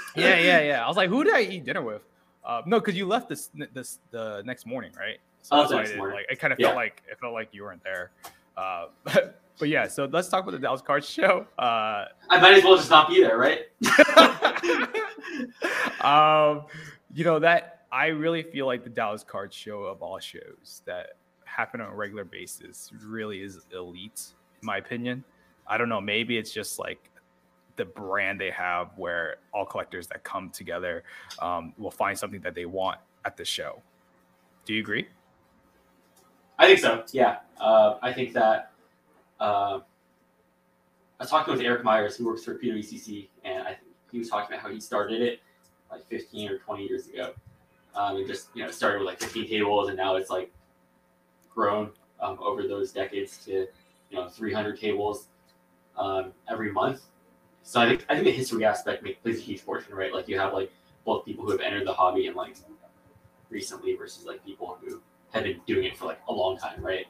yeah, 0.17 0.39
yeah, 0.39 0.61
yeah. 0.61 0.85
I 0.85 0.89
was 0.89 0.97
like, 0.97 1.11
"Who 1.11 1.25
did 1.25 1.35
I 1.35 1.43
eat 1.43 1.65
dinner 1.65 1.83
with?" 1.83 2.03
Uh, 2.45 2.63
no, 2.67 2.79
because 2.79 2.97
you 2.97 3.05
left 3.05 3.29
this 3.29 3.51
this 3.75 3.99
the 4.13 4.43
next 4.47 4.65
morning, 4.65 4.93
right? 4.97 5.19
So 5.43 5.57
oh, 5.57 5.69
that's 5.69 5.97
why 5.97 6.13
like 6.13 6.27
it 6.31 6.39
kind 6.39 6.53
of 6.53 6.61
yeah. 6.61 6.69
felt 6.69 6.77
like 6.77 7.03
it 7.11 7.19
felt 7.19 7.35
like 7.35 7.49
you 7.53 7.65
weren't 7.65 7.83
there. 7.83 8.13
Uh, 8.57 8.87
but, 9.03 9.41
but 9.59 9.69
yeah, 9.69 9.89
so 9.89 10.05
let's 10.05 10.29
talk 10.29 10.45
about 10.45 10.53
the 10.53 10.59
Dallas 10.61 10.83
Cards 10.83 11.09
show. 11.09 11.47
Uh, 11.59 12.07
I 12.29 12.41
might 12.41 12.55
as 12.55 12.65
well 12.65 12.77
just 12.77 12.91
not 12.91 13.09
be 13.09 13.21
there, 13.21 13.37
right? 13.37 13.63
um, 16.01 16.65
you 17.13 17.25
know 17.25 17.41
that 17.41 17.80
I 17.93 18.07
really 18.07 18.43
feel 18.43 18.67
like 18.67 18.85
the 18.85 18.91
Dallas 18.91 19.25
Card 19.25 19.53
Show 19.53 19.83
of 19.83 20.03
all 20.03 20.19
shows 20.21 20.83
that 20.87 21.15
happen 21.45 21.81
on 21.81 21.93
a 21.93 21.95
regular 21.95 22.25
basis 22.25 22.93
really 23.05 23.43
is 23.43 23.67
elite, 23.73 24.35
in 24.63 24.67
my 24.67 24.77
opinion. 24.77 25.25
I 25.67 25.77
don't 25.77 25.89
know. 25.89 26.01
Maybe 26.01 26.39
it's 26.39 26.53
just 26.53 26.79
like 26.79 27.11
the 27.77 27.85
brand 27.85 28.41
they 28.41 28.51
have 28.51 28.91
where 28.97 29.37
all 29.53 29.65
collectors 29.65 30.07
that 30.09 30.23
come 30.23 30.51
together 30.51 31.03
um, 31.41 31.73
will 31.79 31.91
find 31.91 32.17
something 32.17 32.41
that 32.43 32.55
they 32.55 32.67
want 32.67 32.99
at 33.25 33.37
the 33.37 33.45
show. 33.45 33.83
Do 34.65 34.75
you 34.75 34.81
agree? 34.81 35.09
I 36.59 36.67
think 36.67 36.79
so. 36.79 37.05
Yeah. 37.13 37.39
Uh, 37.59 37.97
I 38.03 38.13
think 38.13 38.33
that 38.35 38.71
uh, 39.41 39.81
I 41.19 41.23
was 41.23 41.31
talking 41.31 41.53
with 41.53 41.63
Eric 41.63 41.83
Myers, 41.83 42.17
who 42.17 42.27
works 42.27 42.45
for 42.45 42.57
PWCC, 42.57 43.29
and 43.45 43.63
I 43.63 43.69
think 43.71 43.81
he 44.13 44.19
was 44.19 44.29
talking 44.29 44.53
about 44.55 44.63
how 44.63 44.73
he 44.73 44.79
started 44.79 45.23
it 45.23 45.41
like 45.91 46.07
15 46.09 46.51
or 46.51 46.59
20 46.59 46.87
years 46.87 47.09
ago 47.09 47.35
um, 47.95 48.17
and 48.17 48.27
just 48.27 48.49
you 48.55 48.63
know 48.63 48.71
started 48.71 48.99
with 48.99 49.07
like 49.07 49.21
15 49.21 49.49
tables, 49.49 49.89
and 49.89 49.97
now 49.97 50.17
it's 50.17 50.31
like 50.31 50.51
grown 51.53 51.91
um, 52.21 52.39
over 52.41 52.67
those 52.67 52.93
decades 52.93 53.45
to 53.45 53.67
you 54.11 54.17
know 54.17 54.29
300 54.29 54.79
tables 54.79 55.29
um, 55.97 56.33
every 56.49 56.73
month. 56.73 57.03
So 57.63 57.81
I 57.81 57.89
think 57.89 58.07
I 58.09 58.15
think 58.15 58.27
the 58.27 58.33
history 58.33 58.65
aspect 58.65 59.05
plays 59.23 59.39
a 59.39 59.43
huge 59.43 59.65
portion, 59.65 59.95
right? 59.95 60.13
Like 60.13 60.29
you 60.29 60.39
have 60.39 60.53
like 60.53 60.73
both 61.05 61.25
people 61.25 61.45
who 61.45 61.53
have 61.53 61.61
entered 61.61 61.87
the 61.87 61.93
hobby 61.93 62.27
and 62.27 62.37
like 62.37 62.57
recently 63.49 63.95
versus 63.97 64.25
like 64.25 64.45
people 64.45 64.79
who 64.81 65.01
have 65.33 65.45
been 65.45 65.61
doing 65.67 65.85
it 65.85 65.97
for 65.97 66.07
like 66.07 66.21
a 66.29 66.33
long 66.33 66.57
time, 66.57 66.83
right? 66.83 67.07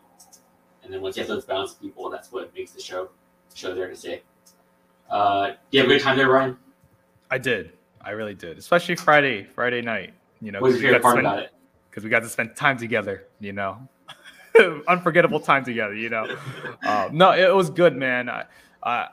And 0.82 0.92
then 0.92 1.02
once 1.02 1.16
you 1.16 1.22
have 1.22 1.28
those 1.28 1.44
balanced 1.44 1.80
people, 1.80 2.10
that's 2.10 2.32
what 2.32 2.54
makes 2.54 2.72
the 2.72 2.80
show 2.80 3.10
show 3.54 3.74
there 3.74 3.88
to 3.88 3.96
stay. 3.96 4.22
Uh, 5.08 5.48
do 5.48 5.54
you 5.72 5.80
have 5.80 5.90
a 5.90 5.94
good 5.94 6.02
time 6.02 6.16
there, 6.16 6.28
Ryan? 6.28 6.56
I 7.30 7.38
did. 7.38 7.72
I 8.00 8.10
really 8.10 8.34
did, 8.34 8.58
especially 8.58 8.96
Friday, 8.96 9.44
Friday 9.44 9.82
night. 9.82 10.14
You 10.40 10.52
know, 10.52 10.60
what 10.60 10.72
was 10.72 10.82
your 10.82 10.98
part 11.00 11.18
about 11.18 11.40
it? 11.40 11.50
Because 11.88 12.04
we 12.04 12.10
got 12.10 12.20
to 12.20 12.28
spend 12.28 12.56
time 12.56 12.78
together. 12.78 13.26
You 13.40 13.52
know, 13.52 13.88
unforgettable 14.88 15.40
time 15.40 15.64
together. 15.64 15.94
You 15.94 16.08
know, 16.08 16.36
uh, 16.84 17.08
no, 17.12 17.32
it 17.32 17.54
was 17.54 17.70
good, 17.70 17.96
man. 17.96 18.28
I, 18.28 18.44
uh, 18.82 19.08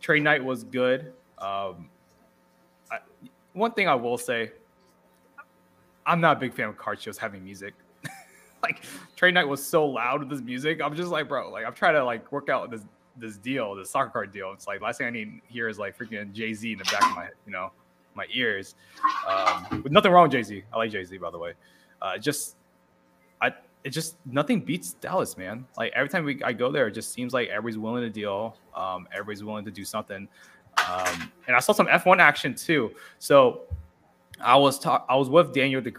trade 0.00 0.22
night 0.22 0.44
was 0.44 0.64
good. 0.64 1.12
Um, 1.38 1.88
I, 2.90 2.98
one 3.52 3.72
thing 3.72 3.88
I 3.88 3.94
will 3.94 4.18
say, 4.18 4.52
I'm 6.06 6.20
not 6.20 6.36
a 6.36 6.40
big 6.40 6.54
fan 6.54 6.68
of 6.68 6.76
card 6.76 7.00
shows 7.00 7.18
having 7.18 7.44
music. 7.44 7.74
like 8.62 8.82
trade 9.16 9.34
night 9.34 9.46
was 9.46 9.64
so 9.64 9.86
loud 9.86 10.20
with 10.20 10.30
this 10.30 10.40
music. 10.40 10.80
I'm 10.82 10.96
just 10.96 11.10
like, 11.10 11.28
bro, 11.28 11.50
like 11.50 11.66
I'm 11.66 11.74
trying 11.74 11.94
to 11.94 12.04
like 12.04 12.30
work 12.32 12.48
out 12.48 12.70
this 12.70 12.82
this 13.16 13.36
deal, 13.36 13.74
this 13.74 13.90
soccer 13.90 14.10
card 14.10 14.32
deal. 14.32 14.52
It's 14.52 14.66
like 14.66 14.80
last 14.80 14.98
thing 14.98 15.06
I 15.06 15.10
need 15.10 15.40
here 15.48 15.68
is 15.68 15.78
like 15.78 15.98
freaking 15.98 16.32
Jay 16.32 16.54
Z 16.54 16.70
in 16.70 16.78
the 16.78 16.84
back 16.84 17.02
of 17.02 17.16
my, 17.16 17.24
head, 17.24 17.32
you 17.46 17.52
know, 17.52 17.72
my 18.18 18.26
ears. 18.32 18.74
Um, 19.26 19.82
with 19.82 19.92
nothing 19.92 20.12
wrong 20.12 20.24
with 20.24 20.32
Jay 20.32 20.42
Z. 20.42 20.62
I 20.72 20.76
like 20.76 20.90
Jay 20.90 21.04
Z, 21.04 21.16
by 21.16 21.30
the 21.30 21.38
way. 21.38 21.54
Uh, 22.02 22.18
just, 22.18 22.56
I 23.40 23.52
it 23.84 23.90
just 23.90 24.16
nothing 24.26 24.60
beats 24.60 24.92
Dallas, 24.94 25.36
man. 25.36 25.66
Like 25.76 25.92
every 25.94 26.08
time 26.08 26.24
we 26.24 26.42
I 26.42 26.52
go 26.52 26.70
there, 26.70 26.88
it 26.88 26.92
just 26.92 27.12
seems 27.12 27.32
like 27.32 27.48
everybody's 27.48 27.78
willing 27.78 28.02
to 28.02 28.10
deal. 28.10 28.56
Um, 28.74 29.08
everybody's 29.12 29.44
willing 29.44 29.64
to 29.64 29.70
do 29.70 29.84
something. 29.84 30.28
Um, 30.86 31.32
and 31.46 31.56
I 31.56 31.60
saw 31.60 31.72
some 31.72 31.86
F1 31.86 32.18
action 32.18 32.54
too. 32.54 32.92
So 33.18 33.62
I 34.40 34.56
was 34.56 34.78
talk 34.78 35.06
I 35.08 35.16
was 35.16 35.28
with 35.30 35.54
Daniel, 35.54 35.80
the 35.80 35.94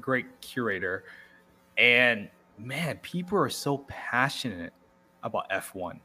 great 0.00 0.26
curator, 0.40 1.04
and 1.78 2.28
man, 2.58 2.98
people 2.98 3.38
are 3.38 3.48
so 3.48 3.78
passionate 3.88 4.72
about 5.22 5.48
F1. 5.50 5.98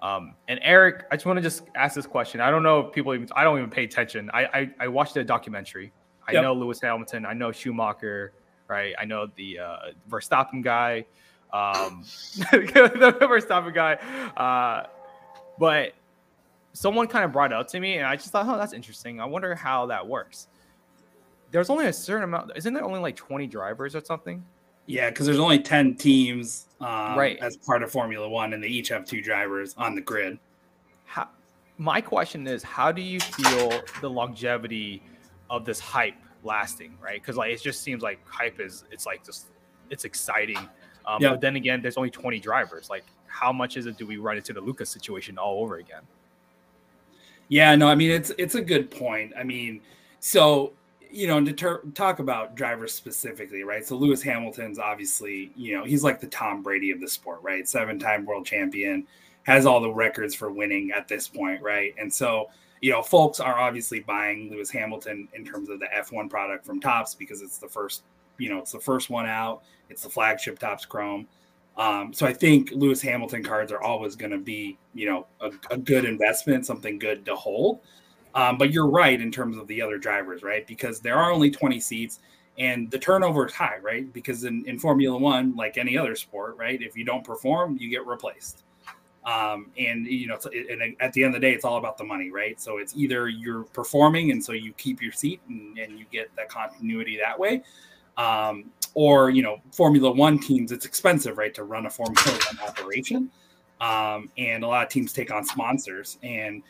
Um, 0.00 0.34
and 0.48 0.60
Eric, 0.62 1.04
I 1.10 1.16
just 1.16 1.26
want 1.26 1.38
to 1.38 1.42
just 1.42 1.62
ask 1.74 1.94
this 1.94 2.06
question. 2.06 2.40
I 2.40 2.50
don't 2.50 2.62
know 2.62 2.80
if 2.80 2.92
people 2.92 3.14
even 3.14 3.28
I 3.34 3.44
don't 3.44 3.58
even 3.58 3.70
pay 3.70 3.84
attention. 3.84 4.30
I 4.32 4.44
I, 4.44 4.70
I 4.80 4.88
watched 4.88 5.16
a 5.16 5.24
documentary. 5.24 5.92
I 6.28 6.32
yep. 6.32 6.42
know 6.42 6.52
Lewis 6.52 6.80
Hamilton. 6.80 7.24
I 7.24 7.32
know 7.32 7.52
Schumacher. 7.52 8.32
Right. 8.68 8.94
I 8.98 9.04
know 9.04 9.28
the 9.36 9.60
uh, 9.60 9.76
Verstappen 10.10 10.62
guy. 10.62 11.06
Um, 11.52 12.02
the 12.50 13.16
Verstappen 13.20 13.72
guy. 13.72 13.94
Uh, 14.36 14.86
but 15.58 15.92
someone 16.72 17.06
kind 17.06 17.24
of 17.24 17.32
brought 17.32 17.52
it 17.52 17.54
up 17.54 17.68
to 17.68 17.80
me, 17.80 17.96
and 17.96 18.06
I 18.06 18.16
just 18.16 18.30
thought, 18.30 18.46
oh, 18.46 18.58
that's 18.58 18.72
interesting. 18.72 19.20
I 19.20 19.24
wonder 19.24 19.54
how 19.54 19.86
that 19.86 20.06
works. 20.06 20.48
There's 21.52 21.70
only 21.70 21.86
a 21.86 21.92
certain 21.92 22.24
amount. 22.24 22.52
Isn't 22.56 22.74
there 22.74 22.84
only 22.84 23.00
like 23.00 23.16
20 23.16 23.46
drivers 23.46 23.94
or 23.94 24.04
something? 24.04 24.44
Yeah, 24.86 25.10
because 25.10 25.26
there's 25.26 25.38
only 25.38 25.58
10 25.58 25.96
teams 25.96 26.66
um, 26.80 27.18
right. 27.18 27.38
as 27.40 27.56
part 27.56 27.82
of 27.82 27.90
Formula 27.90 28.28
One, 28.28 28.52
and 28.52 28.62
they 28.62 28.68
each 28.68 28.88
have 28.88 29.04
two 29.04 29.20
drivers 29.20 29.74
on 29.76 29.94
the 29.94 30.00
grid. 30.00 30.38
How, 31.04 31.28
my 31.78 32.00
question 32.00 32.46
is, 32.46 32.62
how 32.62 32.92
do 32.92 33.02
you 33.02 33.20
feel 33.20 33.80
the 34.00 34.08
longevity 34.08 35.02
of 35.50 35.64
this 35.64 35.80
hype 35.80 36.14
lasting? 36.44 36.96
Right, 37.00 37.20
because 37.20 37.36
like 37.36 37.52
it 37.52 37.62
just 37.62 37.82
seems 37.82 38.02
like 38.02 38.20
hype 38.26 38.60
is 38.60 38.84
it's 38.90 39.06
like 39.06 39.24
just 39.24 39.46
it's 39.90 40.04
exciting, 40.04 40.68
um, 41.06 41.20
yep. 41.20 41.32
but 41.32 41.40
then 41.40 41.56
again, 41.56 41.82
there's 41.82 41.96
only 41.96 42.10
20 42.10 42.38
drivers. 42.38 42.88
Like, 42.88 43.04
how 43.26 43.52
much 43.52 43.76
is 43.76 43.86
it? 43.86 43.96
Do 43.96 44.06
we 44.06 44.18
run 44.18 44.36
into 44.36 44.52
the 44.52 44.60
Luka's 44.60 44.88
situation 44.88 45.36
all 45.38 45.62
over 45.62 45.78
again? 45.78 46.02
Yeah, 47.48 47.74
no, 47.74 47.88
I 47.88 47.94
mean 47.94 48.10
it's 48.10 48.30
it's 48.38 48.54
a 48.54 48.62
good 48.62 48.90
point. 48.90 49.32
I 49.36 49.42
mean, 49.42 49.80
so 50.20 50.72
you 51.10 51.26
know, 51.26 51.42
to 51.44 51.52
ter- 51.52 51.82
talk 51.94 52.18
about 52.18 52.56
drivers 52.56 52.92
specifically, 52.92 53.62
right? 53.62 53.86
So 53.86 53.96
Lewis 53.96 54.22
Hamilton's 54.22 54.78
obviously, 54.78 55.50
you 55.56 55.76
know, 55.76 55.84
he's 55.84 56.04
like 56.04 56.20
the 56.20 56.26
Tom 56.26 56.62
Brady 56.62 56.90
of 56.90 57.00
the 57.00 57.08
sport, 57.08 57.40
right? 57.42 57.68
Seven-time 57.68 58.24
world 58.24 58.46
champion, 58.46 59.06
has 59.44 59.64
all 59.64 59.80
the 59.80 59.90
records 59.90 60.34
for 60.34 60.50
winning 60.50 60.90
at 60.90 61.06
this 61.06 61.28
point, 61.28 61.62
right? 61.62 61.94
And 61.98 62.12
so, 62.12 62.50
you 62.80 62.90
know, 62.90 63.00
folks 63.02 63.38
are 63.38 63.58
obviously 63.58 64.00
buying 64.00 64.50
Lewis 64.50 64.70
Hamilton 64.70 65.28
in 65.34 65.44
terms 65.44 65.68
of 65.68 65.78
the 65.78 65.86
F1 65.96 66.28
product 66.28 66.66
from 66.66 66.80
Topps 66.80 67.14
because 67.14 67.42
it's 67.42 67.58
the 67.58 67.68
first, 67.68 68.02
you 68.38 68.48
know, 68.48 68.58
it's 68.58 68.72
the 68.72 68.80
first 68.80 69.08
one 69.08 69.26
out. 69.26 69.62
It's 69.88 70.02
the 70.02 70.10
flagship 70.10 70.58
Topps 70.58 70.84
Chrome. 70.84 71.28
Um, 71.76 72.12
so 72.12 72.26
I 72.26 72.32
think 72.32 72.70
Lewis 72.72 73.00
Hamilton 73.02 73.44
cards 73.44 73.70
are 73.70 73.82
always 73.82 74.16
going 74.16 74.32
to 74.32 74.38
be, 74.38 74.78
you 74.94 75.06
know, 75.08 75.26
a, 75.40 75.50
a, 75.70 75.76
good 75.76 76.06
investment, 76.06 76.64
something 76.64 76.98
good 76.98 77.26
to 77.26 77.36
hold. 77.36 77.80
Um, 78.36 78.58
but 78.58 78.70
you're 78.70 78.88
right 78.88 79.20
in 79.20 79.32
terms 79.32 79.56
of 79.56 79.66
the 79.66 79.82
other 79.82 79.98
drivers, 79.98 80.42
right? 80.42 80.64
Because 80.66 81.00
there 81.00 81.16
are 81.16 81.32
only 81.32 81.50
20 81.50 81.80
seats 81.80 82.20
and 82.58 82.90
the 82.90 82.98
turnover 82.98 83.46
is 83.46 83.52
high, 83.52 83.78
right? 83.82 84.10
Because 84.12 84.44
in, 84.44 84.64
in 84.66 84.78
Formula 84.78 85.16
One, 85.16 85.56
like 85.56 85.78
any 85.78 85.96
other 85.98 86.14
sport, 86.14 86.56
right? 86.56 86.80
If 86.80 86.96
you 86.96 87.04
don't 87.04 87.24
perform, 87.24 87.76
you 87.80 87.90
get 87.90 88.06
replaced. 88.06 88.62
Um, 89.24 89.70
and 89.76 90.06
you 90.06 90.28
know, 90.28 90.38
and 90.52 90.96
at 91.00 91.12
the 91.12 91.24
end 91.24 91.34
of 91.34 91.40
the 91.40 91.46
day, 91.46 91.52
it's 91.52 91.64
all 91.64 91.78
about 91.78 91.98
the 91.98 92.04
money, 92.04 92.30
right? 92.30 92.60
So 92.60 92.78
it's 92.78 92.96
either 92.96 93.28
you're 93.28 93.64
performing, 93.64 94.30
and 94.30 94.42
so 94.42 94.52
you 94.52 94.72
keep 94.74 95.02
your 95.02 95.10
seat, 95.10 95.40
and, 95.48 95.76
and 95.78 95.98
you 95.98 96.04
get 96.12 96.30
that 96.36 96.48
continuity 96.48 97.18
that 97.20 97.36
way, 97.36 97.64
um, 98.18 98.66
or 98.94 99.30
you 99.30 99.42
know 99.42 99.60
formula 99.72 100.10
one 100.10 100.38
teams 100.38 100.72
it's 100.72 100.86
expensive 100.86 101.38
right 101.38 101.54
to 101.54 101.64
run 101.64 101.86
a 101.86 101.90
formula 101.90 102.38
one 102.52 102.68
operation 102.68 103.30
um, 103.80 104.30
and 104.38 104.64
a 104.64 104.66
lot 104.66 104.82
of 104.84 104.88
teams 104.88 105.12
take 105.12 105.30
on 105.30 105.44
sponsors 105.44 106.18
and 106.22 106.62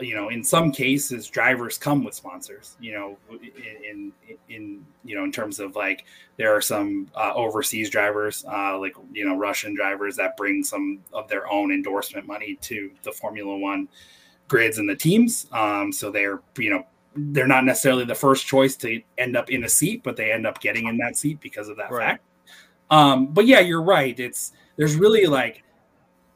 you 0.00 0.14
know 0.14 0.28
in 0.28 0.44
some 0.44 0.70
cases 0.70 1.26
drivers 1.28 1.76
come 1.76 2.04
with 2.04 2.14
sponsors 2.14 2.76
you 2.80 2.92
know 2.92 3.16
in 3.30 4.12
in, 4.28 4.38
in 4.48 4.86
you 5.04 5.16
know 5.16 5.24
in 5.24 5.32
terms 5.32 5.58
of 5.58 5.74
like 5.74 6.04
there 6.36 6.54
are 6.54 6.60
some 6.60 7.08
uh, 7.16 7.32
overseas 7.34 7.90
drivers 7.90 8.44
uh, 8.48 8.78
like 8.78 8.94
you 9.12 9.24
know 9.24 9.36
russian 9.36 9.74
drivers 9.74 10.14
that 10.16 10.36
bring 10.36 10.62
some 10.62 11.00
of 11.12 11.28
their 11.28 11.50
own 11.50 11.72
endorsement 11.72 12.26
money 12.26 12.56
to 12.60 12.90
the 13.02 13.10
formula 13.10 13.56
one 13.56 13.88
grids 14.46 14.78
and 14.78 14.88
the 14.88 14.94
teams 14.94 15.46
um, 15.52 15.90
so 15.92 16.10
they're 16.10 16.40
you 16.56 16.70
know 16.70 16.86
they're 17.14 17.46
not 17.46 17.64
necessarily 17.64 18.04
the 18.04 18.14
first 18.14 18.46
choice 18.46 18.76
to 18.76 19.02
end 19.18 19.36
up 19.36 19.50
in 19.50 19.64
a 19.64 19.68
seat, 19.68 20.02
but 20.02 20.16
they 20.16 20.32
end 20.32 20.46
up 20.46 20.60
getting 20.60 20.86
in 20.86 20.96
that 20.98 21.16
seat 21.16 21.40
because 21.40 21.68
of 21.68 21.76
that 21.76 21.90
right. 21.90 22.06
fact. 22.12 22.24
Um, 22.90 23.26
but 23.26 23.46
yeah, 23.46 23.60
you're 23.60 23.82
right. 23.82 24.18
It's 24.18 24.52
there's 24.76 24.96
really 24.96 25.26
like 25.26 25.62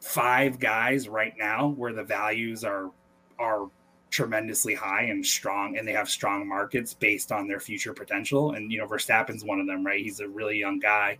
five 0.01 0.59
guys 0.59 1.09
right 1.09 1.35
now 1.39 1.69
where 1.69 1.93
the 1.93 2.05
values 2.05 2.65
are 2.65 2.91
are 3.39 3.71
tremendously 4.11 4.75
high 4.75 5.03
and 5.03 5.25
strong, 5.25 5.77
and 5.77 5.87
they 5.87 5.93
have 5.93 6.09
strong 6.09 6.49
markets 6.49 6.95
based 6.95 7.33
on 7.33 7.49
their 7.49 7.61
future 7.61 7.93
potential. 7.93 8.53
And 8.53 8.73
you 8.73 8.79
know, 8.79 8.87
Verstappen's 8.87 9.45
one 9.45 9.61
of 9.61 9.67
them, 9.67 9.85
right? 9.85 10.03
He's 10.03 10.21
a 10.21 10.29
really 10.29 10.59
young 10.59 10.79
guy 10.79 11.19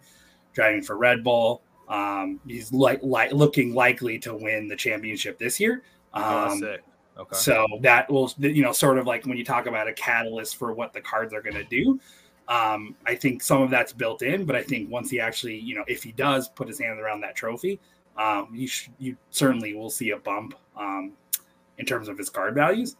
driving 0.53 0.83
for 0.83 0.97
Red 0.97 1.23
Bull. 1.23 1.63
Um, 1.89 2.41
he's 2.47 2.73
like 2.73 3.01
like 3.03 3.33
looking 3.33 3.75
likely 3.75 4.19
to 4.21 4.35
win 4.35 4.69
the 4.69 4.77
championship 4.77 5.39
this 5.39 5.61
year. 5.61 5.83
Oh, 6.15 6.49
um, 6.49 6.63
oh, 6.65 6.77
Okay. 7.19 7.37
So 7.37 7.67
that 7.81 8.11
will, 8.11 8.33
you 8.39 8.63
know, 8.63 8.73
sort 8.73 8.99
of 8.99 9.07
like 9.07 9.25
when 9.25 9.39
you 9.39 9.45
talk 9.45 9.67
about 9.67 9.89
a 9.89 9.93
catalyst 9.93 10.57
for 10.57 10.73
what 10.73 10.93
the 10.93 11.01
cards 11.01 11.33
are 11.33 11.41
going 11.41 11.57
to 11.57 11.65
do. 11.65 11.99
Um, 12.49 12.95
I 13.07 13.15
think 13.15 13.43
some 13.43 13.63
of 13.63 13.71
that's 13.71 13.93
built 13.93 14.23
in, 14.23 14.45
but 14.45 14.55
I 14.55 14.63
think 14.63 14.91
once 14.91 15.11
he 15.11 15.19
actually, 15.19 15.59
you 15.59 15.75
know, 15.75 15.85
if 15.89 16.03
he 16.03 16.13
does 16.13 16.49
put 16.49 16.69
his 16.69 16.79
hand 16.79 17.01
around 17.01 17.23
that 17.23 17.35
trophy, 17.35 17.81
um, 18.17 18.49
you 18.53 18.69
sh- 18.69 18.91
you 18.99 19.17
certainly 19.31 19.75
will 19.75 19.91
see 19.91 20.11
a 20.11 20.17
bump 20.17 20.55
um, 20.77 21.13
in 21.79 21.87
terms 21.87 22.09
of 22.09 22.19
his 22.19 22.31
card 22.31 22.55
values. 22.55 22.97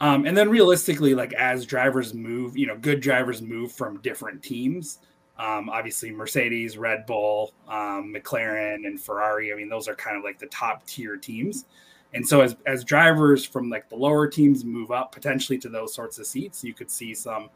Um, 0.00 0.24
and 0.26 0.36
then 0.36 0.48
realistically, 0.48 1.14
like 1.14 1.32
as 1.34 1.66
drivers 1.66 2.14
move, 2.14 2.56
you 2.56 2.66
know, 2.66 2.76
good 2.76 3.00
drivers 3.00 3.42
move 3.42 3.72
from 3.72 4.00
different 4.00 4.42
teams. 4.42 4.98
Um, 5.38 5.68
obviously, 5.68 6.10
Mercedes, 6.10 6.78
Red 6.78 7.06
Bull, 7.06 7.54
um, 7.68 8.14
McLaren, 8.14 8.86
and 8.86 9.00
Ferrari. 9.00 9.52
I 9.52 9.56
mean, 9.56 9.68
those 9.68 9.88
are 9.88 9.94
kind 9.94 10.16
of 10.16 10.24
like 10.24 10.38
the 10.38 10.46
top 10.46 10.86
tier 10.86 11.16
teams. 11.16 11.64
And 12.12 12.26
so 12.26 12.40
as 12.40 12.56
as 12.66 12.82
drivers 12.84 13.44
from 13.44 13.70
like 13.70 13.88
the 13.88 13.96
lower 13.96 14.26
teams 14.26 14.64
move 14.64 14.90
up 14.90 15.12
potentially 15.12 15.58
to 15.58 15.68
those 15.68 15.94
sorts 15.94 16.18
of 16.18 16.26
seats, 16.26 16.64
you 16.64 16.74
could 16.74 16.90
see 16.90 17.14
some, 17.14 17.50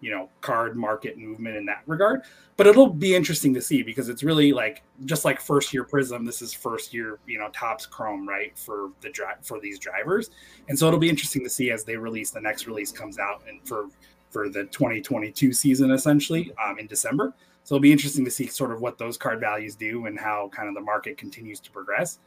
you 0.00 0.10
know, 0.10 0.28
card 0.40 0.76
market 0.76 1.18
movement 1.18 1.56
in 1.56 1.66
that 1.66 1.82
regard. 1.86 2.22
But 2.56 2.66
it'll 2.66 2.88
be 2.88 3.14
interesting 3.14 3.54
to 3.54 3.62
see 3.62 3.82
because 3.82 4.08
it's 4.08 4.22
really 4.22 4.52
like 4.52 4.82
just 5.04 5.24
like 5.24 5.40
first 5.40 5.72
year 5.72 5.84
Prizm, 5.84 6.26
this 6.26 6.42
is 6.42 6.52
first 6.52 6.92
year, 6.92 7.18
you 7.26 7.38
know, 7.38 7.48
Topps 7.52 7.86
Chrome, 7.86 8.28
right, 8.28 8.56
for 8.58 8.90
the 9.00 9.10
drive 9.10 9.38
for 9.42 9.60
these 9.60 9.78
drivers. 9.78 10.30
And 10.68 10.78
so 10.78 10.86
it'll 10.86 11.00
be 11.00 11.08
interesting 11.08 11.42
to 11.44 11.50
see 11.50 11.70
as 11.70 11.84
they 11.84 11.96
release 11.96 12.30
the 12.30 12.40
next 12.40 12.66
release 12.66 12.92
comes 12.92 13.18
out 13.18 13.42
and 13.48 13.66
for 13.66 13.88
for 14.30 14.48
the 14.48 14.64
2022 14.64 15.52
season 15.52 15.90
essentially 15.90 16.52
um, 16.64 16.78
in 16.78 16.86
December. 16.86 17.34
So 17.64 17.74
it'll 17.74 17.82
be 17.82 17.92
interesting 17.92 18.24
to 18.24 18.30
see 18.30 18.46
sort 18.46 18.72
of 18.72 18.80
what 18.80 18.98
those 18.98 19.16
card 19.16 19.40
values 19.40 19.74
do 19.74 20.06
and 20.06 20.18
how 20.18 20.48
kind 20.52 20.68
of 20.68 20.74
the 20.74 20.80
market 20.80 21.18
continues 21.18 21.60
to 21.60 21.70
progress. 21.70 22.18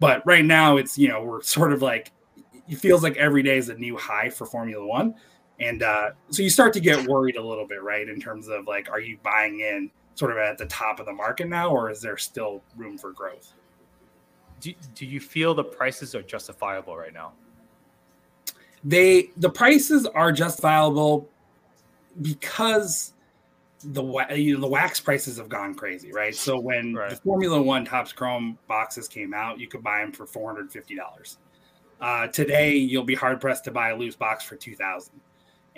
But 0.00 0.24
right 0.24 0.44
now, 0.44 0.76
it's 0.76 0.96
you 0.96 1.08
know 1.08 1.22
we're 1.22 1.42
sort 1.42 1.72
of 1.72 1.82
like 1.82 2.12
it 2.68 2.76
feels 2.78 3.02
like 3.02 3.16
every 3.16 3.42
day 3.42 3.58
is 3.58 3.68
a 3.68 3.74
new 3.74 3.96
high 3.96 4.30
for 4.30 4.46
Formula 4.46 4.84
One, 4.84 5.14
and 5.60 5.82
uh, 5.82 6.10
so 6.30 6.42
you 6.42 6.50
start 6.50 6.72
to 6.74 6.80
get 6.80 7.06
worried 7.06 7.36
a 7.36 7.42
little 7.42 7.66
bit, 7.66 7.82
right? 7.82 8.08
In 8.08 8.20
terms 8.20 8.48
of 8.48 8.66
like, 8.66 8.90
are 8.90 9.00
you 9.00 9.18
buying 9.22 9.60
in 9.60 9.90
sort 10.14 10.30
of 10.30 10.38
at 10.38 10.58
the 10.58 10.66
top 10.66 11.00
of 11.00 11.06
the 11.06 11.12
market 11.12 11.48
now, 11.48 11.70
or 11.70 11.90
is 11.90 12.00
there 12.00 12.16
still 12.16 12.62
room 12.76 12.98
for 12.98 13.12
growth? 13.12 13.52
Do, 14.60 14.72
do 14.94 15.06
you 15.06 15.20
feel 15.20 15.54
the 15.54 15.64
prices 15.64 16.14
are 16.14 16.22
justifiable 16.22 16.96
right 16.96 17.12
now? 17.12 17.32
They 18.84 19.30
the 19.36 19.50
prices 19.50 20.06
are 20.06 20.32
justifiable 20.32 21.28
because 22.22 23.12
the 23.84 24.02
you 24.34 24.54
know, 24.54 24.60
the 24.60 24.66
wax 24.66 25.00
prices 25.00 25.38
have 25.38 25.48
gone 25.48 25.74
crazy, 25.74 26.12
right? 26.12 26.34
So 26.34 26.58
when 26.58 26.94
right. 26.94 27.10
the 27.10 27.16
Formula 27.16 27.60
One 27.60 27.84
Topps 27.84 28.12
Chrome 28.12 28.58
boxes 28.66 29.06
came 29.06 29.34
out, 29.34 29.58
you 29.58 29.68
could 29.68 29.82
buy 29.82 30.00
them 30.00 30.12
for 30.12 30.26
four 30.26 30.48
hundred 30.48 30.72
fifty 30.72 30.96
dollars. 30.96 31.38
Uh, 32.00 32.28
today, 32.28 32.74
you'll 32.74 33.04
be 33.04 33.14
hard 33.14 33.40
pressed 33.40 33.64
to 33.64 33.70
buy 33.70 33.90
a 33.90 33.96
loose 33.96 34.16
box 34.16 34.44
for 34.44 34.56
two 34.56 34.74
thousand. 34.74 35.20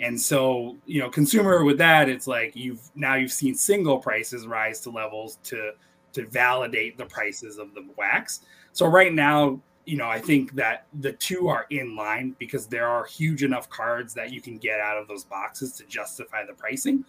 And 0.01 0.19
so, 0.19 0.77
you 0.87 0.99
know, 0.99 1.09
consumer 1.09 1.63
with 1.63 1.77
that, 1.77 2.09
it's 2.09 2.25
like 2.25 2.55
you've 2.55 2.81
now 2.95 3.15
you've 3.15 3.31
seen 3.31 3.53
single 3.53 3.99
prices 3.99 4.47
rise 4.47 4.79
to 4.81 4.89
levels 4.89 5.37
to 5.43 5.73
to 6.13 6.25
validate 6.27 6.97
the 6.97 7.05
prices 7.05 7.57
of 7.59 7.73
the 7.75 7.87
wax. 7.97 8.41
So 8.73 8.87
right 8.87 9.13
now, 9.13 9.61
you 9.85 9.97
know, 9.97 10.07
I 10.07 10.19
think 10.19 10.55
that 10.55 10.87
the 10.99 11.13
two 11.13 11.47
are 11.47 11.67
in 11.69 11.95
line 11.95 12.35
because 12.39 12.65
there 12.67 12.87
are 12.87 13.05
huge 13.05 13.43
enough 13.43 13.69
cards 13.69 14.13
that 14.15 14.33
you 14.33 14.41
can 14.41 14.57
get 14.57 14.79
out 14.79 14.97
of 14.97 15.07
those 15.07 15.23
boxes 15.23 15.73
to 15.73 15.85
justify 15.85 16.45
the 16.45 16.53
pricing. 16.53 17.05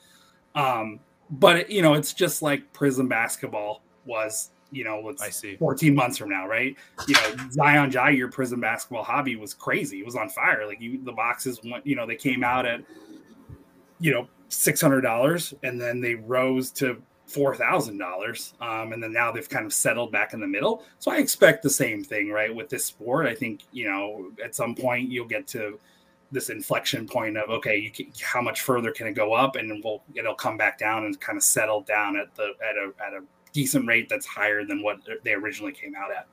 Um, 0.55 1.01
but 1.31 1.71
you 1.71 1.81
know, 1.81 1.95
it's 1.95 2.13
just 2.13 2.43
like 2.43 2.73
Prizm 2.73 3.09
basketball 3.09 3.83
was. 4.05 4.51
You 4.73 4.85
know, 4.85 5.09
it's 5.11 5.23
I 5.23 5.29
see. 5.29 5.57
14 5.57 5.95
months 5.95 6.19
from 6.19 6.31
now, 6.31 6.49
right? 6.49 6.77
You 7.07 7.15
know, 7.15 7.37
Zion 7.51 7.91
Jair 7.91 8.33
Prizm 8.33 8.61
basketball 8.61 9.05
hobby 9.05 9.37
was 9.37 9.55
crazy. 9.55 10.01
It 10.01 10.07
was 10.07 10.17
on 10.17 10.29
fire. 10.29 10.67
Like 10.67 10.81
you, 10.81 11.03
the 11.05 11.13
boxes 11.13 11.61
went. 11.63 11.87
You 11.87 11.95
know, 11.95 12.07
they 12.07 12.17
came 12.17 12.43
out 12.43 12.67
at 12.67 12.83
you 14.01 14.13
know 14.13 14.29
six 14.49 14.81
hundred 14.81 15.03
dollars, 15.03 15.55
and 15.63 15.81
then 15.81 16.01
they 16.01 16.15
rose 16.15 16.71
to 16.73 17.03
four 17.27 17.55
thousand 17.55 17.95
um, 17.95 18.11
dollars, 18.11 18.55
and 18.61 19.03
then 19.03 19.13
now 19.13 19.31
they've 19.31 19.49
kind 19.49 19.67
of 19.67 19.73
settled 19.73 20.11
back 20.11 20.33
in 20.33 20.41
the 20.41 20.47
middle. 20.47 20.85
So 20.99 21.11
I 21.11 21.17
expect 21.17 21.63
the 21.63 21.71
same 21.71 22.03
thing, 22.03 22.31
right, 22.31 22.55
with 22.55 22.69
this 22.69 22.85
sport. 22.85 23.27
I 23.27 23.35
think 23.35 23.63
you 23.73 23.89
know 23.89 24.33
at 24.43 24.55
some 24.55 24.75
point 24.75 25.11
you'll 25.11 25.27
get 25.27 25.47
to 25.49 25.79
this 26.33 26.49
inflection 26.49 27.07
point 27.07 27.37
of 27.37 27.51
okay, 27.51 27.77
you 27.77 27.91
can, 27.91 28.11
how 28.21 28.41
much 28.41 28.63
further 28.63 28.91
can 28.91 29.07
it 29.07 29.13
go 29.13 29.35
up, 29.35 29.57
and 29.57 29.83
we'll 29.85 30.03
it'll 30.15 30.35
come 30.35 30.57
back 30.57 30.79
down 30.79 31.05
and 31.05 31.21
kind 31.21 31.37
of 31.37 31.45
settle 31.45 31.83
down 31.83 32.17
at 32.17 32.35
the 32.35 32.53
at 32.67 32.77
a 32.77 32.93
at 33.07 33.13
a 33.13 33.23
decent 33.53 33.87
rate 33.87 34.09
that's 34.09 34.27
higher 34.27 34.65
than 34.65 34.83
what 34.83 34.99
they 35.25 35.33
originally 35.33 35.73
came 35.73 35.95
out 35.95 36.11
at. 36.11 36.27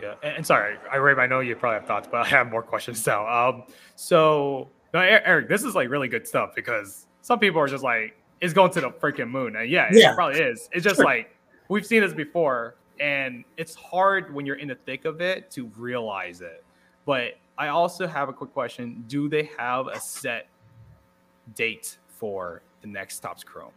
Yeah, 0.00 0.14
and, 0.22 0.36
and 0.38 0.46
sorry, 0.46 0.76
I 0.90 1.26
know 1.26 1.40
you 1.40 1.56
probably 1.56 1.78
have 1.80 1.86
thoughts, 1.86 2.08
but 2.10 2.20
I 2.26 2.28
have 2.28 2.50
more 2.50 2.62
questions 2.62 3.04
now. 3.06 3.26
Um, 3.28 3.64
so 3.96 4.68
no, 4.94 5.00
Eric, 5.00 5.48
this 5.48 5.62
is 5.64 5.74
like 5.74 5.88
really 5.90 6.08
good 6.08 6.26
stuff 6.26 6.50
because 6.54 7.06
some 7.22 7.38
people 7.38 7.60
are 7.60 7.66
just 7.68 7.84
like, 7.84 8.16
it's 8.40 8.54
going 8.54 8.70
to 8.72 8.80
the 8.80 8.90
freaking 8.90 9.28
moon, 9.30 9.56
and 9.56 9.68
yeah, 9.68 9.88
Yeah. 9.92 10.12
it 10.12 10.14
probably 10.14 10.40
is. 10.40 10.68
It's 10.72 10.84
just 10.84 10.96
Sure. 10.96 11.04
like 11.04 11.34
we've 11.68 11.84
seen 11.86 12.02
this 12.02 12.14
before, 12.14 12.76
and 13.00 13.44
it's 13.56 13.74
hard 13.74 14.32
when 14.32 14.46
you're 14.46 14.56
in 14.56 14.68
the 14.68 14.76
thick 14.76 15.04
of 15.04 15.20
it 15.20 15.50
to 15.52 15.66
realize 15.76 16.40
it. 16.40 16.64
But 17.04 17.34
I 17.56 17.68
also 17.68 18.06
have 18.06 18.28
a 18.28 18.32
quick 18.32 18.52
question: 18.52 19.02
Do 19.08 19.28
they 19.28 19.50
have 19.58 19.88
a 19.88 19.98
set 19.98 20.46
date 21.56 21.98
for 22.06 22.62
the 22.82 22.86
next 22.86 23.18
Topps 23.18 23.42
Chrome? 23.42 23.72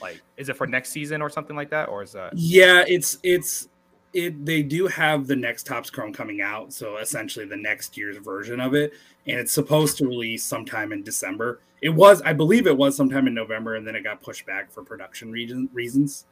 Like, 0.00 0.20
is 0.36 0.48
it 0.48 0.56
for 0.56 0.66
next 0.66 0.90
season 0.90 1.22
or 1.22 1.30
something 1.30 1.56
like 1.56 1.70
that, 1.70 1.88
or 1.88 2.02
is 2.02 2.12
that? 2.12 2.32
Yeah, 2.36 2.84
it's 2.86 3.18
it's 3.22 3.68
it. 4.12 4.44
They 4.44 4.62
do 4.62 4.86
have 4.86 5.26
the 5.26 5.36
next 5.36 5.66
Topps 5.66 5.90
Chrome 5.90 6.12
coming 6.12 6.40
out, 6.40 6.72
so 6.72 6.98
essentially 6.98 7.46
the 7.46 7.56
next 7.56 7.96
year's 7.96 8.16
version 8.18 8.60
of 8.60 8.74
it, 8.74 8.92
and 9.26 9.38
it's 9.38 9.52
supposed 9.52 9.98
to 9.98 10.06
release 10.06 10.44
sometime 10.44 10.92
in 10.92 11.02
December. 11.02 11.60
It 11.82 11.90
was, 11.90 12.20
I 12.22 12.32
believe, 12.34 12.66
it 12.66 12.76
was 12.76 12.96
sometime 12.96 13.26
in 13.26 13.34
November, 13.34 13.76
and 13.76 13.86
then 13.86 13.96
it 13.96 14.04
got 14.04 14.22
pushed 14.22 14.44
back 14.46 14.70
for 14.70 14.82
production 14.82 15.32
reason, 15.32 15.68
reasons. 15.72 16.26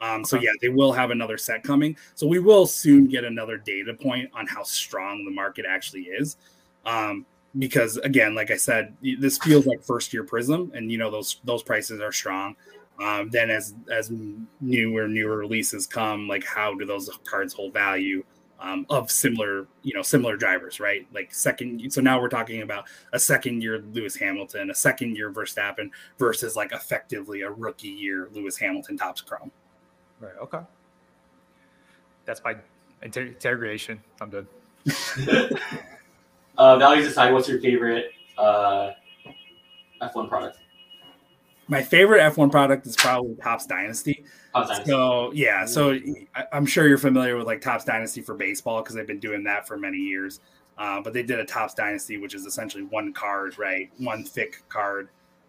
Um, 0.00 0.24
so 0.24 0.36
yeah, 0.36 0.50
they 0.60 0.68
will 0.68 0.92
have 0.92 1.10
another 1.10 1.38
set 1.38 1.62
coming. 1.62 1.96
So 2.14 2.26
we 2.26 2.40
will 2.40 2.66
soon 2.66 3.06
get 3.06 3.24
another 3.24 3.56
data 3.56 3.94
point 3.94 4.30
on 4.34 4.46
how 4.46 4.64
strong 4.64 5.24
the 5.24 5.30
market 5.30 5.64
actually 5.68 6.02
is. 6.02 6.36
Um, 6.84 7.24
because 7.58 7.98
again, 7.98 8.34
like 8.34 8.50
I 8.50 8.56
said, 8.56 8.96
this 9.02 9.38
feels 9.38 9.66
like 9.66 9.82
first 9.82 10.12
year 10.12 10.24
Prizm, 10.24 10.74
and 10.74 10.90
you 10.90 10.98
know 10.98 11.10
those 11.10 11.36
those 11.44 11.62
prices 11.62 12.00
are 12.00 12.12
strong. 12.12 12.56
Um, 13.02 13.30
then 13.30 13.50
as 13.50 13.74
as 13.90 14.12
newer 14.60 15.08
newer 15.08 15.36
releases 15.36 15.86
come, 15.86 16.28
like 16.28 16.44
how 16.44 16.74
do 16.74 16.84
those 16.84 17.10
cards 17.24 17.52
hold 17.52 17.72
value 17.72 18.22
um, 18.60 18.86
of 18.90 19.10
similar 19.10 19.66
you 19.82 19.92
know 19.92 20.02
similar 20.02 20.36
drivers, 20.36 20.78
right? 20.78 21.06
Like 21.12 21.34
second, 21.34 21.92
so 21.92 22.00
now 22.00 22.20
we're 22.20 22.28
talking 22.28 22.62
about 22.62 22.84
a 23.12 23.18
second 23.18 23.62
year 23.62 23.82
Lewis 23.92 24.14
Hamilton, 24.14 24.70
a 24.70 24.74
second 24.74 25.16
year 25.16 25.32
Verstappen 25.32 25.90
versus 26.18 26.54
like 26.54 26.72
effectively 26.72 27.42
a 27.42 27.50
rookie 27.50 27.88
year 27.88 28.28
Lewis 28.32 28.56
Hamilton 28.56 28.96
Topps 28.96 29.20
Chrome. 29.20 29.50
Right. 30.20 30.36
Okay. 30.40 30.60
That's 32.24 32.42
my 32.44 32.54
inter- 33.02 33.22
interrogation. 33.22 34.00
I'm 34.20 34.30
done. 34.30 34.46
uh, 36.56 36.76
values 36.78 37.08
aside, 37.08 37.32
what's 37.32 37.48
your 37.48 37.60
favorite 37.60 38.12
uh, 38.38 38.92
F1 40.00 40.28
product? 40.28 40.58
My 41.72 41.82
favorite 41.82 42.20
F1 42.20 42.50
product 42.50 42.86
is 42.86 42.94
probably 42.96 43.34
Topps 43.36 43.64
Dynasty. 43.64 44.26
So 44.84 45.32
yeah, 45.32 45.64
so 45.64 45.98
I- 46.34 46.44
I'm 46.52 46.66
sure 46.66 46.86
you're 46.86 46.98
familiar 46.98 47.38
with 47.38 47.46
like 47.46 47.62
Topps 47.62 47.86
Dynasty 47.86 48.20
for 48.20 48.34
baseball 48.34 48.82
because 48.82 48.94
they've 48.94 49.06
been 49.06 49.18
doing 49.18 49.42
that 49.44 49.66
for 49.66 49.78
many 49.78 49.96
years. 49.96 50.40
Uh, 50.76 51.00
but 51.00 51.14
they 51.14 51.22
did 51.22 51.38
a 51.38 51.46
Topps 51.46 51.72
Dynasty, 51.72 52.18
which 52.18 52.34
is 52.34 52.44
essentially 52.44 52.82
one 52.82 53.14
card, 53.14 53.58
right? 53.58 53.90
One 53.96 54.22
thick 54.22 54.62
card, 54.68 55.08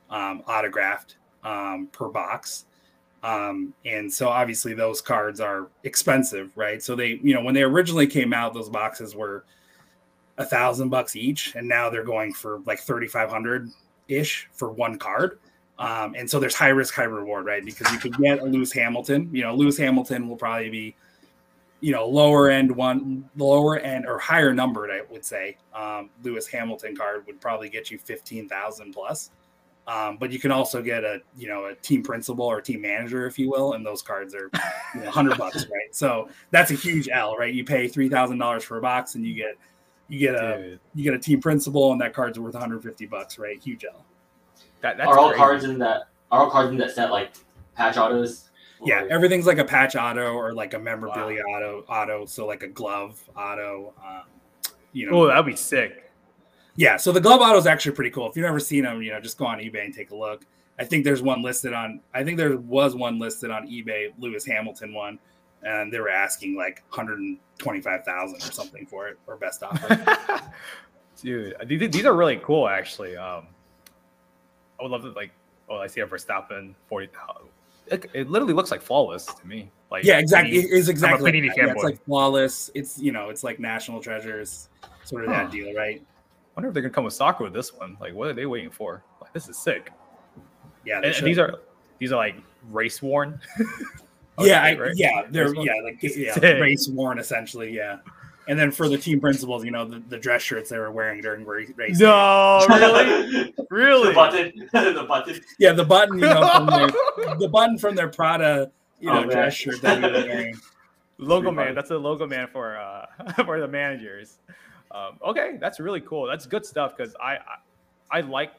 um, 0.09 0.43
autographed 0.47 1.17
um, 1.43 1.89
per 1.91 2.07
box. 2.07 2.67
Um, 3.21 3.73
and 3.83 4.11
so 4.11 4.29
obviously 4.29 4.73
those 4.73 5.01
cards 5.01 5.41
are 5.41 5.67
expensive, 5.83 6.51
right? 6.55 6.81
So 6.81 6.95
they, 6.95 7.19
you 7.21 7.33
know, 7.33 7.41
when 7.41 7.53
they 7.53 7.63
originally 7.63 8.07
came 8.07 8.33
out, 8.33 8.53
those 8.53 8.69
boxes 8.69 9.13
were 9.13 9.43
a 10.37 10.45
thousand 10.45 10.87
bucks 10.87 11.17
each, 11.17 11.53
and 11.55 11.67
now 11.67 11.89
they're 11.89 12.05
going 12.05 12.33
for 12.33 12.61
like 12.65 12.79
thirty 12.79 13.07
five 13.07 13.29
hundred 13.29 13.69
ish 14.07 14.47
for 14.53 14.71
one 14.71 14.97
card. 14.97 15.39
Um, 15.79 16.15
and 16.15 16.29
so 16.29 16.39
there's 16.39 16.55
high 16.55 16.69
risk, 16.69 16.93
high 16.93 17.03
reward, 17.03 17.45
right? 17.45 17.63
Because 17.63 17.91
you 17.91 17.99
could 17.99 18.15
get 18.17 18.39
a 18.39 18.45
Lewis 18.45 18.71
Hamilton. 18.71 19.29
You 19.31 19.43
know, 19.43 19.55
Lewis 19.55 19.77
Hamilton 19.77 20.29
will 20.29 20.35
probably 20.35 20.69
be, 20.69 20.95
you 21.81 21.91
know, 21.91 22.07
lower 22.07 22.49
end 22.49 22.73
one, 22.73 23.29
lower 23.35 23.79
end 23.79 24.05
or 24.07 24.19
higher 24.19 24.53
numbered, 24.53 24.91
I 24.91 25.01
would 25.11 25.25
say. 25.25 25.57
Um, 25.73 26.09
Lewis 26.21 26.47
Hamilton 26.47 26.95
card 26.95 27.25
would 27.27 27.41
probably 27.41 27.69
get 27.69 27.91
you 27.91 27.97
fifteen 27.97 28.47
thousand 28.47 28.93
plus. 28.93 29.31
Um, 29.85 30.15
but 30.17 30.31
you 30.31 30.39
can 30.39 30.51
also 30.51 30.81
get 30.81 31.03
a, 31.03 31.19
you 31.35 31.49
know, 31.49 31.65
a 31.65 31.75
team 31.75 32.03
principal 32.03 32.45
or 32.45 32.61
team 32.61 32.81
manager, 32.81 33.25
if 33.25 33.37
you 33.37 33.49
will, 33.49 33.73
and 33.73 33.85
those 33.85 34.01
cards 34.01 34.33
are, 34.33 34.49
you 34.95 35.01
know, 35.01 35.11
hundred 35.11 35.37
bucks, 35.37 35.65
right? 35.71 35.93
So 35.93 36.29
that's 36.51 36.71
a 36.71 36.75
huge 36.75 37.09
L, 37.09 37.35
right? 37.35 37.53
You 37.53 37.65
pay 37.65 37.89
three 37.89 38.07
thousand 38.07 38.37
dollars 38.37 38.63
for 38.63 38.77
a 38.77 38.81
box, 38.81 39.15
and 39.15 39.25
you 39.25 39.33
get, 39.33 39.57
you 40.07 40.19
get 40.19 40.35
a, 40.35 40.57
Dude, 40.57 40.79
you 40.95 41.03
get 41.03 41.13
a 41.13 41.19
team 41.19 41.41
principal, 41.41 41.91
and 41.91 41.99
that 41.99 42.13
card's 42.13 42.39
worth 42.39 42.53
one 42.53 42.61
hundred 42.61 42.81
fifty 42.81 43.05
bucks, 43.05 43.37
right? 43.37 43.61
Huge 43.61 43.83
L. 43.83 44.05
that, 44.83 44.97
that's 44.97 45.09
are 45.09 45.17
all 45.17 45.29
crazy. 45.29 45.37
cards 45.39 45.63
in 45.63 45.79
that 45.79 46.03
are 46.31 46.41
all 46.43 46.49
cards 46.51 46.69
in 46.71 46.77
that 46.77 46.91
set 46.91 47.09
like 47.09 47.31
patch 47.75 47.97
autos? 47.97 48.49
Yeah, 48.85 49.03
Or- 49.03 49.09
everything's 49.09 49.47
like 49.47 49.57
a 49.57 49.65
patch 49.65 49.95
auto 49.95 50.33
or 50.33 50.53
like 50.53 50.73
a 50.75 50.79
memorabilia 50.79 51.41
auto 51.43 51.83
auto. 51.89 52.25
So 52.25 52.45
like 52.45 52.61
a 52.63 52.67
glove 52.67 53.19
auto. 53.35 53.93
Um, 54.05 54.23
you 54.91 55.09
know, 55.09 55.23
Oh, 55.23 55.27
that'd 55.27 55.45
be 55.45 55.55
sick. 55.55 56.11
yeah. 56.75 56.97
So 56.97 57.11
the 57.11 57.21
glove 57.21 57.41
auto 57.41 57.57
is 57.57 57.65
actually 57.65 57.95
pretty 57.95 58.11
cool. 58.11 58.29
If 58.29 58.35
you've 58.35 58.45
never 58.45 58.59
seen 58.59 58.83
them, 58.83 59.01
you 59.01 59.11
know, 59.11 59.19
just 59.19 59.37
go 59.39 59.45
on 59.45 59.57
eBay 59.59 59.85
and 59.85 59.93
take 59.93 60.11
a 60.11 60.15
look. 60.15 60.45
I 60.79 60.83
think 60.85 61.03
there's 61.03 61.21
one 61.21 61.41
listed 61.41 61.71
on. 61.73 62.01
I 62.13 62.23
think 62.23 62.37
there 62.37 62.57
was 62.57 62.95
one 62.95 63.19
listed 63.19 63.51
on 63.51 63.67
eBay, 63.67 64.11
Lewis 64.19 64.43
Hamilton 64.45 64.93
one, 64.93 65.17
and 65.61 65.93
they 65.93 65.99
were 65.99 66.09
asking 66.09 66.55
like 66.57 66.83
125,000 66.89 68.35
or 68.37 68.39
something 68.51 68.85
for 68.85 69.07
it, 69.07 69.17
or 69.27 69.37
best 69.37 69.63
offer. 69.63 70.41
Dude, 71.21 71.55
these, 71.67 71.89
these 71.91 72.05
are 72.05 72.13
really 72.15 72.39
cool, 72.43 72.67
actually. 72.67 73.15
Um, 73.15 73.47
I 74.83 74.89
would 74.89 74.91
love 74.91 75.03
to 75.03 75.11
like. 75.11 75.31
Oh, 75.69 75.77
I 75.77 75.87
see 75.87 76.01
a 76.01 76.05
Verstappen 76.05 76.73
forty. 76.87 77.07
Uh, 77.29 77.45
it, 77.87 78.05
it 78.13 78.29
literally 78.29 78.53
looks 78.53 78.69
like 78.69 78.81
flawless 78.81 79.25
to 79.25 79.47
me. 79.47 79.71
Like 79.89 80.03
yeah, 80.03 80.17
exactly. 80.19 80.57
Panini- 80.57 80.65
It 80.65 80.71
is 80.71 80.89
exactly. 80.89 81.31
Like. 81.41 81.55
Yeah, 81.55 81.71
it's 81.71 81.83
like 81.83 82.03
flawless. 82.03 82.69
It's 82.75 82.99
you 82.99 83.13
know, 83.13 83.29
it's 83.29 83.45
like 83.45 83.59
national 83.59 84.01
treasures, 84.01 84.67
sort 85.05 85.23
of 85.23 85.29
Huh. 85.31 85.43
that 85.43 85.51
deal, 85.51 85.73
right? 85.73 86.05
wonder 86.55 86.67
if 86.67 86.73
they're 86.73 86.83
gonna 86.83 86.93
come 86.93 87.05
with 87.05 87.13
soccer 87.13 87.43
with 87.45 87.53
this 87.53 87.73
one. 87.73 87.97
Like, 87.99 88.13
what 88.13 88.27
are 88.27 88.33
they 88.33 88.45
waiting 88.45 88.69
for? 88.69 89.03
Like, 89.21 89.33
this 89.33 89.47
is 89.47 89.57
sick. 89.57 89.91
Yeah, 90.85 90.97
And, 90.97 91.05
and 91.05 91.25
these 91.25 91.39
are 91.39 91.59
these 91.97 92.11
are 92.11 92.17
like 92.17 92.35
race 92.69 93.01
worn. 93.01 93.39
yeah, 94.39 94.61
I, 94.61 94.77
right? 94.77 94.91
yeah, 94.95 95.23
they're 95.29 95.55
yeah, 95.55 95.73
like 95.83 95.99
yeah, 96.01 96.39
race 96.59 96.89
worn 96.89 97.19
essentially, 97.19 97.71
yeah. 97.73 97.99
And 98.47 98.59
then 98.59 98.71
for 98.71 98.89
the 98.89 98.97
team 98.97 99.19
principals, 99.21 99.63
you 99.63 99.71
know, 99.71 99.85
the, 99.85 99.99
the 100.09 100.17
dress 100.17 100.41
shirts 100.41 100.69
they 100.69 100.77
were 100.77 100.91
wearing 100.91 101.21
during 101.21 101.45
race. 101.45 101.71
race. 101.77 101.99
No, 101.99 102.65
really, 102.69 103.53
really. 103.69 104.07
the 104.09 104.13
button, 104.13 104.51
the 104.73 105.05
button. 105.07 105.39
Yeah, 105.59 105.71
the 105.71 105.85
button, 105.85 106.15
you 106.19 106.25
know, 106.25 106.49
from 106.49 106.65
their, 106.67 107.35
the 107.37 107.47
button 107.49 107.77
from 107.77 107.95
their 107.95 108.09
Prada, 108.09 108.69
you 108.99 109.07
know, 109.07 109.19
Oh, 109.19 109.21
man. 109.21 109.29
dress 109.29 109.53
shirt 109.53 109.81
that 109.81 110.03
he 110.03 110.09
was 110.11 110.25
wearing. 110.25 110.55
logo 111.17 111.51
man. 111.51 111.65
funny. 111.67 111.75
That's 111.75 111.91
a 111.91 111.97
logo 111.97 112.27
man 112.27 112.47
for 112.51 112.77
uh 112.77 113.05
for 113.45 113.59
the 113.59 113.67
managers. 113.67 114.39
Um, 114.91 115.17
okay, 115.25 115.57
that's 115.59 115.79
really 115.79 116.01
cool. 116.01 116.27
That's 116.27 116.45
good 116.45 116.65
stuff 116.65 116.95
because 116.97 117.15
I, 117.21 117.37
I 118.11 118.17
I 118.19 118.21
like 118.21 118.51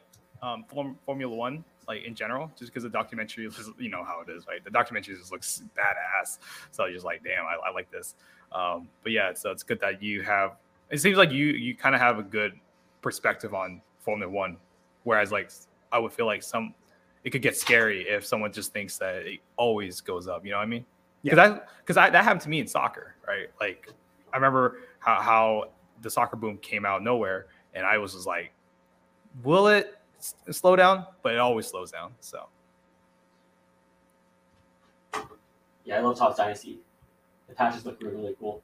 um 0.43 0.65
Form, 0.65 0.99
Formula 1.05 1.35
One 1.35 1.65
like 1.87 2.05
in 2.05 2.15
general, 2.15 2.51
just 2.59 2.73
because 2.73 2.83
the 2.83 2.89
documentary 2.89 3.47
is 3.47 3.71
you 3.79 3.91
know 3.91 4.05
how 4.05 4.21
it 4.27 4.31
is, 4.31 4.47
right? 4.47 4.63
The 4.65 4.71
documentary 4.71 5.17
just 5.17 5.31
looks 5.33 5.63
badass. 5.77 6.39
So 6.71 6.87
you're 6.87 6.95
just 6.95 7.05
like, 7.05 7.23
damn, 7.23 7.45
I, 7.45 7.57
I 7.69 7.71
like 7.73 7.91
this. 7.91 8.15
Um, 8.55 8.89
but 9.03 9.13
yeah, 9.13 9.35
so 9.35 9.51
it's 9.51 9.63
good 9.63 9.81
that 9.81 10.03
you 10.03 10.23
have. 10.23 10.53
It 10.91 11.01
seems 11.01 11.19
like 11.19 11.33
you 11.33 11.47
you 11.47 11.75
kind 11.75 11.95
of 11.95 12.01
have 12.01 12.19
a 12.19 12.23
good 12.23 12.53
perspective 13.03 13.53
on 13.53 13.81
Formula 13.99 14.31
One, 14.31 14.57
whereas 15.03 15.33
like 15.33 15.51
I 15.93 15.99
would 15.99 16.13
feel 16.13 16.27
like 16.27 16.43
some 16.43 16.75
it 17.25 17.31
could 17.31 17.43
get 17.43 17.57
scary 17.57 18.03
if 18.03 18.25
someone 18.25 18.53
just 18.53 18.73
thinks 18.73 18.99
that 18.99 19.17
it 19.27 19.41
always 19.57 20.01
goes 20.01 20.29
up. 20.29 20.45
You 20.45 20.53
know 20.53 20.59
what 20.59 20.65
I 20.65 20.67
mean? 20.67 20.85
Because 21.23 21.39
I 21.39 21.61
because 21.81 21.97
I, 21.97 22.11
that 22.11 22.23
happened 22.23 22.43
to 22.43 22.49
me 22.49 22.61
in 22.61 22.67
soccer, 22.67 23.15
right? 23.27 23.49
Like 23.61 23.89
I 24.33 24.37
remember 24.37 24.81
how, 24.99 25.21
how 25.21 25.65
the 26.03 26.11
soccer 26.11 26.37
boom 26.37 26.59
came 26.59 26.85
out 26.85 26.99
of 26.99 27.03
nowhere, 27.03 27.47
and 27.75 27.87
I 27.87 27.99
was 27.99 28.13
just 28.13 28.27
like, 28.27 28.53
"Will 29.43 29.69
it 29.69 29.99
s- 30.19 30.35
slow 30.51 30.77
down?" 30.77 31.07
But 31.23 31.33
it 31.35 31.39
always 31.39 31.67
slows 31.67 31.91
down. 31.91 32.13
So 32.21 32.47
Yeah, 35.85 35.99
I 35.99 36.01
love 36.01 36.17
Top 36.19 36.37
Dynasty. 36.37 36.79
The 37.49 37.55
patches 37.55 37.85
look 37.85 38.01
really, 38.01 38.17
really 38.17 38.37
cool. 38.39 38.63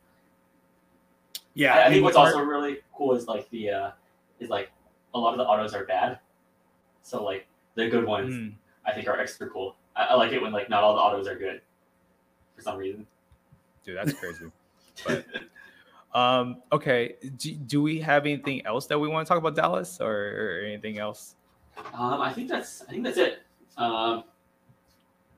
Yeah, 1.54 1.74
I, 1.74 1.86
I 1.86 1.88
think 1.90 2.04
what's 2.04 2.16
also 2.16 2.40
really 2.40 2.78
cool 2.94 3.14
is 3.14 3.26
like 3.26 3.48
the 3.50 3.70
uh 3.70 3.90
is 4.38 4.50
like 4.50 4.70
a 5.14 5.18
lot 5.18 5.32
of 5.32 5.38
the 5.38 5.44
autos 5.44 5.74
are 5.74 5.84
bad. 5.84 6.18
So 7.02 7.24
like 7.24 7.46
the 7.74 7.88
good 7.88 8.06
ones 8.06 8.34
mm, 8.34 8.52
I 8.86 8.92
think 8.92 9.08
are 9.08 9.18
extra 9.18 9.48
cool. 9.48 9.76
I, 9.96 10.04
I 10.04 10.14
like 10.14 10.32
it 10.32 10.40
when 10.40 10.52
like 10.52 10.70
not 10.70 10.82
all 10.82 10.94
the 10.94 11.00
autos 11.00 11.26
are 11.26 11.36
good 11.36 11.60
for 12.56 12.62
some 12.62 12.76
reason. 12.76 13.06
dude, 13.84 13.96
that's 13.96 14.12
crazy. 14.12 14.46
but 15.06 15.24
um, 16.14 16.62
okay, 16.72 17.16
do, 17.36 17.54
do 17.54 17.82
we 17.82 18.00
have 18.00 18.26
anything 18.26 18.64
else 18.66 18.86
that 18.86 18.98
we 18.98 19.08
want 19.08 19.26
to 19.26 19.28
talk 19.28 19.38
about 19.38 19.54
Dallas 19.54 20.00
or, 20.00 20.10
or 20.10 20.64
anything 20.66 20.98
else? 20.98 21.36
Um, 21.94 22.20
I 22.20 22.32
think 22.32 22.48
that's 22.48 22.82
I 22.82 22.90
think 22.90 23.04
that's 23.04 23.18
it. 23.18 23.42
Um, 23.76 24.24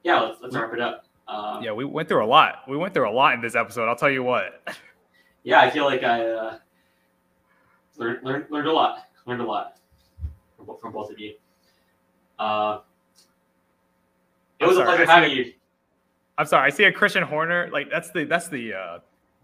yeah, 0.03 0.21
let's 0.21 0.41
let's 0.43 0.55
wrap 0.55 0.73
it 0.73 0.81
up. 0.81 1.07
Um, 1.33 1.63
Yeah, 1.63 1.73
we 1.73 1.85
went 1.85 2.09
through 2.09 2.25
a 2.25 2.27
lot. 2.27 2.63
We 2.69 2.77
went 2.77 2.95
through 2.95 3.09
a 3.09 3.13
lot 3.13 3.35
in 3.35 3.41
this 3.41 3.55
episode. 3.55 3.89
I'll 3.89 3.97
tell 3.97 4.11
you 4.11 4.23
what. 4.23 4.63
yeah, 5.45 5.61
I 5.61 5.71
feel 5.71 5.85
like 5.85 6.03
I 6.03 6.27
uh, 6.27 6.59
learned, 7.97 8.23
learned 8.25 8.47
learned 8.51 8.69
a 8.69 8.73
lot. 8.73 8.99
Learned 9.27 9.41
a 9.41 9.47
lot 9.47 9.79
from, 10.57 10.77
from 10.81 10.93
both 10.93 11.11
of 11.11 11.19
you. 11.19 11.35
Uh, 12.39 12.81
it 14.59 14.65
I'm 14.65 14.69
was 14.69 14.77
a 14.79 14.81
sorry, 14.81 14.97
pleasure 14.97 15.03
I 15.03 15.07
see 15.07 15.13
having 15.31 15.37
you. 15.47 15.53
I'm 16.39 16.47
sorry. 16.47 16.67
I 16.67 16.71
see 16.71 16.85
a 16.85 16.93
Christian 16.93 17.23
Horner. 17.23 17.69
Like 17.73 17.91
that's 17.91 18.11
the 18.11 18.25
that's 18.25 18.49
the 18.49 18.75
uh 18.75 18.99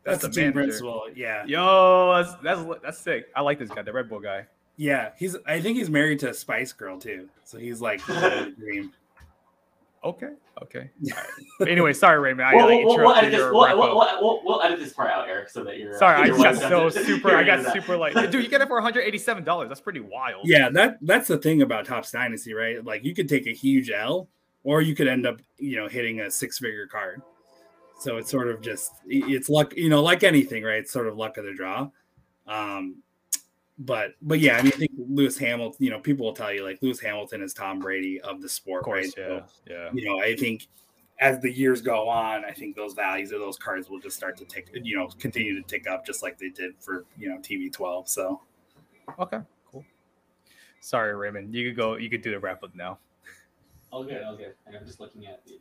That's, 0.04 0.22
That's 0.22 0.22
the 0.22 0.28
the 0.28 0.34
team 0.46 0.52
principal. 0.52 1.02
Yeah, 1.14 1.44
Yo, 1.46 2.12
that's 2.16 2.34
that's 2.42 2.80
that's 2.82 2.98
sick. 2.98 3.28
I 3.36 3.42
like 3.42 3.58
this 3.58 3.68
guy, 3.70 3.82
the 3.82 3.92
Red 3.92 4.08
Bull 4.08 4.20
guy. 4.20 4.46
yeah. 4.76 5.10
He's. 5.18 5.36
I 5.46 5.60
think 5.60 5.76
he's 5.76 5.90
married 5.90 6.18
to 6.20 6.30
a 6.30 6.34
Spice 6.34 6.72
Girl 6.72 6.98
too. 6.98 7.28
So 7.44 7.58
he's 7.58 7.80
like 7.80 8.04
the 8.06 8.54
dream. 8.58 8.92
Okay, 10.04 10.30
okay. 10.62 10.90
All 11.10 11.16
right. 11.16 11.26
But 11.58 11.68
anyway, 11.68 11.92
sorry, 11.92 12.20
Raymond. 12.20 12.48
I 12.48 12.54
We'll, 12.54 12.66
like, 12.66 12.84
we'll, 12.86 12.96
we'll, 12.98 13.14
edit 13.14 13.30
this, 13.32 13.40
we'll, 13.40 13.52
we'll, 13.52 13.96
we'll, 14.20 14.40
we'll 14.44 14.62
edit 14.62 14.78
this 14.78 14.92
part 14.92 15.10
out, 15.10 15.28
Eric, 15.28 15.48
so 15.48 15.64
that 15.64 15.78
you're. 15.78 15.94
uh, 15.96 15.98
Sorry, 15.98 16.30
I 16.30 16.36
got 16.36 16.56
so 16.56 16.88
super. 17.04 17.34
I 17.34 17.42
got 17.42 17.58
any 17.58 17.58
of 17.60 17.64
that. 17.64 17.74
super 17.74 17.96
like, 17.96 18.14
dude, 18.30 18.44
you 18.44 18.48
get 18.48 18.60
it 18.60 18.68
for 18.68 18.74
187 18.76 19.44
dollars. 19.44 19.68
That's 19.68 19.80
pretty 19.80 20.00
wild. 20.00 20.42
Yeah, 20.44 20.68
that 20.70 20.98
that's 21.02 21.28
the 21.28 21.38
thing 21.38 21.62
about 21.62 21.84
Topps 21.84 22.12
Dynasty, 22.12 22.54
right? 22.54 22.84
Like 22.84 23.04
you 23.04 23.14
could 23.14 23.28
take 23.28 23.46
a 23.46 23.52
huge 23.52 23.90
L, 23.90 24.28
or 24.62 24.82
you 24.82 24.94
could 24.94 25.08
end 25.08 25.26
up, 25.26 25.40
you 25.58 25.76
know, 25.76 25.88
hitting 25.88 26.20
a 26.20 26.30
six-figure 26.30 26.86
card. 26.86 27.22
So 28.00 28.16
it's 28.18 28.30
sort 28.30 28.48
of 28.48 28.60
just 28.60 28.92
it's 29.08 29.48
luck, 29.48 29.74
you 29.76 29.88
know, 29.88 30.02
like 30.02 30.22
anything, 30.22 30.62
right? 30.62 30.78
It's 30.78 30.92
sort 30.92 31.08
of 31.08 31.16
luck 31.16 31.36
of 31.36 31.44
the 31.44 31.54
draw. 31.54 31.90
Um, 32.46 33.02
but 33.78 34.12
but 34.22 34.40
yeah, 34.40 34.56
I 34.58 34.62
mean, 34.62 34.72
I 34.74 34.78
think 34.78 34.92
Lewis 34.96 35.38
Hamilton, 35.38 35.84
you 35.84 35.90
know, 35.90 36.00
people 36.00 36.26
will 36.26 36.32
tell 36.34 36.52
you 36.52 36.64
like 36.64 36.78
Lewis 36.82 37.00
Hamilton 37.00 37.42
is 37.42 37.54
Tom 37.54 37.78
Brady 37.78 38.20
of 38.20 38.40
the 38.42 38.48
sport, 38.48 38.80
of 38.80 38.84
course. 38.84 39.14
right? 39.16 39.28
Yeah, 39.28 39.38
So, 39.38 39.44
yeah. 39.68 39.90
you 39.92 40.04
know, 40.04 40.20
I 40.20 40.34
think 40.36 40.66
as 41.20 41.40
the 41.40 41.50
years 41.50 41.80
go 41.80 42.08
on, 42.08 42.44
I 42.44 42.52
think 42.52 42.76
those 42.76 42.94
values 42.94 43.32
of 43.32 43.40
those 43.40 43.56
cards 43.56 43.88
will 43.90 43.98
just 43.98 44.16
start 44.16 44.36
to 44.38 44.44
tick, 44.44 44.68
you 44.72 44.96
know, 44.96 45.08
continue 45.18 45.60
to 45.60 45.66
tick 45.68 45.88
up 45.88 46.06
just 46.06 46.22
like 46.22 46.38
they 46.38 46.48
did 46.50 46.72
for 46.80 47.04
you 47.18 47.28
know 47.28 47.38
TB12. 47.38 48.08
So 48.08 48.40
Okay, 49.18 49.38
cool. 49.70 49.84
Sorry, 50.80 51.14
Raymond. 51.14 51.54
You 51.54 51.68
could 51.70 51.76
go. 51.76 51.96
You 51.96 52.10
could 52.10 52.22
do 52.22 52.30
the 52.30 52.38
wrap 52.38 52.62
up 52.62 52.74
now. 52.74 52.98
All 53.90 54.04
good, 54.04 54.22
all 54.22 54.36
good. 54.36 54.54
And 54.66 54.76
I'm 54.76 54.84
just 54.86 55.00
looking 55.00 55.26
at 55.26 55.44
the. 55.46 55.58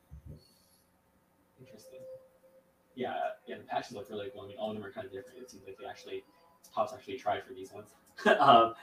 Interesting. 1.59 1.99
Yeah, 2.95 3.13
yeah, 3.47 3.57
the 3.57 3.63
patches 3.63 3.93
look 3.93 4.09
really 4.09 4.29
cool. 4.33 4.43
I 4.43 4.47
mean, 4.47 4.57
all 4.57 4.69
of 4.71 4.75
them 4.75 4.85
are 4.85 4.91
kind 4.91 5.05
of 5.05 5.13
different. 5.13 5.39
It 5.41 5.49
seems 5.51 5.63
like 5.65 5.77
they 5.79 5.85
actually, 5.85 6.23
Topps 6.73 6.93
actually 6.93 7.17
tried 7.17 7.43
for 7.43 7.53
these 7.53 7.71
ones. 7.73 7.89
um, 8.39 8.73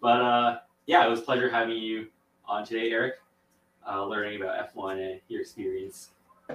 but 0.00 0.20
uh, 0.20 0.58
yeah, 0.86 1.06
it 1.06 1.10
was 1.10 1.20
a 1.20 1.22
pleasure 1.22 1.50
having 1.50 1.76
you 1.76 2.08
on 2.46 2.64
today, 2.64 2.90
Eric. 2.90 3.14
Uh, 3.88 4.04
learning 4.04 4.40
about 4.40 4.74
F1 4.74 5.12
and 5.12 5.20
your 5.28 5.40
experience 5.40 6.10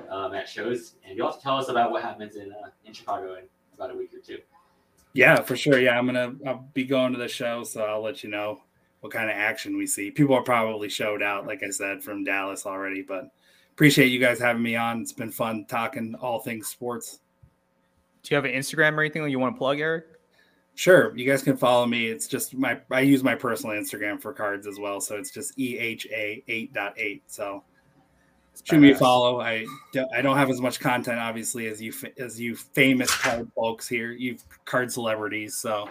um, 0.09 0.35
at 0.35 0.47
shows, 0.47 0.93
and 1.05 1.17
you'll 1.17 1.27
also 1.27 1.39
tell 1.39 1.57
us 1.57 1.67
about 1.67 1.91
what 1.91 2.03
happens 2.03 2.35
in 2.35 2.51
uh, 2.51 2.69
in 2.85 2.93
Chicago 2.93 3.35
in 3.35 3.45
about 3.73 3.91
a 3.91 3.95
week 3.95 4.13
or 4.13 4.19
two. 4.19 4.37
Yeah, 5.13 5.41
for 5.41 5.55
sure. 5.55 5.79
Yeah, 5.79 5.97
I'm 5.97 6.05
gonna 6.05 6.35
I'll 6.45 6.67
be 6.73 6.83
going 6.83 7.13
to 7.13 7.19
the 7.19 7.27
show, 7.27 7.63
so 7.63 7.83
I'll 7.83 8.03
let 8.03 8.23
you 8.23 8.29
know 8.29 8.61
what 9.01 9.11
kind 9.11 9.29
of 9.29 9.35
action 9.35 9.77
we 9.77 9.85
see. 9.85 10.11
People 10.11 10.35
are 10.35 10.43
probably 10.43 10.89
showed 10.89 11.21
out, 11.21 11.45
like 11.45 11.61
I 11.63 11.69
said, 11.69 12.03
from 12.03 12.23
Dallas 12.23 12.65
already, 12.65 13.01
but 13.01 13.31
appreciate 13.73 14.07
you 14.07 14.19
guys 14.19 14.39
having 14.39 14.63
me 14.63 14.75
on. 14.75 15.01
It's 15.01 15.11
been 15.11 15.31
fun 15.31 15.65
talking 15.65 16.15
all 16.15 16.39
things 16.39 16.67
sports. 16.67 17.19
Do 18.23 18.33
you 18.33 18.35
have 18.35 18.45
an 18.45 18.53
Instagram 18.53 18.93
or 18.93 19.01
anything 19.01 19.23
that 19.23 19.29
you 19.29 19.39
want 19.39 19.55
to 19.55 19.57
plug, 19.57 19.79
Eric? 19.79 20.05
Sure, 20.75 21.15
you 21.15 21.25
guys 21.25 21.43
can 21.43 21.55
follow 21.55 21.85
me. 21.85 22.07
It's 22.07 22.27
just 22.27 22.55
my 22.55 22.79
I 22.91 23.01
use 23.01 23.23
my 23.23 23.35
personal 23.35 23.75
Instagram 23.75 24.19
for 24.21 24.33
cards 24.33 24.65
as 24.65 24.79
well, 24.79 24.99
so 24.99 25.15
it's 25.15 25.29
just 25.31 25.55
eha 25.57 26.43
eight 26.47 26.73
dot 26.73 26.93
eight. 26.97 27.21
So 27.27 27.63
shoot 28.63 28.79
me 28.79 28.91
a 28.91 28.95
follow. 28.95 29.39
I 29.39 29.65
don't- 29.93 30.11
I 30.13 30.21
don't 30.21 30.35
have 30.37 30.49
as 30.49 30.59
much 30.61 30.79
content 30.79 31.19
obviously 31.19 31.67
as 31.67 31.79
you 31.81 31.93
as 32.17 32.39
you 32.39 32.55
famous 32.55 33.13
card 33.15 33.51
folks 33.55 33.87
here. 33.87 34.11
You 34.11 34.37
card 34.65 34.91
celebrities, 34.91 35.55
so 35.55 35.89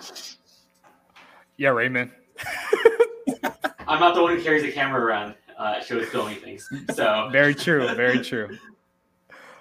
Yeah, 1.57 1.71
Raymond. 1.71 2.11
I'm 3.87 4.01
not 4.01 4.15
the 4.15 4.23
one 4.23 4.37
who 4.37 4.43
carries 4.43 4.63
the 4.63 4.73
camera 4.73 5.01
around 5.01 5.35
uh, 5.59 5.81
shows 5.81 6.09
filming 6.09 6.37
things. 6.41 6.69
So 6.95 7.29
Very 7.33 7.55
true. 7.55 7.87
Very 7.95 8.19
true. 8.25 8.57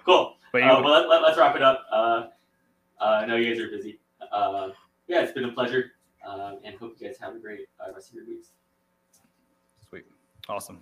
cool. 0.06 0.36
But 0.52 0.64
Uh, 0.64 0.78
you, 0.78 0.84
well, 0.84 1.08
let, 1.08 1.10
let, 1.10 1.24
us 1.32 1.38
wrap 1.38 1.56
it 1.56 1.62
up. 1.62 1.86
Uh, 1.92 1.96
uh, 3.00 3.04
I 3.04 3.26
know 3.26 3.36
you 3.36 3.54
guys 3.54 3.62
are 3.64 3.70
busy. 3.70 4.00
Uh, 4.32 4.70
yeah, 5.12 5.22
it's 5.22 5.34
been 5.34 5.44
a 5.44 5.52
pleasure, 5.52 5.92
um, 6.26 6.60
and 6.64 6.74
hope 6.78 6.96
you 6.98 7.06
guys 7.06 7.18
have 7.20 7.36
a 7.36 7.40
great 7.40 7.68
uh, 7.82 7.92
rest 7.94 8.10
of 8.10 8.16
your 8.16 8.26
weeks. 8.26 8.54
sweet, 9.88 10.06
awesome. 10.48 10.82